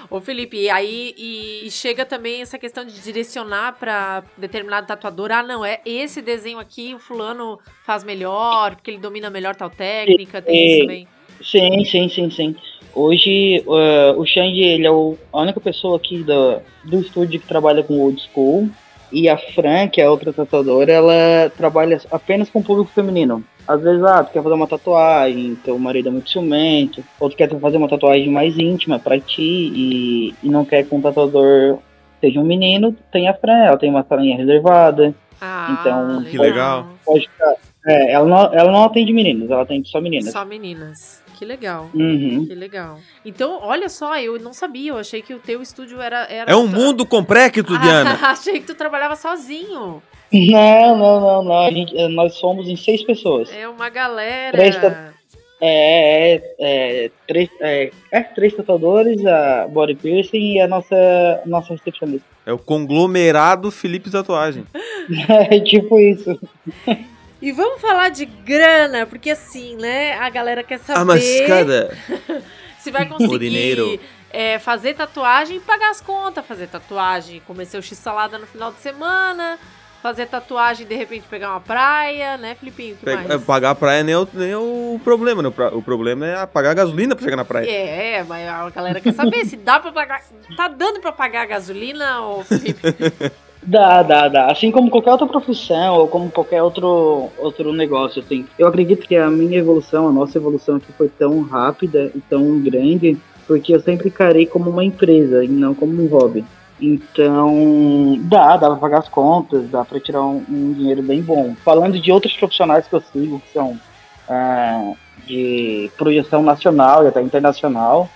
Ô 0.10 0.20
Felipe, 0.20 0.58
e 0.58 0.70
aí 0.70 1.14
e, 1.18 1.68
e 1.68 1.72
chega 1.72 2.06
também 2.06 2.42
essa 2.42 2.58
questão 2.58 2.86
de 2.86 3.00
direcionar 3.02 3.78
pra 3.80 4.24
determinado 4.38 4.88
tatuador. 4.88 5.32
Ah, 5.32 5.44
não, 5.44 5.64
é 5.64 5.80
esse 5.86 6.22
desenho 6.22 6.60
aqui 6.60 6.94
o 6.94 7.00
fulano 7.00 7.60
faz 7.86 8.04
melhor, 8.04 8.76
porque 8.76 8.92
ele 8.92 8.98
domina 9.00 9.30
melhor 9.30 9.56
tal 9.56 9.70
técnica, 9.70 10.42
tem 10.42 10.66
isso 10.68 10.78
É. 10.78 10.82
também. 10.82 11.08
Sim, 11.42 11.84
sim, 11.86 12.10
sim, 12.10 12.30
sim. 12.30 12.56
Hoje 12.94 13.58
eh, 13.68 14.14
o 14.18 14.26
Xande 14.26 14.60
ele 14.62 14.86
é 14.86 14.92
o- 14.92 15.18
a 15.32 15.42
única 15.42 15.60
pessoa 15.60 15.98
aqui 15.98 16.24
do, 16.24 16.60
do 16.84 17.00
estúdio 17.00 17.40
que 17.40 17.48
trabalha 17.48 17.84
com 17.84 18.00
old 18.00 18.22
school. 18.22 18.70
E 19.14 19.28
a 19.28 19.38
Fran, 19.38 19.90
que 19.90 20.00
é 20.00 20.06
a 20.06 20.12
outra 20.12 20.32
tatuadora, 20.32 20.90
ela 20.92 21.50
trabalha 21.58 22.00
apenas 22.10 22.50
com 22.50 22.62
público 22.64 22.92
feminino. 22.92 23.44
Às 23.68 23.82
vezes, 23.82 24.02
ah, 24.06 24.24
tu 24.24 24.32
quer 24.32 24.42
fazer 24.42 24.56
uma 24.56 24.68
tatuagem, 24.68 25.56
teu 25.66 25.78
marido 25.78 26.08
é 26.08 26.12
muito 26.12 26.30
ciumento, 26.30 27.04
ou 27.20 27.30
tu 27.30 27.36
quer 27.36 27.50
fazer 27.60 27.76
uma 27.76 27.90
tatuagem 27.90 28.30
mais 28.30 28.58
íntima 28.58 29.00
pra 29.00 29.20
ti 29.20 29.42
e, 29.76 30.34
e 30.42 30.50
não 30.50 30.64
quer 30.64 30.86
que 30.86 30.96
um 30.96 31.02
tatuador 31.02 31.80
seja 32.22 32.40
um 32.40 32.46
menino, 32.46 32.96
tem 33.12 33.28
a 33.28 33.34
Fran, 33.34 33.58
ela 33.66 33.78
tem 33.78 33.90
uma 33.90 34.04
salinha 34.08 34.38
reservada, 34.38 35.14
Ah, 35.42 35.78
Então, 35.82 36.24
que 36.24 36.38
legal. 36.38 36.88
pode 37.06 37.22
ficar. 37.28 37.54
É, 37.86 38.14
ela 38.14 38.26
não, 38.28 38.54
ela 38.54 38.72
não 38.72 38.84
atende 38.84 39.12
meninos, 39.12 39.50
ela 39.50 39.64
atende 39.64 39.90
só 39.90 40.00
meninas. 40.00 40.32
Só 40.32 40.46
meninas. 40.46 41.21
Que 41.42 41.46
legal. 41.46 41.90
Uhum. 41.92 42.46
Que 42.46 42.54
legal. 42.54 43.00
Então, 43.26 43.58
olha 43.64 43.90
só, 43.90 44.16
eu 44.20 44.38
não 44.40 44.54
sabia, 44.54 44.92
eu 44.92 44.98
achei 45.00 45.24
que 45.24 45.34
o 45.34 45.40
teu 45.40 45.60
estúdio 45.60 46.00
era. 46.00 46.28
era 46.30 46.52
É 46.52 46.56
um 46.56 46.68
mundo 46.68 47.04
complexo, 47.04 47.64
Diana. 47.64 48.12
achei 48.30 48.60
que 48.60 48.68
tu 48.68 48.76
trabalhava 48.76 49.16
sozinho. 49.16 50.04
Não, 50.32 50.96
não, 50.96 51.20
não, 51.20 51.44
não. 51.44 51.58
A 51.66 51.72
gente, 51.72 51.98
eh, 51.98 52.08
nós 52.10 52.36
somos 52.36 52.68
em 52.68 52.76
seis 52.76 53.04
pessoas. 53.04 53.52
É 53.52 53.68
uma 53.68 53.90
galera. 53.90 54.52
Presta- 54.56 55.16
É, 55.60 56.36
é, 56.36 57.06
é, 57.06 57.12
três, 57.28 57.50
é, 57.60 57.92
é, 58.12 58.22
três 58.22 58.54
tatuadores, 58.54 59.26
a 59.26 59.68
body 59.68 59.96
piercing 59.96 60.54
e 60.54 60.60
a 60.62 60.68
nossa, 60.68 61.42
nossa 61.48 61.74
recepcionista. 61.74 62.26
É 62.46 62.54
o 62.54 62.60
conglomerado 62.60 63.72
Felipe 63.72 64.12
Tatuagem. 64.12 64.64
É 65.50 65.60
tipo 65.60 66.00
isso. 66.00 66.40
E 67.42 67.52
vamos 67.52 67.82
falar 67.82 68.10
de 68.10 68.26
grana, 68.26 69.06
porque 69.06 69.32
assim, 69.32 69.76
né? 69.78 70.14
A 70.20 70.30
galera 70.30 70.64
quer 70.64 70.78
saber 70.80 71.00
Ah, 71.00 71.06
mas 71.06 71.42
cara, 71.48 71.98
se 72.80 72.92
vai 72.92 73.06
O 73.06 73.10
conseguir 73.10 73.40
dinheiro. 73.50 74.00
é, 74.30 74.60
fazer 74.60 74.94
tatuagem 74.94 75.58
e 75.58 75.60
pagar 75.60 75.90
as 75.90 76.00
contas. 76.02 76.46
Fazer 76.46 76.68
tatuagem, 76.68 77.42
comer 77.48 77.66
seu 77.66 77.82
x-salada 77.82 78.38
no 78.38 78.46
final 78.46 78.72
de 78.72 78.80
semana. 78.80 79.58
Fazer 80.04 80.26
tatuagem 80.26 80.88
de 80.88 80.96
repente 80.96 81.28
pegar 81.30 81.52
uma 81.52 81.60
praia, 81.62 82.36
né, 82.36 82.56
Filipinho? 82.56 82.96
Que 82.96 83.06
pega- 83.06 83.28
mais? 83.28 83.44
pagar 83.44 83.70
a 83.72 83.76
praia 83.76 84.04
nem 84.04 84.16
é 84.16 84.18
o, 84.18 84.28
nem 84.34 84.50
é 84.52 84.58
o 84.58 85.00
problema, 85.04 85.44
né? 85.44 85.50
O 85.50 85.78
O 85.78 85.84
problema 85.84 86.26
é 86.26 86.46
pagar 86.48 86.72
a 86.72 86.74
gasolina 86.74 87.16
pra 87.16 87.24
chegar 87.24 87.36
na 87.38 87.46
praia. 87.46 87.70
É, 87.70 88.24
mas 88.24 88.48
a 88.48 88.68
galera 88.72 89.00
quer 89.00 89.14
saber 89.14 89.46
se 89.46 89.56
dá 89.58 89.80
pra 89.80 89.92
pagar. 89.92 90.24
Tá 90.58 90.68
dando 90.68 91.00
pra 91.02 91.12
pagar 91.12 91.42
a 91.44 91.46
gasolina, 91.46 92.22
ô 92.22 92.44
Felipe? 92.44 92.82
Dá, 93.64 94.02
dá, 94.02 94.28
dá. 94.28 94.48
Assim 94.48 94.72
como 94.72 94.90
qualquer 94.90 95.12
outra 95.12 95.28
profissão 95.28 95.96
ou 95.96 96.08
como 96.08 96.32
qualquer 96.32 96.64
outro, 96.64 97.30
outro 97.38 97.72
negócio, 97.72 98.22
assim. 98.22 98.46
Eu 98.58 98.68
acredito 98.68 99.08
que 99.08 99.16
a 99.16 99.30
minha 99.30 99.60
evolução, 99.60 100.08
a 100.08 100.12
nossa 100.12 100.38
evolução 100.38 100.78
aqui 100.78 100.92
foi 100.94 101.10
tão 101.10 101.42
rápida 101.44 102.12
e 102.16 102.20
tão 102.22 102.60
grande 102.60 103.18
porque 103.48 103.76
eu 103.76 103.82
sempre 103.82 104.10
encarei 104.10 104.46
como 104.46 104.70
uma 104.70 104.84
empresa 104.84 105.44
e 105.44 105.48
não 105.48 105.76
como 105.76 106.02
um 106.02 106.08
hobby. 106.08 106.44
Então, 106.80 108.18
dá, 108.22 108.58
dá 108.58 108.70
pra 108.70 108.78
pagar 108.78 109.00
as 109.00 109.10
contas, 109.10 109.70
dá 109.70 109.86
pra 109.86 110.00
tirar 110.00 110.24
um, 110.24 110.44
um 110.50 110.74
dinheiro 110.74 111.04
bem 111.04 111.22
bom. 111.22 111.54
Falando 111.64 112.00
de 112.00 112.12
outros 112.12 112.36
profissionais 112.36 112.88
que 112.88 112.96
eu 112.96 113.02
sigo, 113.14 113.40
que 113.40 113.54
são 113.54 113.80
ah, 114.28 114.94
de 115.28 115.92
projeção 115.96 116.42
nacional 116.42 117.04
e 117.04 117.08
até 117.08 117.22
internacional, 117.22 118.10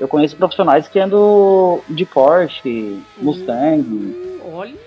eu 0.00 0.08
conheço 0.08 0.36
profissionais 0.36 0.88
que 0.88 0.98
andam 0.98 1.80
de 1.88 2.04
Porsche, 2.04 3.00
Mustang, 3.18 4.27
Olha! 4.50 4.78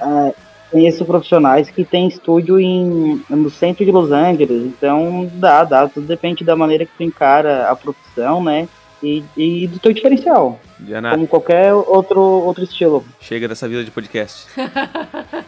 ah, 0.00 0.32
conheço 0.70 1.04
profissionais 1.04 1.70
que 1.70 1.84
têm 1.84 2.08
estúdio 2.08 2.58
em, 2.58 3.22
no 3.28 3.50
centro 3.50 3.84
de 3.84 3.90
Los 3.90 4.10
Angeles, 4.10 4.64
então 4.64 5.30
dá, 5.34 5.64
dá, 5.64 5.88
tudo 5.88 6.06
depende 6.06 6.44
da 6.44 6.56
maneira 6.56 6.84
que 6.84 6.92
tu 6.96 7.02
encara 7.02 7.68
a 7.70 7.76
profissão, 7.76 8.42
né? 8.42 8.68
E, 9.02 9.24
e 9.36 9.68
do 9.68 9.78
teu 9.78 9.92
diferencial, 9.92 10.58
Diana, 10.80 11.10
como 11.12 11.28
qualquer 11.28 11.72
outro, 11.72 12.20
outro 12.20 12.64
estilo. 12.64 13.04
chega 13.20 13.46
dessa 13.46 13.68
vida 13.68 13.84
de 13.84 13.92
podcast. 13.92 14.48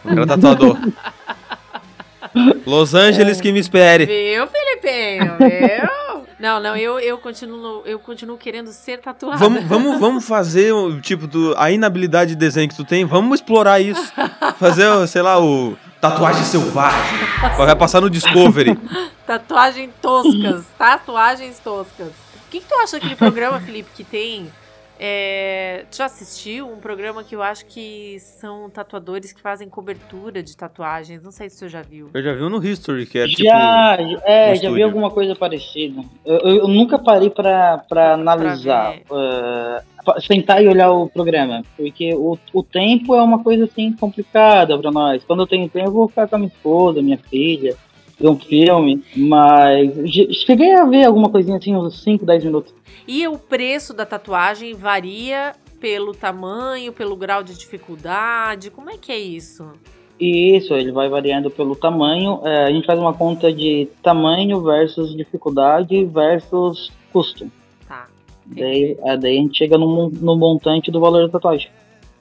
Quero 0.07 0.25
tatuador. 0.25 0.77
Los 2.65 2.95
Angeles 2.95 3.41
que 3.41 3.51
me 3.51 3.59
espere. 3.59 4.05
Viu, 4.05 4.47
Filipinho? 4.47 5.37
Viu? 5.37 6.10
Não, 6.41 6.59
não, 6.59 6.75
eu, 6.75 6.99
eu, 6.99 7.19
continuo, 7.19 7.83
eu 7.85 7.99
continuo 7.99 8.35
querendo 8.35 8.71
ser 8.71 8.99
tatuada. 8.99 9.37
Vamos, 9.37 9.63
vamos, 9.65 9.99
vamos 9.99 10.27
fazer, 10.27 10.73
o 10.73 10.99
tipo, 10.99 11.27
do, 11.27 11.53
a 11.55 11.69
inabilidade 11.69 12.31
de 12.31 12.35
desenho 12.35 12.67
que 12.67 12.75
tu 12.75 12.83
tem, 12.83 13.05
vamos 13.05 13.39
explorar 13.39 13.79
isso. 13.79 14.11
Fazer, 14.57 14.87
o, 14.87 15.05
sei 15.05 15.21
lá, 15.21 15.39
o 15.39 15.77
tatuagem 16.01 16.43
selvagem. 16.43 16.99
Vai 17.55 17.75
passar 17.75 18.01
no 18.01 18.09
Discovery. 18.09 18.75
Tatuagem 19.27 19.93
toscas. 20.01 20.65
Tatuagens 20.79 21.59
toscas. 21.59 22.07
O 22.07 22.49
que, 22.49 22.59
que 22.59 22.65
tu 22.67 22.73
acha 22.73 22.93
daquele 22.93 23.15
programa, 23.15 23.59
Felipe, 23.61 23.91
que 23.95 24.03
tem. 24.03 24.51
É, 25.03 25.83
tu 25.89 25.97
já 25.97 26.05
assistiu 26.05 26.71
um 26.71 26.75
programa 26.77 27.23
que 27.23 27.35
eu 27.35 27.41
acho 27.41 27.65
que 27.65 28.17
são 28.19 28.69
tatuadores 28.69 29.33
que 29.33 29.41
fazem 29.41 29.67
cobertura 29.67 30.43
de 30.43 30.55
tatuagens? 30.55 31.23
Não 31.23 31.31
sei 31.31 31.49
se 31.49 31.57
você 31.57 31.67
já 31.69 31.81
viu. 31.81 32.11
Eu 32.13 32.21
já 32.21 32.33
vi 32.33 32.41
no 32.41 32.63
History, 32.63 33.07
que 33.07 33.17
é 33.17 33.25
tipo... 33.27 33.43
já, 33.43 33.97
é, 34.25 34.49
no 34.51 34.55
já 34.57 34.69
vi 34.69 34.83
alguma 34.83 35.09
coisa 35.09 35.35
parecida. 35.35 36.03
Eu, 36.23 36.37
eu- 36.37 36.55
eu 36.57 36.67
nunca 36.67 36.99
parei 36.99 37.31
pra, 37.31 37.79
pra 37.89 38.13
analisar, 38.13 38.93
ah, 39.11 39.81
pa- 40.05 40.19
sentar 40.21 40.63
e 40.63 40.67
olhar 40.67 40.91
o 40.91 41.09
programa, 41.09 41.63
porque 41.75 42.13
o, 42.13 42.37
o 42.53 42.61
tempo 42.61 43.15
é 43.15 43.21
uma 43.23 43.41
coisa 43.43 43.65
assim 43.65 43.91
complicada 43.93 44.77
pra 44.77 44.91
nós. 44.91 45.23
Quando 45.23 45.41
eu 45.41 45.47
tenho 45.47 45.67
tempo, 45.67 45.87
eu 45.89 45.93
vou 45.93 46.07
ficar 46.09 46.27
com 46.27 46.35
a 46.35 46.39
minha 46.39 46.47
esposa, 46.49 47.01
minha 47.01 47.17
filha, 47.17 47.75
ver 48.21 48.29
um 48.29 48.39
filme, 48.39 49.03
mas 49.15 49.91
cheguei 50.45 50.73
a 50.73 50.85
ver 50.85 51.05
alguma 51.05 51.29
coisinha 51.29 51.57
assim, 51.57 51.75
uns 51.75 52.03
5, 52.03 52.25
10 52.25 52.45
minutos. 52.45 52.73
E 53.07 53.27
o 53.27 53.37
preço 53.37 53.93
da 53.93 54.05
tatuagem 54.05 54.73
varia 54.73 55.53
pelo 55.81 56.13
tamanho, 56.13 56.93
pelo 56.93 57.15
grau 57.15 57.43
de 57.43 57.57
dificuldade? 57.57 58.69
Como 58.69 58.89
é 58.89 58.97
que 58.97 59.11
é 59.11 59.17
isso? 59.19 59.67
Isso, 60.19 60.75
ele 60.75 60.91
vai 60.91 61.09
variando 61.09 61.49
pelo 61.49 61.75
tamanho. 61.75 62.39
É, 62.45 62.65
a 62.65 62.71
gente 62.71 62.85
faz 62.85 62.99
uma 62.99 63.13
conta 63.13 63.51
de 63.51 63.89
tamanho 64.03 64.61
versus 64.61 65.15
dificuldade 65.17 66.05
versus 66.05 66.91
custo. 67.11 67.51
Tá. 67.87 68.07
Daí, 68.45 68.95
é, 69.03 69.17
daí 69.17 69.39
a 69.39 69.41
gente 69.41 69.57
chega 69.57 69.79
no, 69.79 70.09
no 70.09 70.37
montante 70.37 70.91
do 70.91 70.99
valor 70.99 71.25
da 71.25 71.33
tatuagem. 71.33 71.71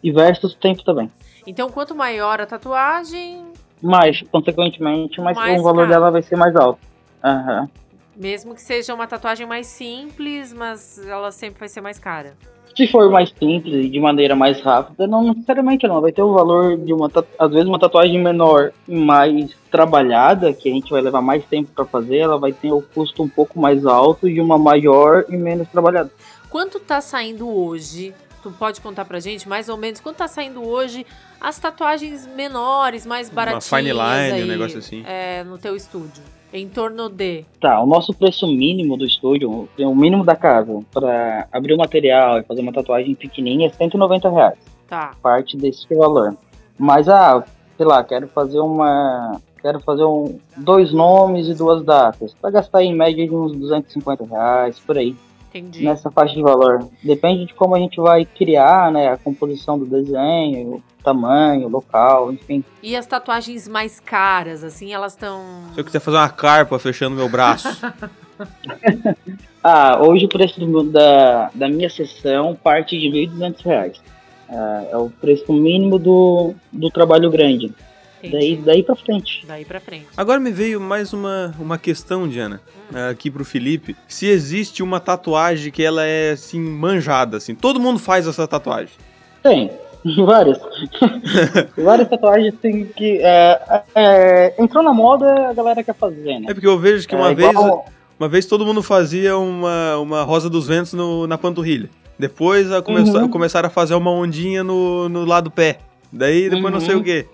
E 0.03 0.11
versus 0.11 0.55
tempo 0.55 0.83
também. 0.83 1.11
Então, 1.47 1.69
quanto 1.71 1.95
maior 1.95 2.41
a 2.41 2.47
tatuagem, 2.47 3.50
Mas, 3.83 4.23
consequentemente, 4.31 5.21
mais, 5.21 5.37
Mais 5.37 5.61
o 5.61 5.65
valor 5.65 5.83
caro. 5.83 5.91
dela 5.91 6.11
vai 6.11 6.23
ser 6.23 6.37
mais 6.37 6.55
alto. 6.57 6.81
Aham. 7.23 7.69
mesmo 8.17 8.55
que 8.55 8.63
seja 8.63 8.95
uma 8.95 9.07
tatuagem 9.07 9.47
mais 9.47 9.67
simples, 9.67 10.53
mas 10.53 10.99
ela 11.07 11.31
sempre 11.31 11.61
vai 11.61 11.69
ser 11.69 11.81
mais 11.81 11.99
cara. 11.99 12.35
Se 12.77 12.87
for 12.87 13.11
mais 13.11 13.31
simples 13.31 13.85
e 13.87 13.89
de 13.89 13.99
maneira 13.99 14.37
mais 14.37 14.61
rápida, 14.61 15.07
não 15.07 15.25
necessariamente 15.25 15.87
não. 15.89 16.01
Vai 16.01 16.13
ter 16.13 16.23
o 16.23 16.33
valor 16.33 16.77
de 16.79 16.93
uma, 16.93 17.11
às 17.39 17.51
vezes 17.51 17.67
uma 17.67 17.79
tatuagem 17.79 18.19
menor 18.23 18.73
e 18.87 18.95
mais 18.95 19.51
trabalhada, 19.71 20.53
que 20.53 20.69
a 20.69 20.73
gente 20.73 20.91
vai 20.91 21.01
levar 21.03 21.21
mais 21.21 21.45
tempo 21.47 21.71
para 21.75 21.85
fazer, 21.85 22.19
ela 22.19 22.39
vai 22.39 22.53
ter 22.53 22.71
o 22.73 22.81
custo 22.81 23.23
um 23.23 23.29
pouco 23.29 23.59
mais 23.59 23.85
alto 23.85 24.29
de 24.31 24.41
uma 24.41 24.57
maior 24.57 25.25
e 25.29 25.37
menos 25.37 25.69
trabalhada. 25.69 26.11
Quanto 26.49 26.79
tá 26.79 27.01
saindo 27.01 27.49
hoje? 27.49 28.15
Tu 28.43 28.51
pode 28.53 28.81
contar 28.81 29.05
pra 29.05 29.19
gente 29.21 29.49
mais 29.49 29.69
ou 29.69 29.77
menos 29.77 30.01
quanto 30.01 30.17
tá 30.19 30.29
saindo 30.29 30.67
hoje 30.67 31.05
as 31.41 31.59
tatuagens 31.59 32.27
menores, 32.27 33.07
mais 33.07 33.29
Uma 33.29 33.35
baratinhas 33.35 33.69
fine 33.69 33.93
line, 33.93 34.33
aí, 34.33 34.45
um 34.45 34.47
negócio 34.47 34.79
assim. 34.79 35.03
É, 35.07 35.43
no 35.45 35.59
teu 35.59 35.75
estúdio. 35.75 36.23
Em 36.53 36.69
torno 36.69 37.09
de. 37.09 37.45
Tá, 37.61 37.81
o 37.81 37.87
nosso 37.87 38.13
preço 38.13 38.47
mínimo 38.47 38.97
do 38.97 39.07
estúdio, 39.07 39.69
o 39.79 39.95
mínimo 39.95 40.25
da 40.25 40.35
casa, 40.35 40.81
para 40.93 41.47
abrir 41.53 41.75
o 41.75 41.79
material 41.79 42.41
e 42.41 42.43
fazer 42.43 42.61
uma 42.61 42.73
tatuagem 42.73 43.15
pequenininha 43.15 43.69
é 43.69 43.71
190 43.71 44.29
reais. 44.29 44.59
Tá. 44.89 45.13
parte 45.23 45.57
desse 45.57 45.87
valor. 45.95 46.37
Mas, 46.77 47.09
ah, 47.09 47.45
sei 47.77 47.87
lá, 47.87 48.03
quero 48.03 48.27
fazer 48.27 48.59
uma. 48.59 49.41
Quero 49.63 49.79
fazer 49.79 50.05
um, 50.05 50.41
dois 50.57 50.93
nomes 50.93 51.47
e 51.47 51.55
duas 51.55 51.85
datas. 51.85 52.35
Vai 52.43 52.51
gastar 52.51 52.83
em 52.83 52.97
média 52.97 53.25
de 53.29 53.33
uns 53.33 53.53
250 53.53 54.25
reais, 54.25 54.81
por 54.81 54.99
aí. 54.99 55.15
Entendi. 55.53 55.85
nessa 55.85 56.11
faixa 56.11 56.35
de 56.35 56.43
valor. 56.43 56.89
Depende 57.03 57.47
de 57.47 57.55
como 57.55 57.75
a 57.75 57.79
gente 57.79 58.01
vai 58.01 58.25
criar, 58.25 58.91
né, 58.93 59.09
a 59.09 59.17
composição 59.17 59.79
do 59.79 59.85
desenho, 59.85 60.77
o 60.77 60.83
tamanho, 61.03 61.67
o 61.67 61.71
local, 61.71 62.33
enfim. 62.33 62.65
E 62.83 62.95
as 62.97 63.05
tatuagens 63.07 63.67
mais 63.69 63.99
caras, 64.01 64.63
assim, 64.65 64.93
elas 64.93 65.13
estão. 65.13 65.43
Se 65.75 65.81
eu 65.81 65.85
quiser 65.85 66.01
fazer 66.01 66.17
uma 66.19 66.29
carpa 66.29 66.79
fechando 66.79 67.17
meu 67.17 67.29
braço. 67.29 67.69
Ah, 69.63 70.01
hoje 70.03 70.25
o 70.25 70.29
preço 70.29 70.59
do- 70.59 70.85
da, 70.91 71.51
da 71.55 71.69
minha 71.69 71.91
sessão 71.91 72.55
parte 72.57 72.99
de 72.99 73.09
1.200 73.11 73.63
reais. 73.63 74.01
Ah, 74.49 74.85
é 74.91 74.97
o 74.97 75.11
preço 75.11 75.53
mínimo 75.53 75.99
do, 75.99 76.55
do 76.73 76.89
trabalho 76.91 77.31
grande. 77.31 77.71
Daí, 78.23 78.57
daí 78.57 78.83
pra 78.83 78.95
frente. 78.97 79.45
Daí 79.47 79.65
pra 79.65 79.81
frente. 79.81 80.07
Agora 80.17 80.39
me 80.41 80.51
veio 80.51 80.81
mais 80.81 81.13
uma, 81.13 81.55
uma 81.59 81.79
questão, 81.79 82.29
Diana, 82.29 82.61
eh, 82.95 83.09
aqui 83.11 83.31
pro 83.31 83.45
Felipe. 83.45 83.97
Se 84.09 84.27
existe 84.27 84.83
uma 84.83 85.01
tatuagem 85.01 85.71
que 85.73 85.83
ela 85.83 86.05
é, 86.05 86.33
assim, 86.33 86.61
manjada, 86.61 87.37
assim. 87.39 87.55
Todo 87.55 87.81
mundo 87.81 87.99
faz 87.99 88.27
essa 88.27 88.47
tatuagem. 88.47 88.93
Tem, 89.43 89.71
várias. 90.27 90.59
várias 91.77 92.09
tatuagens 92.09 92.55
tem 92.61 92.85
que. 92.87 93.19
é, 93.23 93.83
é, 93.95 94.55
entrou 94.63 94.83
na 94.83 94.93
moda, 94.93 95.49
a 95.49 95.53
galera 95.55 95.83
quer 95.83 95.95
fazer, 95.95 96.41
né? 96.41 96.47
É 96.51 96.55
porque 96.55 96.67
eu 96.67 96.79
vejo 96.79 97.07
que 97.09 97.15
uma 97.15 97.31
É 97.31 97.35
vez... 97.35 97.51
igual- 97.51 97.87
Uma 98.19 98.29
vez 98.29 98.45
todo 98.45 98.67
mundo 98.67 98.83
fazia 98.83 99.37
uma, 99.39 99.97
uma 99.97 100.23
Rosa 100.25 100.51
dos 100.51 100.67
Ventos 100.67 100.93
no- 100.93 101.27
na 101.27 101.39
panturrilha. 101.39 101.89
Depois 102.19 102.71
a 102.71 102.83
começou- 102.83 103.23
Uhum. 103.23 103.29
começaram 103.31 103.69
a 103.69 103.71
fazer 103.71 103.95
uma 103.95 104.11
ondinha 104.11 104.63
no, 104.63 105.09
no 105.09 105.25
lado 105.25 105.45
do 105.45 105.51
pé. 105.51 105.79
Daí 106.13 106.51
depois 106.51 106.71
não 106.73 106.81
sei 106.81 106.95
Uhum. 106.97 107.01
o 107.01 107.05
quê. 107.05 107.27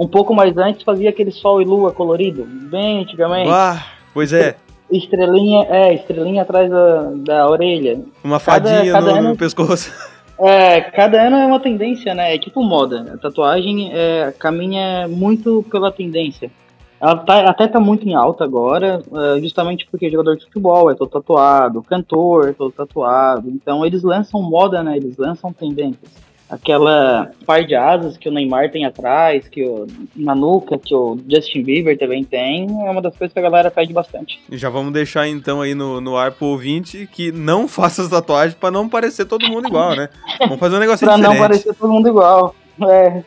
Um 0.00 0.08
pouco 0.08 0.34
mais 0.34 0.56
antes 0.56 0.82
fazia 0.82 1.10
aquele 1.10 1.30
sol 1.30 1.60
e 1.60 1.64
lua 1.66 1.92
colorido, 1.92 2.44
bem 2.46 3.02
antigamente. 3.02 3.50
Ah, 3.52 3.84
pois 4.14 4.32
é. 4.32 4.56
Estrelinha, 4.90 5.66
é, 5.68 5.92
estrelinha 5.92 6.40
atrás 6.40 6.70
da, 6.70 7.02
da 7.16 7.48
orelha. 7.50 8.00
Uma 8.24 8.38
fadinha 8.40 8.90
cada 8.92 9.12
no, 9.12 9.18
ano- 9.18 9.28
no 9.30 9.36
pescoço. 9.36 9.92
É, 10.42 10.80
cada 10.80 11.20
ano 11.26 11.36
é 11.36 11.44
uma 11.44 11.60
tendência, 11.60 12.14
né? 12.14 12.34
É 12.34 12.38
tipo 12.38 12.62
moda. 12.62 13.12
A 13.12 13.18
tatuagem 13.18 13.90
é, 13.92 14.32
caminha 14.38 15.06
muito 15.06 15.62
pela 15.70 15.92
tendência. 15.92 16.50
Ela 16.98 17.14
tá- 17.18 17.44
até 17.44 17.68
tá 17.68 17.78
muito 17.78 18.08
em 18.08 18.14
alta 18.14 18.42
agora, 18.42 19.02
é, 19.36 19.40
justamente 19.40 19.86
porque 19.90 20.08
jogador 20.08 20.38
de 20.38 20.44
futebol 20.46 20.90
é 20.90 20.94
todo 20.94 21.10
tatuado, 21.10 21.82
cantor 21.82 22.48
é 22.48 22.52
todo 22.54 22.72
tatuado. 22.72 23.50
Então 23.50 23.84
eles 23.84 24.02
lançam 24.02 24.40
moda, 24.40 24.82
né? 24.82 24.96
Eles 24.96 25.18
lançam 25.18 25.52
tendências. 25.52 26.10
Aquela 26.50 27.30
par 27.46 27.64
de 27.64 27.74
asas 27.76 28.16
que 28.16 28.28
o 28.28 28.32
Neymar 28.32 28.70
tem 28.72 28.84
atrás, 28.84 29.46
que 29.48 29.64
o, 29.64 29.86
na 30.16 30.34
nuca, 30.34 30.76
que 30.78 30.92
o 30.94 31.16
Justin 31.30 31.62
Bieber 31.62 31.96
também 31.96 32.24
tem, 32.24 32.64
é 32.86 32.90
uma 32.90 33.00
das 33.00 33.16
coisas 33.16 33.32
que 33.32 33.38
a 33.38 33.42
galera 33.42 33.70
pede 33.70 33.92
bastante. 33.92 34.42
E 34.50 34.56
já 34.58 34.68
vamos 34.68 34.92
deixar 34.92 35.28
então 35.28 35.62
aí 35.62 35.74
no, 35.76 36.00
no 36.00 36.16
ar 36.16 36.32
pro 36.32 36.46
ouvinte 36.48 37.08
que 37.12 37.30
não 37.30 37.68
faça 37.68 38.02
as 38.02 38.08
tatuagens 38.08 38.54
pra 38.54 38.70
não 38.70 38.88
parecer 38.88 39.26
todo 39.26 39.46
mundo 39.48 39.68
igual, 39.68 39.94
né? 39.94 40.08
Vamos 40.40 40.58
fazer 40.58 40.76
um 40.76 40.80
negócio 40.80 41.06
Pra 41.06 41.16
não 41.16 41.30
diferente. 41.30 41.48
parecer 41.48 41.74
todo 41.74 41.92
mundo 41.92 42.08
igual. 42.08 42.54
É, 42.90 43.22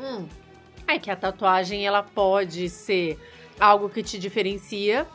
Hum. 0.00 0.24
É 0.86 0.98
que 0.98 1.10
a 1.10 1.16
tatuagem 1.16 1.86
ela 1.86 2.02
pode 2.02 2.68
ser 2.70 3.18
algo 3.60 3.90
que 3.90 4.02
te 4.02 4.18
diferencia, 4.18 5.06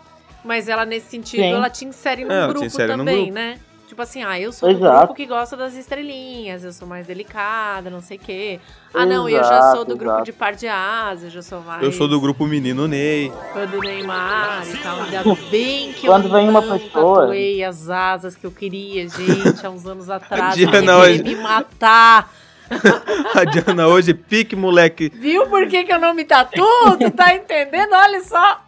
mas 0.45 0.69
ela 0.69 0.85
nesse 0.85 1.07
sentido 1.09 1.41
Sim. 1.41 1.51
ela 1.53 1.67
te 1.69 1.83
insere 1.85 2.23
num 2.25 2.31
É, 2.31 2.47
grupo 2.47 2.65
insere 2.65 2.91
num 2.91 2.97
também, 2.99 3.15
grupo. 3.25 3.33
né? 3.33 3.57
Tipo 3.93 4.01
assim, 4.01 4.23
ah, 4.23 4.39
eu 4.39 4.51
sou 4.51 4.73
do 4.73 4.79
Exato. 4.79 4.97
grupo 4.97 5.13
que 5.13 5.27
gosta 5.27 5.55
das 5.55 5.75
estrelinhas, 5.75 6.63
eu 6.63 6.73
sou 6.73 6.87
mais 6.87 7.05
delicada, 7.05 7.91
não 7.91 8.01
sei 8.01 8.17
o 8.17 8.19
quê. 8.19 8.59
Ah, 8.91 9.05
não, 9.05 9.29
eu 9.29 9.37
já 9.37 9.57
Exato, 9.57 9.75
sou 9.75 9.85
do 9.85 9.95
grupo 9.95 10.13
exato. 10.15 10.25
de 10.25 10.33
par 10.33 10.55
de 10.55 10.67
asas, 10.67 11.25
eu 11.25 11.29
já 11.29 11.41
sou 11.43 11.61
mais. 11.61 11.83
Eu 11.83 11.91
sou 11.91 12.07
do 12.07 12.19
grupo 12.19 12.43
Menino 12.47 12.87
Ney. 12.87 13.31
fã 13.53 13.67
do 13.67 13.77
Neymar 13.81 14.63
e 14.67 14.77
tal. 14.79 14.99
Ainda 14.99 15.23
bem 15.51 15.93
que 15.93 16.07
Quando 16.07 16.25
eu 16.25 16.31
vem 16.31 16.49
uma 16.49 16.63
pessoa- 16.63 17.19
tatuei 17.21 17.63
as 17.63 17.87
asas 17.87 18.35
que 18.35 18.47
eu 18.47 18.51
queria, 18.51 19.07
gente, 19.07 19.63
há 19.63 19.69
uns 19.69 19.85
anos 19.85 20.09
atrás. 20.09 20.55
Diana 20.55 20.91
eu 20.93 20.97
hoje- 20.97 21.17
queria 21.21 21.37
me 21.37 21.43
matar. 21.43 22.33
A 23.39 23.43
Diana 23.43 23.87
hoje, 23.87 24.15
pique 24.15 24.55
moleque. 24.55 25.11
Viu 25.13 25.45
por 25.49 25.67
que, 25.67 25.83
que 25.83 25.93
eu 25.93 25.99
não 25.99 26.15
me 26.15 26.25
tatuo? 26.25 26.97
Tu 26.99 27.11
tá 27.11 27.35
entendendo? 27.35 27.93
Olha 27.93 28.23
só. 28.23 28.59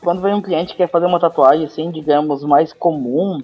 quando 0.00 0.22
vem 0.22 0.34
um 0.34 0.40
cliente 0.42 0.70
que 0.70 0.76
quer 0.76 0.88
fazer 0.88 1.06
uma 1.06 1.18
tatuagem 1.18 1.66
assim, 1.66 1.90
digamos, 1.90 2.44
mais 2.44 2.72
comum, 2.72 3.42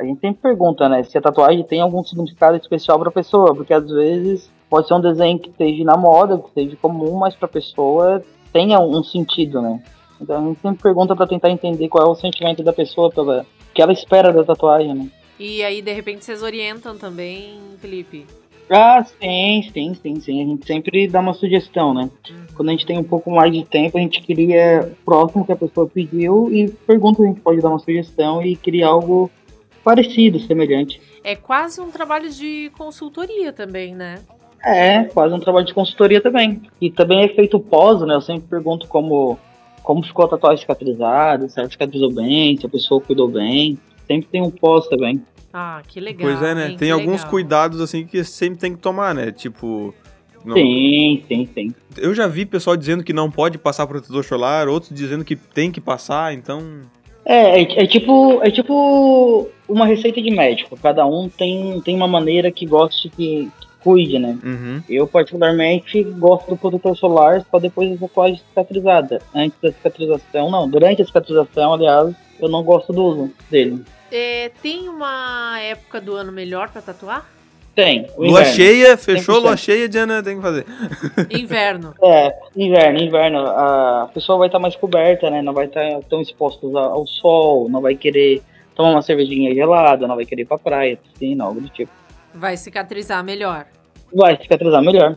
a 0.00 0.04
gente 0.04 0.20
sempre 0.20 0.40
pergunta, 0.40 0.88
né, 0.88 1.02
se 1.02 1.18
a 1.18 1.20
tatuagem 1.20 1.64
tem 1.64 1.80
algum 1.80 2.02
significado 2.04 2.56
especial 2.56 2.98
para 2.98 3.08
a 3.08 3.12
pessoa, 3.12 3.54
porque 3.54 3.74
às 3.74 3.88
vezes 3.88 4.50
pode 4.70 4.86
ser 4.86 4.94
um 4.94 5.00
desenho 5.00 5.38
que 5.38 5.50
esteja 5.50 5.84
na 5.84 5.96
moda, 5.96 6.38
que 6.38 6.48
esteja 6.48 6.76
comum, 6.76 7.16
mas 7.16 7.34
para 7.34 7.46
a 7.46 7.50
pessoa 7.50 8.22
tenha 8.52 8.78
um 8.80 9.02
sentido, 9.02 9.60
né? 9.60 9.82
Então 10.20 10.36
a 10.36 10.48
gente 10.48 10.60
sempre 10.60 10.82
pergunta 10.82 11.16
para 11.16 11.26
tentar 11.26 11.50
entender 11.50 11.88
qual 11.88 12.06
é 12.06 12.10
o 12.10 12.14
sentimento 12.14 12.62
da 12.62 12.72
pessoa, 12.72 13.10
pela, 13.10 13.42
o 13.42 13.74
que 13.74 13.82
ela 13.82 13.92
espera 13.92 14.32
da 14.32 14.44
tatuagem, 14.44 14.94
né? 14.94 15.08
E 15.38 15.62
aí, 15.62 15.80
de 15.80 15.92
repente, 15.92 16.24
vocês 16.24 16.42
orientam 16.42 16.98
também, 16.98 17.58
Felipe? 17.78 18.26
Ah, 18.68 19.02
sim, 19.04 19.62
sim, 19.72 19.94
sim, 19.94 20.20
sim. 20.20 20.42
A 20.42 20.46
gente 20.46 20.66
sempre 20.66 21.08
dá 21.08 21.20
uma 21.20 21.32
sugestão, 21.32 21.94
né? 21.94 22.10
Quando 22.54 22.68
a 22.68 22.72
gente 22.72 22.84
tem 22.84 22.98
um 22.98 23.04
pouco 23.04 23.30
mais 23.30 23.52
de 23.52 23.64
tempo, 23.64 23.96
a 23.96 24.00
gente 24.00 24.20
cria 24.22 24.92
próximo 25.04 25.46
que 25.46 25.52
a 25.52 25.56
pessoa 25.56 25.88
pediu 25.88 26.52
e 26.52 26.68
pergunta 26.68 27.18
se 27.18 27.24
a 27.24 27.28
gente 27.28 27.40
pode 27.40 27.60
dar 27.60 27.70
uma 27.70 27.78
sugestão 27.78 28.42
e 28.42 28.56
criar 28.56 28.88
algo 28.88 29.30
parecido, 29.84 30.38
semelhante. 30.40 31.00
É 31.24 31.34
quase 31.36 31.80
um 31.80 31.90
trabalho 31.90 32.30
de 32.30 32.70
consultoria 32.76 33.52
também, 33.52 33.94
né? 33.94 34.20
É, 34.64 35.04
quase 35.04 35.34
um 35.34 35.40
trabalho 35.40 35.66
de 35.66 35.74
consultoria 35.74 36.20
também. 36.20 36.62
E 36.80 36.90
também 36.90 37.22
é 37.24 37.28
feito 37.28 37.60
pós, 37.60 38.00
né? 38.02 38.14
Eu 38.14 38.20
sempre 38.20 38.48
pergunto 38.48 38.86
como, 38.88 39.38
como 39.82 40.02
ficou 40.02 40.24
a 40.24 40.28
tatuagem 40.28 40.60
cicatrizada, 40.60 41.48
se 41.48 41.58
ela 41.60 41.68
cicatrizou 41.70 42.12
bem, 42.12 42.56
se 42.56 42.66
a 42.66 42.68
pessoa 42.68 43.00
cuidou 43.00 43.28
bem. 43.28 43.78
Sempre 44.06 44.28
tem 44.30 44.42
um 44.42 44.50
pós 44.50 44.86
também. 44.88 45.22
Ah, 45.52 45.82
que 45.86 46.00
legal. 46.00 46.28
Pois 46.28 46.42
é, 46.42 46.54
né? 46.54 46.70
hein? 46.70 46.76
Tem 46.76 46.90
alguns 46.90 47.12
legal. 47.20 47.30
cuidados 47.30 47.80
assim 47.80 48.06
que 48.06 48.22
sempre 48.24 48.58
tem 48.58 48.74
que 48.74 48.80
tomar, 48.80 49.14
né? 49.14 49.30
Tipo. 49.30 49.94
não- 50.44 50.56
Sim, 50.56 51.22
sim, 51.28 51.48
sim. 51.54 51.74
Eu 51.96 52.14
já 52.14 52.26
vi 52.26 52.44
pessoal 52.44 52.76
dizendo 52.76 53.02
que 53.04 53.12
não 53.12 53.30
pode 53.30 53.58
passar 53.58 53.86
protetor 53.86 54.24
solar, 54.24 54.68
outros 54.68 54.92
dizendo 54.94 55.24
que 55.24 55.36
tem 55.36 55.70
que 55.70 55.80
passar, 55.80 56.34
então. 56.34 56.82
É, 57.28 57.60
é, 57.60 57.82
é 57.84 57.86
tipo, 57.86 58.40
é 58.42 58.50
tipo 58.50 59.46
uma 59.68 59.84
receita 59.84 60.20
de 60.20 60.30
médico. 60.30 60.78
Cada 60.80 61.04
um 61.04 61.28
tem, 61.28 61.78
tem 61.82 61.94
uma 61.94 62.08
maneira 62.08 62.50
que 62.50 62.64
goste 62.64 63.10
que, 63.10 63.50
que 63.60 63.68
cuide, 63.80 64.18
né? 64.18 64.38
Uhum. 64.42 64.82
Eu, 64.88 65.06
particularmente, 65.06 66.02
gosto 66.02 66.48
do 66.48 66.56
protetor 66.56 66.96
solar 66.96 67.44
só 67.50 67.58
depois 67.58 67.90
da 67.90 68.08
tatuagem 68.08 68.38
cicatrizada. 68.48 69.20
Antes 69.34 69.58
da 69.60 69.70
cicatrização, 69.70 70.50
não. 70.50 70.66
Durante 70.66 71.02
a 71.02 71.04
cicatrização, 71.04 71.74
aliás, 71.74 72.16
eu 72.40 72.48
não 72.48 72.62
gosto 72.64 72.94
do 72.94 73.04
uso 73.04 73.30
dele. 73.50 73.84
É, 74.10 74.50
tem 74.62 74.88
uma 74.88 75.60
época 75.60 76.00
do 76.00 76.14
ano 76.14 76.32
melhor 76.32 76.70
pra 76.70 76.80
tatuar? 76.80 77.30
Tem. 77.78 78.08
o 78.16 78.22
Lua 78.24 78.40
inverno. 78.40 78.54
cheia, 78.56 78.96
fechou, 78.96 79.36
100%. 79.36 79.42
lua 79.44 79.56
cheia, 79.56 79.88
Diana 79.88 80.20
tem 80.20 80.34
que 80.34 80.42
fazer. 80.42 80.66
Inverno. 81.30 81.94
É, 82.02 82.36
inverno, 82.56 82.98
inverno. 82.98 83.38
A 83.46 84.10
pessoa 84.12 84.36
vai 84.36 84.48
estar 84.48 84.58
mais 84.58 84.74
coberta, 84.74 85.30
né? 85.30 85.42
Não 85.42 85.52
vai 85.52 85.66
estar 85.66 86.00
tão 86.10 86.20
exposta 86.20 86.66
ao 86.66 87.06
sol, 87.06 87.68
não 87.68 87.80
vai 87.80 87.94
querer 87.94 88.42
tomar 88.74 88.90
uma 88.90 89.00
cervejinha 89.02 89.54
gelada, 89.54 90.08
não 90.08 90.16
vai 90.16 90.24
querer 90.24 90.42
ir 90.42 90.46
pra 90.46 90.58
praia, 90.58 90.96
piscina, 90.98 91.44
algo 91.44 91.60
do 91.60 91.68
tipo. 91.68 91.92
Vai 92.34 92.56
cicatrizar 92.56 93.22
melhor. 93.22 93.66
Vai 94.12 94.36
cicatrizar 94.36 94.82
melhor. 94.82 95.16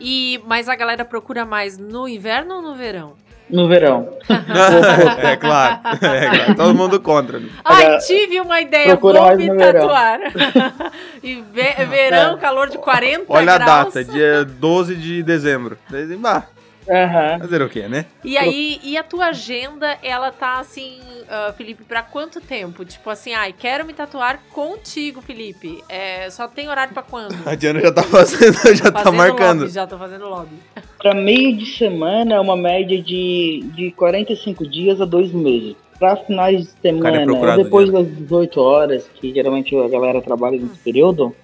E, 0.00 0.40
mas 0.46 0.68
a 0.68 0.76
galera 0.76 1.04
procura 1.04 1.44
mais 1.44 1.78
no 1.78 2.06
inverno 2.08 2.54
ou 2.58 2.62
no 2.62 2.76
verão? 2.76 3.14
No 3.50 3.66
verão. 3.68 4.08
é 4.28 5.36
claro. 5.36 5.80
É 5.84 6.36
claro. 6.36 6.54
Todo 6.54 6.74
mundo 6.74 7.00
contra. 7.00 7.38
né? 7.38 7.48
Ai, 7.64 7.86
Olha, 7.86 7.98
tive 7.98 8.40
uma 8.40 8.60
ideia, 8.60 8.88
procura 8.88 9.18
vou 9.20 9.26
mais 9.28 9.38
me 9.38 9.48
no 9.48 9.56
verão. 9.56 9.80
tatuar. 9.88 10.20
e 11.22 11.42
ve- 11.52 11.84
verão, 11.86 12.34
É. 12.34 12.38
calor 12.38 12.68
de 12.68 12.78
40 12.78 13.24
Olha 13.28 13.54
a 13.54 13.58
graus. 13.58 13.84
data, 13.94 14.04
dia 14.04 14.44
12 14.44 14.94
de 14.96 15.22
dezembro. 15.22 15.78
Bah, 16.18 16.44
Aham. 16.88 17.38
fazer 17.40 17.62
o 17.62 17.68
quê, 17.68 17.88
né? 17.88 18.06
E 18.24 18.38
aí, 18.38 18.80
e 18.82 18.96
a 18.96 19.02
tua 19.02 19.26
agenda, 19.26 19.98
ela 20.02 20.30
tá 20.30 20.58
assim, 20.58 20.98
ah, 21.28 21.52
Felipe, 21.56 21.84
pra 21.84 22.02
quanto 22.02 22.40
tempo? 22.40 22.84
Tipo 22.84 23.10
assim, 23.10 23.34
ai, 23.34 23.54
quero 23.56 23.84
me 23.84 23.92
tatuar 23.92 24.40
contigo, 24.50 25.20
Felipe. 25.20 25.82
É, 25.88 26.30
só 26.30 26.48
tem 26.48 26.68
horário 26.68 26.94
pra 26.94 27.02
quando? 27.02 27.36
A 27.46 27.54
Diana 27.54 27.80
já 27.80 27.92
tá 27.92 28.02
fazendo, 28.02 28.56
já 28.74 28.90
tá 28.90 29.02
Fazendo 29.04 29.16
marcando. 29.16 29.60
Lobby, 29.60 29.72
já 29.72 29.86
tô 29.86 29.98
fazendo 29.98 30.28
lobby. 30.28 30.56
Para 30.98 31.14
meio 31.14 31.56
de 31.56 31.66
semana 31.66 32.34
é 32.34 32.40
uma 32.40 32.56
média 32.56 33.00
de, 33.00 33.64
de 33.74 33.90
45 33.92 34.66
dias 34.66 35.00
a 35.00 35.04
dois 35.04 35.32
meses. 35.32 35.76
Para 35.98 36.16
finais 36.16 36.62
de 36.62 36.68
é 36.68 36.92
semana, 36.92 37.24
procurado, 37.24 37.62
depois 37.62 37.90
das 37.90 38.06
18 38.06 38.60
horas, 38.60 39.10
que 39.14 39.34
geralmente 39.34 39.76
a 39.76 39.88
galera 39.88 40.22
trabalha 40.22 40.58
nesse 40.58 40.78
período, 40.78 41.34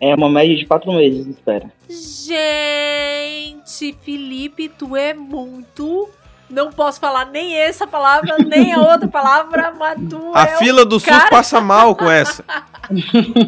é 0.00 0.14
uma 0.14 0.28
média 0.28 0.56
de 0.56 0.66
quatro 0.66 0.92
meses 0.92 1.24
de 1.24 1.30
espera. 1.32 1.70
Gente, 1.88 3.96
Felipe, 4.04 4.68
tu 4.68 4.96
é 4.96 5.14
muito. 5.14 6.08
Não 6.50 6.70
posso 6.70 7.00
falar 7.00 7.26
nem 7.26 7.56
essa 7.56 7.86
palavra, 7.86 8.36
nem 8.38 8.72
a 8.72 8.78
outra 8.78 9.08
palavra, 9.08 9.72
mas 9.78 9.98
tu 10.08 10.30
A 10.34 10.42
é 10.44 10.56
fila 10.58 10.84
do 10.84 11.00
SUS 11.00 11.08
cara- 11.08 11.30
passa 11.30 11.60
mal 11.60 11.96
com 11.96 12.08
essa. 12.10 12.44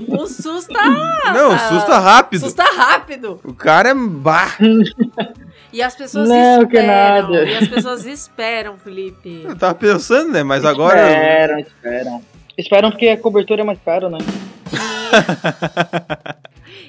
o, 0.09 0.23
o 0.23 0.27
SUS 0.27 0.67
tá. 0.67 1.33
Não, 1.33 1.55
o 1.55 1.59
SUS 1.59 1.85
tá 1.85 1.99
O 1.99 2.03
rápido. 2.03 2.41
SUS 2.41 2.55
tá 2.55 2.65
rápido. 2.75 3.41
O 3.45 3.53
cara 3.55 3.91
é. 3.91 3.95
Bah, 3.95 4.57
E 5.73 5.83
as 5.83 5.95
pessoas 5.95 6.29
Não, 6.29 6.67
que 6.67 6.77
esperam. 6.79 6.87
nada. 7.23 7.45
E 7.45 7.57
as 7.57 7.69
pessoas 7.69 8.07
esperam, 8.07 8.77
Felipe. 8.79 9.45
eu 9.47 9.57
tava 9.57 9.75
pensando, 9.75 10.33
né? 10.33 10.43
Mas 10.43 10.65
agora. 10.65 11.07
Esperam, 11.07 11.59
esperam. 11.61 12.23
Esperam 12.57 12.91
porque 12.91 13.09
a 13.09 13.17
cobertura 13.19 13.61
é 13.63 13.65
mais 13.65 13.79
cara, 13.81 14.09
né? 14.09 14.19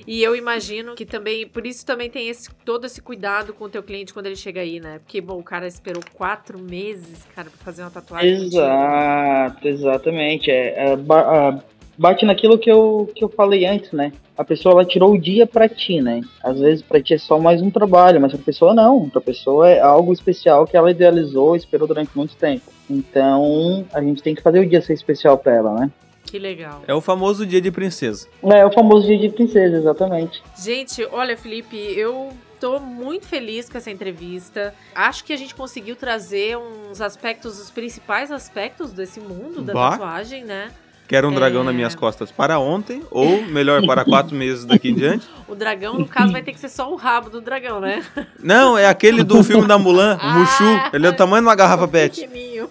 E 0.05 0.23
eu 0.23 0.35
imagino 0.35 0.95
que 0.95 1.05
também, 1.05 1.45
por 1.45 1.67
isso 1.67 1.85
também 1.85 2.09
tem 2.09 2.29
esse, 2.29 2.49
todo 2.63 2.85
esse 2.85 3.01
cuidado 3.01 3.53
com 3.53 3.65
o 3.65 3.69
teu 3.69 3.83
cliente 3.83 4.13
quando 4.13 4.27
ele 4.27 4.37
chega 4.37 4.61
aí, 4.61 4.79
né? 4.79 4.99
Porque, 4.99 5.19
bom, 5.19 5.37
o 5.37 5.43
cara 5.43 5.67
esperou 5.67 6.01
quatro 6.13 6.57
meses, 6.57 7.25
cara, 7.35 7.49
pra 7.49 7.57
fazer 7.65 7.81
uma 7.81 7.91
tatuagem. 7.91 8.45
Exato, 8.45 9.67
exatamente. 9.67 10.49
É, 10.49 10.91
é, 10.91 10.93
a- 10.93 11.59
bate 11.97 12.25
naquilo 12.25 12.57
que 12.57 12.69
eu, 12.71 13.09
que 13.15 13.23
eu 13.23 13.29
falei 13.29 13.65
antes, 13.65 13.91
né? 13.91 14.11
A 14.37 14.43
pessoa 14.43 14.73
ela 14.73 14.85
tirou 14.85 15.13
o 15.13 15.19
dia 15.19 15.47
pra 15.47 15.67
ti, 15.67 15.99
né? 16.01 16.21
Às 16.43 16.59
vezes 16.59 16.81
pra 16.83 17.01
ti 17.01 17.13
é 17.15 17.17
só 17.17 17.39
mais 17.39 17.61
um 17.61 17.71
trabalho, 17.71 18.21
mas 18.21 18.31
pra 18.31 18.41
pessoa 18.41 18.73
não. 18.73 19.09
Pra 19.09 19.19
pessoa 19.21 19.69
é 19.69 19.79
algo 19.79 20.13
especial 20.13 20.67
que 20.67 20.77
ela 20.77 20.91
idealizou 20.91 21.55
e 21.55 21.59
esperou 21.59 21.87
durante 21.87 22.11
muito 22.15 22.35
tempo. 22.35 22.71
Então 22.89 23.85
a 23.93 24.01
gente 24.01 24.21
tem 24.21 24.35
que 24.35 24.41
fazer 24.41 24.59
o 24.59 24.69
dia 24.69 24.81
ser 24.81 24.93
especial 24.93 25.37
pra 25.37 25.55
ela, 25.55 25.73
né? 25.73 25.91
Que 26.23 26.37
legal. 26.37 26.83
É 26.87 26.93
o 26.93 26.99
famoso 26.99 27.45
dia 27.45 27.61
de 27.61 27.71
princesa. 27.71 28.27
É 28.43 28.65
o 28.65 28.71
famoso 28.71 29.07
dia 29.07 29.17
de 29.17 29.29
princesa, 29.29 29.77
exatamente. 29.77 30.43
Gente, 30.61 31.05
olha, 31.11 31.37
Felipe, 31.37 31.77
eu 31.77 32.29
tô 32.59 32.79
muito 32.79 33.25
feliz 33.25 33.69
com 33.69 33.77
essa 33.77 33.89
entrevista. 33.89 34.73
Acho 34.93 35.23
que 35.23 35.31
a 35.31 35.37
gente 35.37 35.55
conseguiu 35.55 35.95
trazer 35.95 36.57
uns 36.57 36.99
aspectos, 36.99 37.59
os 37.61 37.71
principais 37.71 38.29
aspectos 38.29 38.91
desse 38.91 39.21
mundo 39.21 39.61
da 39.61 39.73
Bah. 39.73 39.91
tatuagem, 39.91 40.43
né? 40.43 40.69
Quero 41.07 41.29
um 41.29 41.33
dragão 41.33 41.61
É. 41.61 41.65
nas 41.65 41.75
minhas 41.75 41.95
costas 41.95 42.31
para 42.31 42.59
ontem, 42.59 43.01
ou 43.09 43.41
melhor, 43.43 43.85
para 43.85 44.03
quatro 44.05 44.35
meses 44.35 44.65
daqui 44.65 44.89
em 44.89 44.95
diante. 44.95 45.25
O 45.47 45.55
dragão, 45.55 45.97
no 45.97 46.05
caso, 46.07 46.31
vai 46.31 46.41
ter 46.41 46.51
que 46.51 46.59
ser 46.59 46.69
só 46.69 46.91
o 46.91 46.95
rabo 46.95 47.29
do 47.29 47.39
dragão, 47.39 47.79
né? 47.79 48.05
Não, 48.39 48.77
é 48.77 48.85
aquele 48.87 49.23
do 49.23 49.43
filme 49.43 49.65
da 49.67 49.77
Mulan, 49.77 50.17
o 50.21 50.27
Mushu. 50.39 50.63
Ah. 50.63 50.89
Ele 50.93 51.07
é 51.07 51.11
do 51.11 51.17
tamanho 51.17 51.41
de 51.43 51.47
uma 51.47 51.55
garrafa 51.55 51.87
pet. 51.87 52.19
pequenininho. 52.21 52.69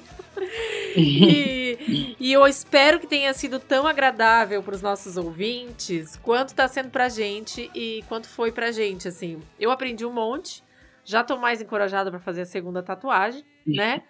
E, 0.95 2.17
e 2.19 2.33
eu 2.33 2.47
espero 2.47 2.99
que 2.99 3.07
tenha 3.07 3.33
sido 3.35 3.59
tão 3.59 3.87
agradável 3.87 4.63
para 4.63 4.75
os 4.75 4.83
nossos 4.83 5.17
ouvintes 5.17 6.17
quanto 6.23 6.55
tá 6.55 6.67
sendo 6.69 6.89
pra 6.91 7.09
gente 7.09 7.71
e 7.75 8.03
quanto 8.09 8.29
foi 8.29 8.51
pra 8.51 8.71
gente, 8.73 9.07
assim. 9.09 9.39
Eu 9.61 9.71
aprendi 9.71 10.05
um 10.05 10.13
monte, 10.13 10.63
já 11.07 11.25
tô 11.25 11.39
mais 11.39 11.63
encorajada 11.63 12.11
para 12.11 12.21
fazer 12.21 12.43
a 12.43 12.47
segunda 12.47 12.83
tatuagem, 12.83 13.43
né? 13.67 14.03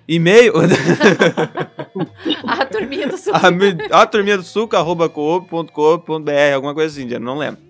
E-mail, 0.08 0.54
A 2.46 2.64
turminha 2.64 3.06
do 3.06 3.18
Sulca. 3.18 3.40
a, 3.92 4.02
a 4.02 4.06
turminha 4.06 4.36
do 4.38 4.42
suca, 4.42 4.78
arroba 4.78 5.06
coop.coop.br, 5.08 6.30
alguma 6.54 6.72
coisa 6.72 6.92
assim, 6.98 7.06
Diana, 7.06 7.24
não 7.26 7.36
lembro. 7.36 7.60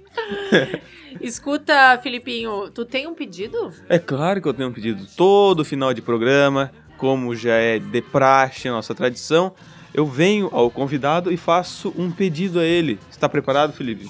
Escuta, 1.21 1.99
Filipinho, 2.01 2.71
tu 2.71 2.85
tem 2.85 3.09
um 3.09 3.15
pedido? 3.15 3.73
É 3.89 3.99
claro 3.99 4.41
que 4.41 4.47
eu 4.47 4.55
tenho 4.55 4.69
um 4.69 4.73
pedido 4.73 5.05
todo 5.17 5.65
final 5.65 5.93
de 5.93 6.01
programa, 6.01 6.71
como 6.97 7.35
já 7.35 7.55
é 7.55 7.81
de 7.81 8.01
praxe, 8.01 8.69
nossa 8.69 8.95
tradição. 8.95 9.53
Eu 9.95 10.07
venho 10.07 10.49
ao 10.53 10.71
convidado 10.71 11.33
e 11.33 11.37
faço 11.37 11.93
um 11.97 12.11
pedido 12.11 12.61
a 12.61 12.65
ele. 12.65 12.99
Está 13.11 13.29
preparado, 13.29 13.73
Felipe? 13.73 14.07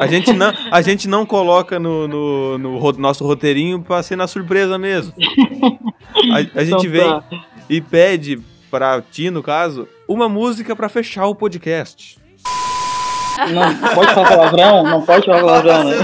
A 0.00 0.06
gente 0.06 0.32
não, 0.32 0.52
a 0.70 0.82
gente 0.82 1.08
não 1.08 1.24
coloca 1.24 1.78
no, 1.78 2.06
no- 2.08 2.58
no 2.58 2.92
nosso 2.98 3.24
roteirinho 3.24 3.80
para 3.80 4.02
ser 4.02 4.16
na 4.16 4.26
surpresa 4.26 4.76
mesmo. 4.76 5.12
A, 6.32 6.60
a 6.60 6.64
gente 6.64 6.86
Então 6.86 6.90
vem 6.90 7.08
tá. 7.08 7.22
e 7.70 7.80
pede 7.80 8.40
para 8.70 9.00
ti, 9.00 9.30
no 9.30 9.42
caso, 9.42 9.88
uma 10.06 10.28
música 10.28 10.74
para 10.76 10.88
fechar 10.88 11.26
o 11.26 11.34
podcast. 11.34 12.18
Não 13.52 13.94
pode 13.94 14.12
falar 14.14 14.28
palavrão? 14.28 14.82
Não 14.82 15.02
pode 15.02 15.24
falar 15.26 15.40
palavrão, 15.62 15.84
né? 15.84 15.96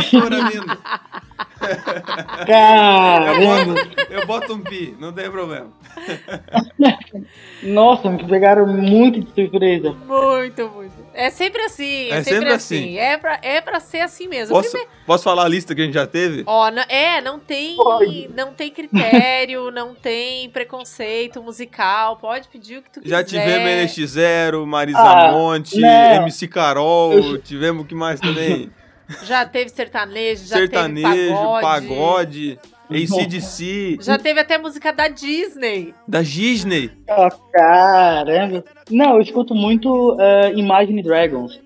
Censura, 1.60 3.34
Mindo. 3.38 3.74
Caramba! 3.74 3.74
Eu 4.10 4.26
boto 4.26 4.52
um 4.54 4.60
pi, 4.60 4.94
não 5.00 5.12
tem 5.12 5.30
problema. 5.30 5.68
Nossa, 7.62 8.10
me 8.10 8.24
pegaram 8.24 8.66
muito 8.66 9.20
de 9.20 9.30
surpresa. 9.34 9.92
Muito, 10.06 10.68
muito. 10.68 10.92
É 11.14 11.30
sempre 11.30 11.62
assim, 11.62 12.08
é, 12.10 12.16
É 12.18 12.22
sempre, 12.22 12.32
sempre 12.40 12.52
assim. 12.52 12.76
assim. 12.78 12.98
É, 12.98 13.16
pra, 13.16 13.38
é 13.42 13.60
pra 13.60 13.80
ser 13.80 14.00
assim 14.00 14.26
mesmo. 14.28 14.54
Posso, 14.54 14.70
Primeiro- 14.70 14.92
posso 15.06 15.24
falar 15.24 15.44
a 15.44 15.48
lista 15.48 15.74
que 15.74 15.80
a 15.80 15.84
gente 15.84 15.94
já 15.94 16.06
teve? 16.06 16.42
Ó, 16.46 16.68
é, 16.88 17.20
não 17.20 17.38
tem, 17.38 17.76
Pode. 17.76 18.30
não 18.34 18.52
tem 18.52 18.70
critério, 18.70 19.70
não 19.72 19.94
tem 19.94 20.50
preconceito 20.50 21.42
musical. 21.42 22.16
Pode 22.16 22.48
pedir 22.48 22.78
o 22.78 22.82
que 22.82 22.90
tu 22.90 23.00
quiser. 23.00 23.16
Já 23.16 23.24
tivemos 23.24 23.92
NX0, 23.92 24.66
Marisa 24.66 24.98
Ah, 24.98 25.32
Monte, 25.32 25.80
não. 25.80 26.14
MC 26.16 26.48
Carol, 26.48 27.12
Eu- 27.12 27.38
tivemos 27.38 27.84
o 27.84 27.86
que 27.86 27.94
mais 27.94 28.20
também? 28.20 28.70
Já 29.24 29.44
teve 29.46 29.68
sertanejo, 29.70 30.46
já 30.46 30.56
Sertanejo, 30.56 31.08
teve 31.12 31.28
pagode. 31.30 31.62
pagode, 31.88 32.58
ACDC, 32.90 33.98
Já 34.00 34.18
teve 34.18 34.40
até 34.40 34.58
música 34.58 34.92
da 34.92 35.08
Disney. 35.08 35.94
da 36.06 36.22
Disney. 36.22 36.90
Ah, 37.08 37.28
caramba! 37.52 38.64
Não, 38.90 39.16
eu 39.16 39.20
escuto 39.22 39.54
muito 39.54 40.16
eh, 40.20 40.52
Imagine 40.54 41.02
Dragons. 41.02 41.60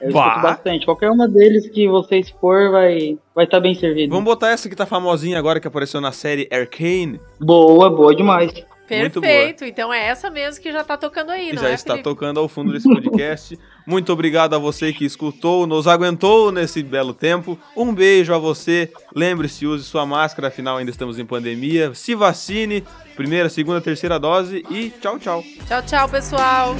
Eu 0.00 0.12
Bah. 0.12 0.26
escuto 0.28 0.42
bastante. 0.42 0.84
Qualquer 0.84 1.10
uma 1.10 1.26
deles 1.28 1.68
que 1.68 1.88
vocês 1.88 2.28
for 2.40 2.70
vai 2.70 3.16
vai 3.34 3.44
estar 3.44 3.60
bem 3.60 3.74
servido. 3.74 4.10
Vamos 4.10 4.24
botar 4.24 4.50
essa 4.50 4.68
que 4.68 4.76
tá 4.76 4.84
famosinha 4.86 5.38
agora, 5.38 5.58
que 5.60 5.68
apareceu 5.68 6.00
na 6.00 6.12
série 6.12 6.48
Arcane, 6.52 7.20
Boa, 7.40 7.88
boa 7.90 8.14
demais. 8.14 8.52
Muito 8.90 9.20
Perfeito. 9.20 9.64
Então 9.64 9.92
é 9.92 10.06
essa 10.06 10.30
mesmo 10.30 10.62
que 10.62 10.70
já 10.70 10.84
tá 10.84 10.96
tocando 10.96 11.30
aí, 11.30 11.48
que 11.48 11.56
não 11.56 11.62
já 11.62 11.70
é, 11.70 11.74
está 11.74 11.94
Felipe? 11.94 12.04
tocando 12.04 12.38
ao 12.38 12.48
fundo 12.48 12.72
desse 12.72 12.88
podcast. 12.88 13.58
Muito 13.86 14.12
obrigado 14.12 14.54
a 14.54 14.58
você 14.58 14.92
que 14.92 15.04
escutou, 15.04 15.66
nos 15.66 15.86
aguentou 15.86 16.52
nesse 16.52 16.82
belo 16.82 17.12
tempo. 17.14 17.58
Um 17.76 17.94
beijo 17.94 18.34
a 18.34 18.38
você. 18.38 18.90
Lembre-se, 19.14 19.66
use 19.66 19.84
sua 19.84 20.04
máscara, 20.06 20.48
afinal 20.48 20.76
ainda 20.76 20.90
estamos 20.90 21.18
em 21.18 21.24
pandemia. 21.24 21.94
Se 21.94 22.14
vacine, 22.14 22.84
primeira, 23.16 23.48
segunda, 23.48 23.80
terceira 23.80 24.18
dose 24.18 24.64
e 24.70 24.90
tchau, 25.00 25.18
tchau. 25.18 25.42
Tchau, 25.66 25.82
tchau, 25.82 26.08
pessoal. 26.08 26.74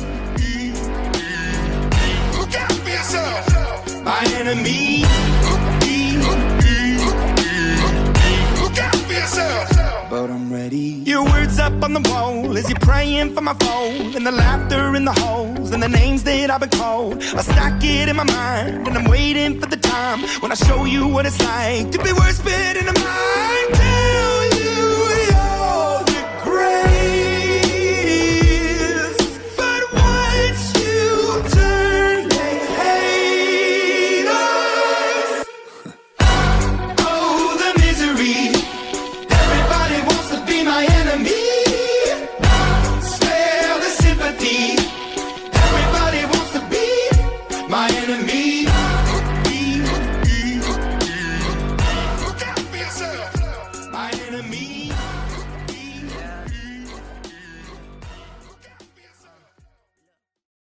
But 10.11 10.31
I'm 10.31 10.54
ready. 10.65 11.05
words 11.33 11.59
up 11.59 11.83
on 11.83 11.93
the 11.93 12.05
wall? 12.11 12.57
Is 12.57 12.67
he 12.67 12.75
praying 12.75 13.35
for 13.35 13.43
my 13.43 13.55
phone? 13.65 14.17
And 14.17 14.27
the 14.27 14.33
laughter 14.33 14.97
in 14.97 15.05
the 15.05 15.13
halls 15.13 15.71
and 15.73 15.83
the 15.83 15.89
names 15.89 16.23
that 16.25 16.51
I've 16.51 16.61
been 16.61 16.71
called. 16.71 17.23
I 17.39 17.43
stack 17.43 17.85
it 17.85 18.09
in 18.09 18.17
my 18.17 18.25
mind 18.25 18.89
and 18.89 18.97
I'm 18.99 19.09
waiting 19.17 19.61
for 19.61 19.67
the 19.67 19.77
time 19.77 20.21
when 20.41 20.51
I 20.53 20.55
show 20.55 20.85
you 20.85 21.07
what 21.07 21.27
it's 21.27 21.41
like 21.41 21.91
to 21.93 21.99
be 22.07 22.13
worse 22.13 22.41
fit 22.41 22.77
in 22.81 22.89
a 22.89 22.97
mind. 22.99 24.34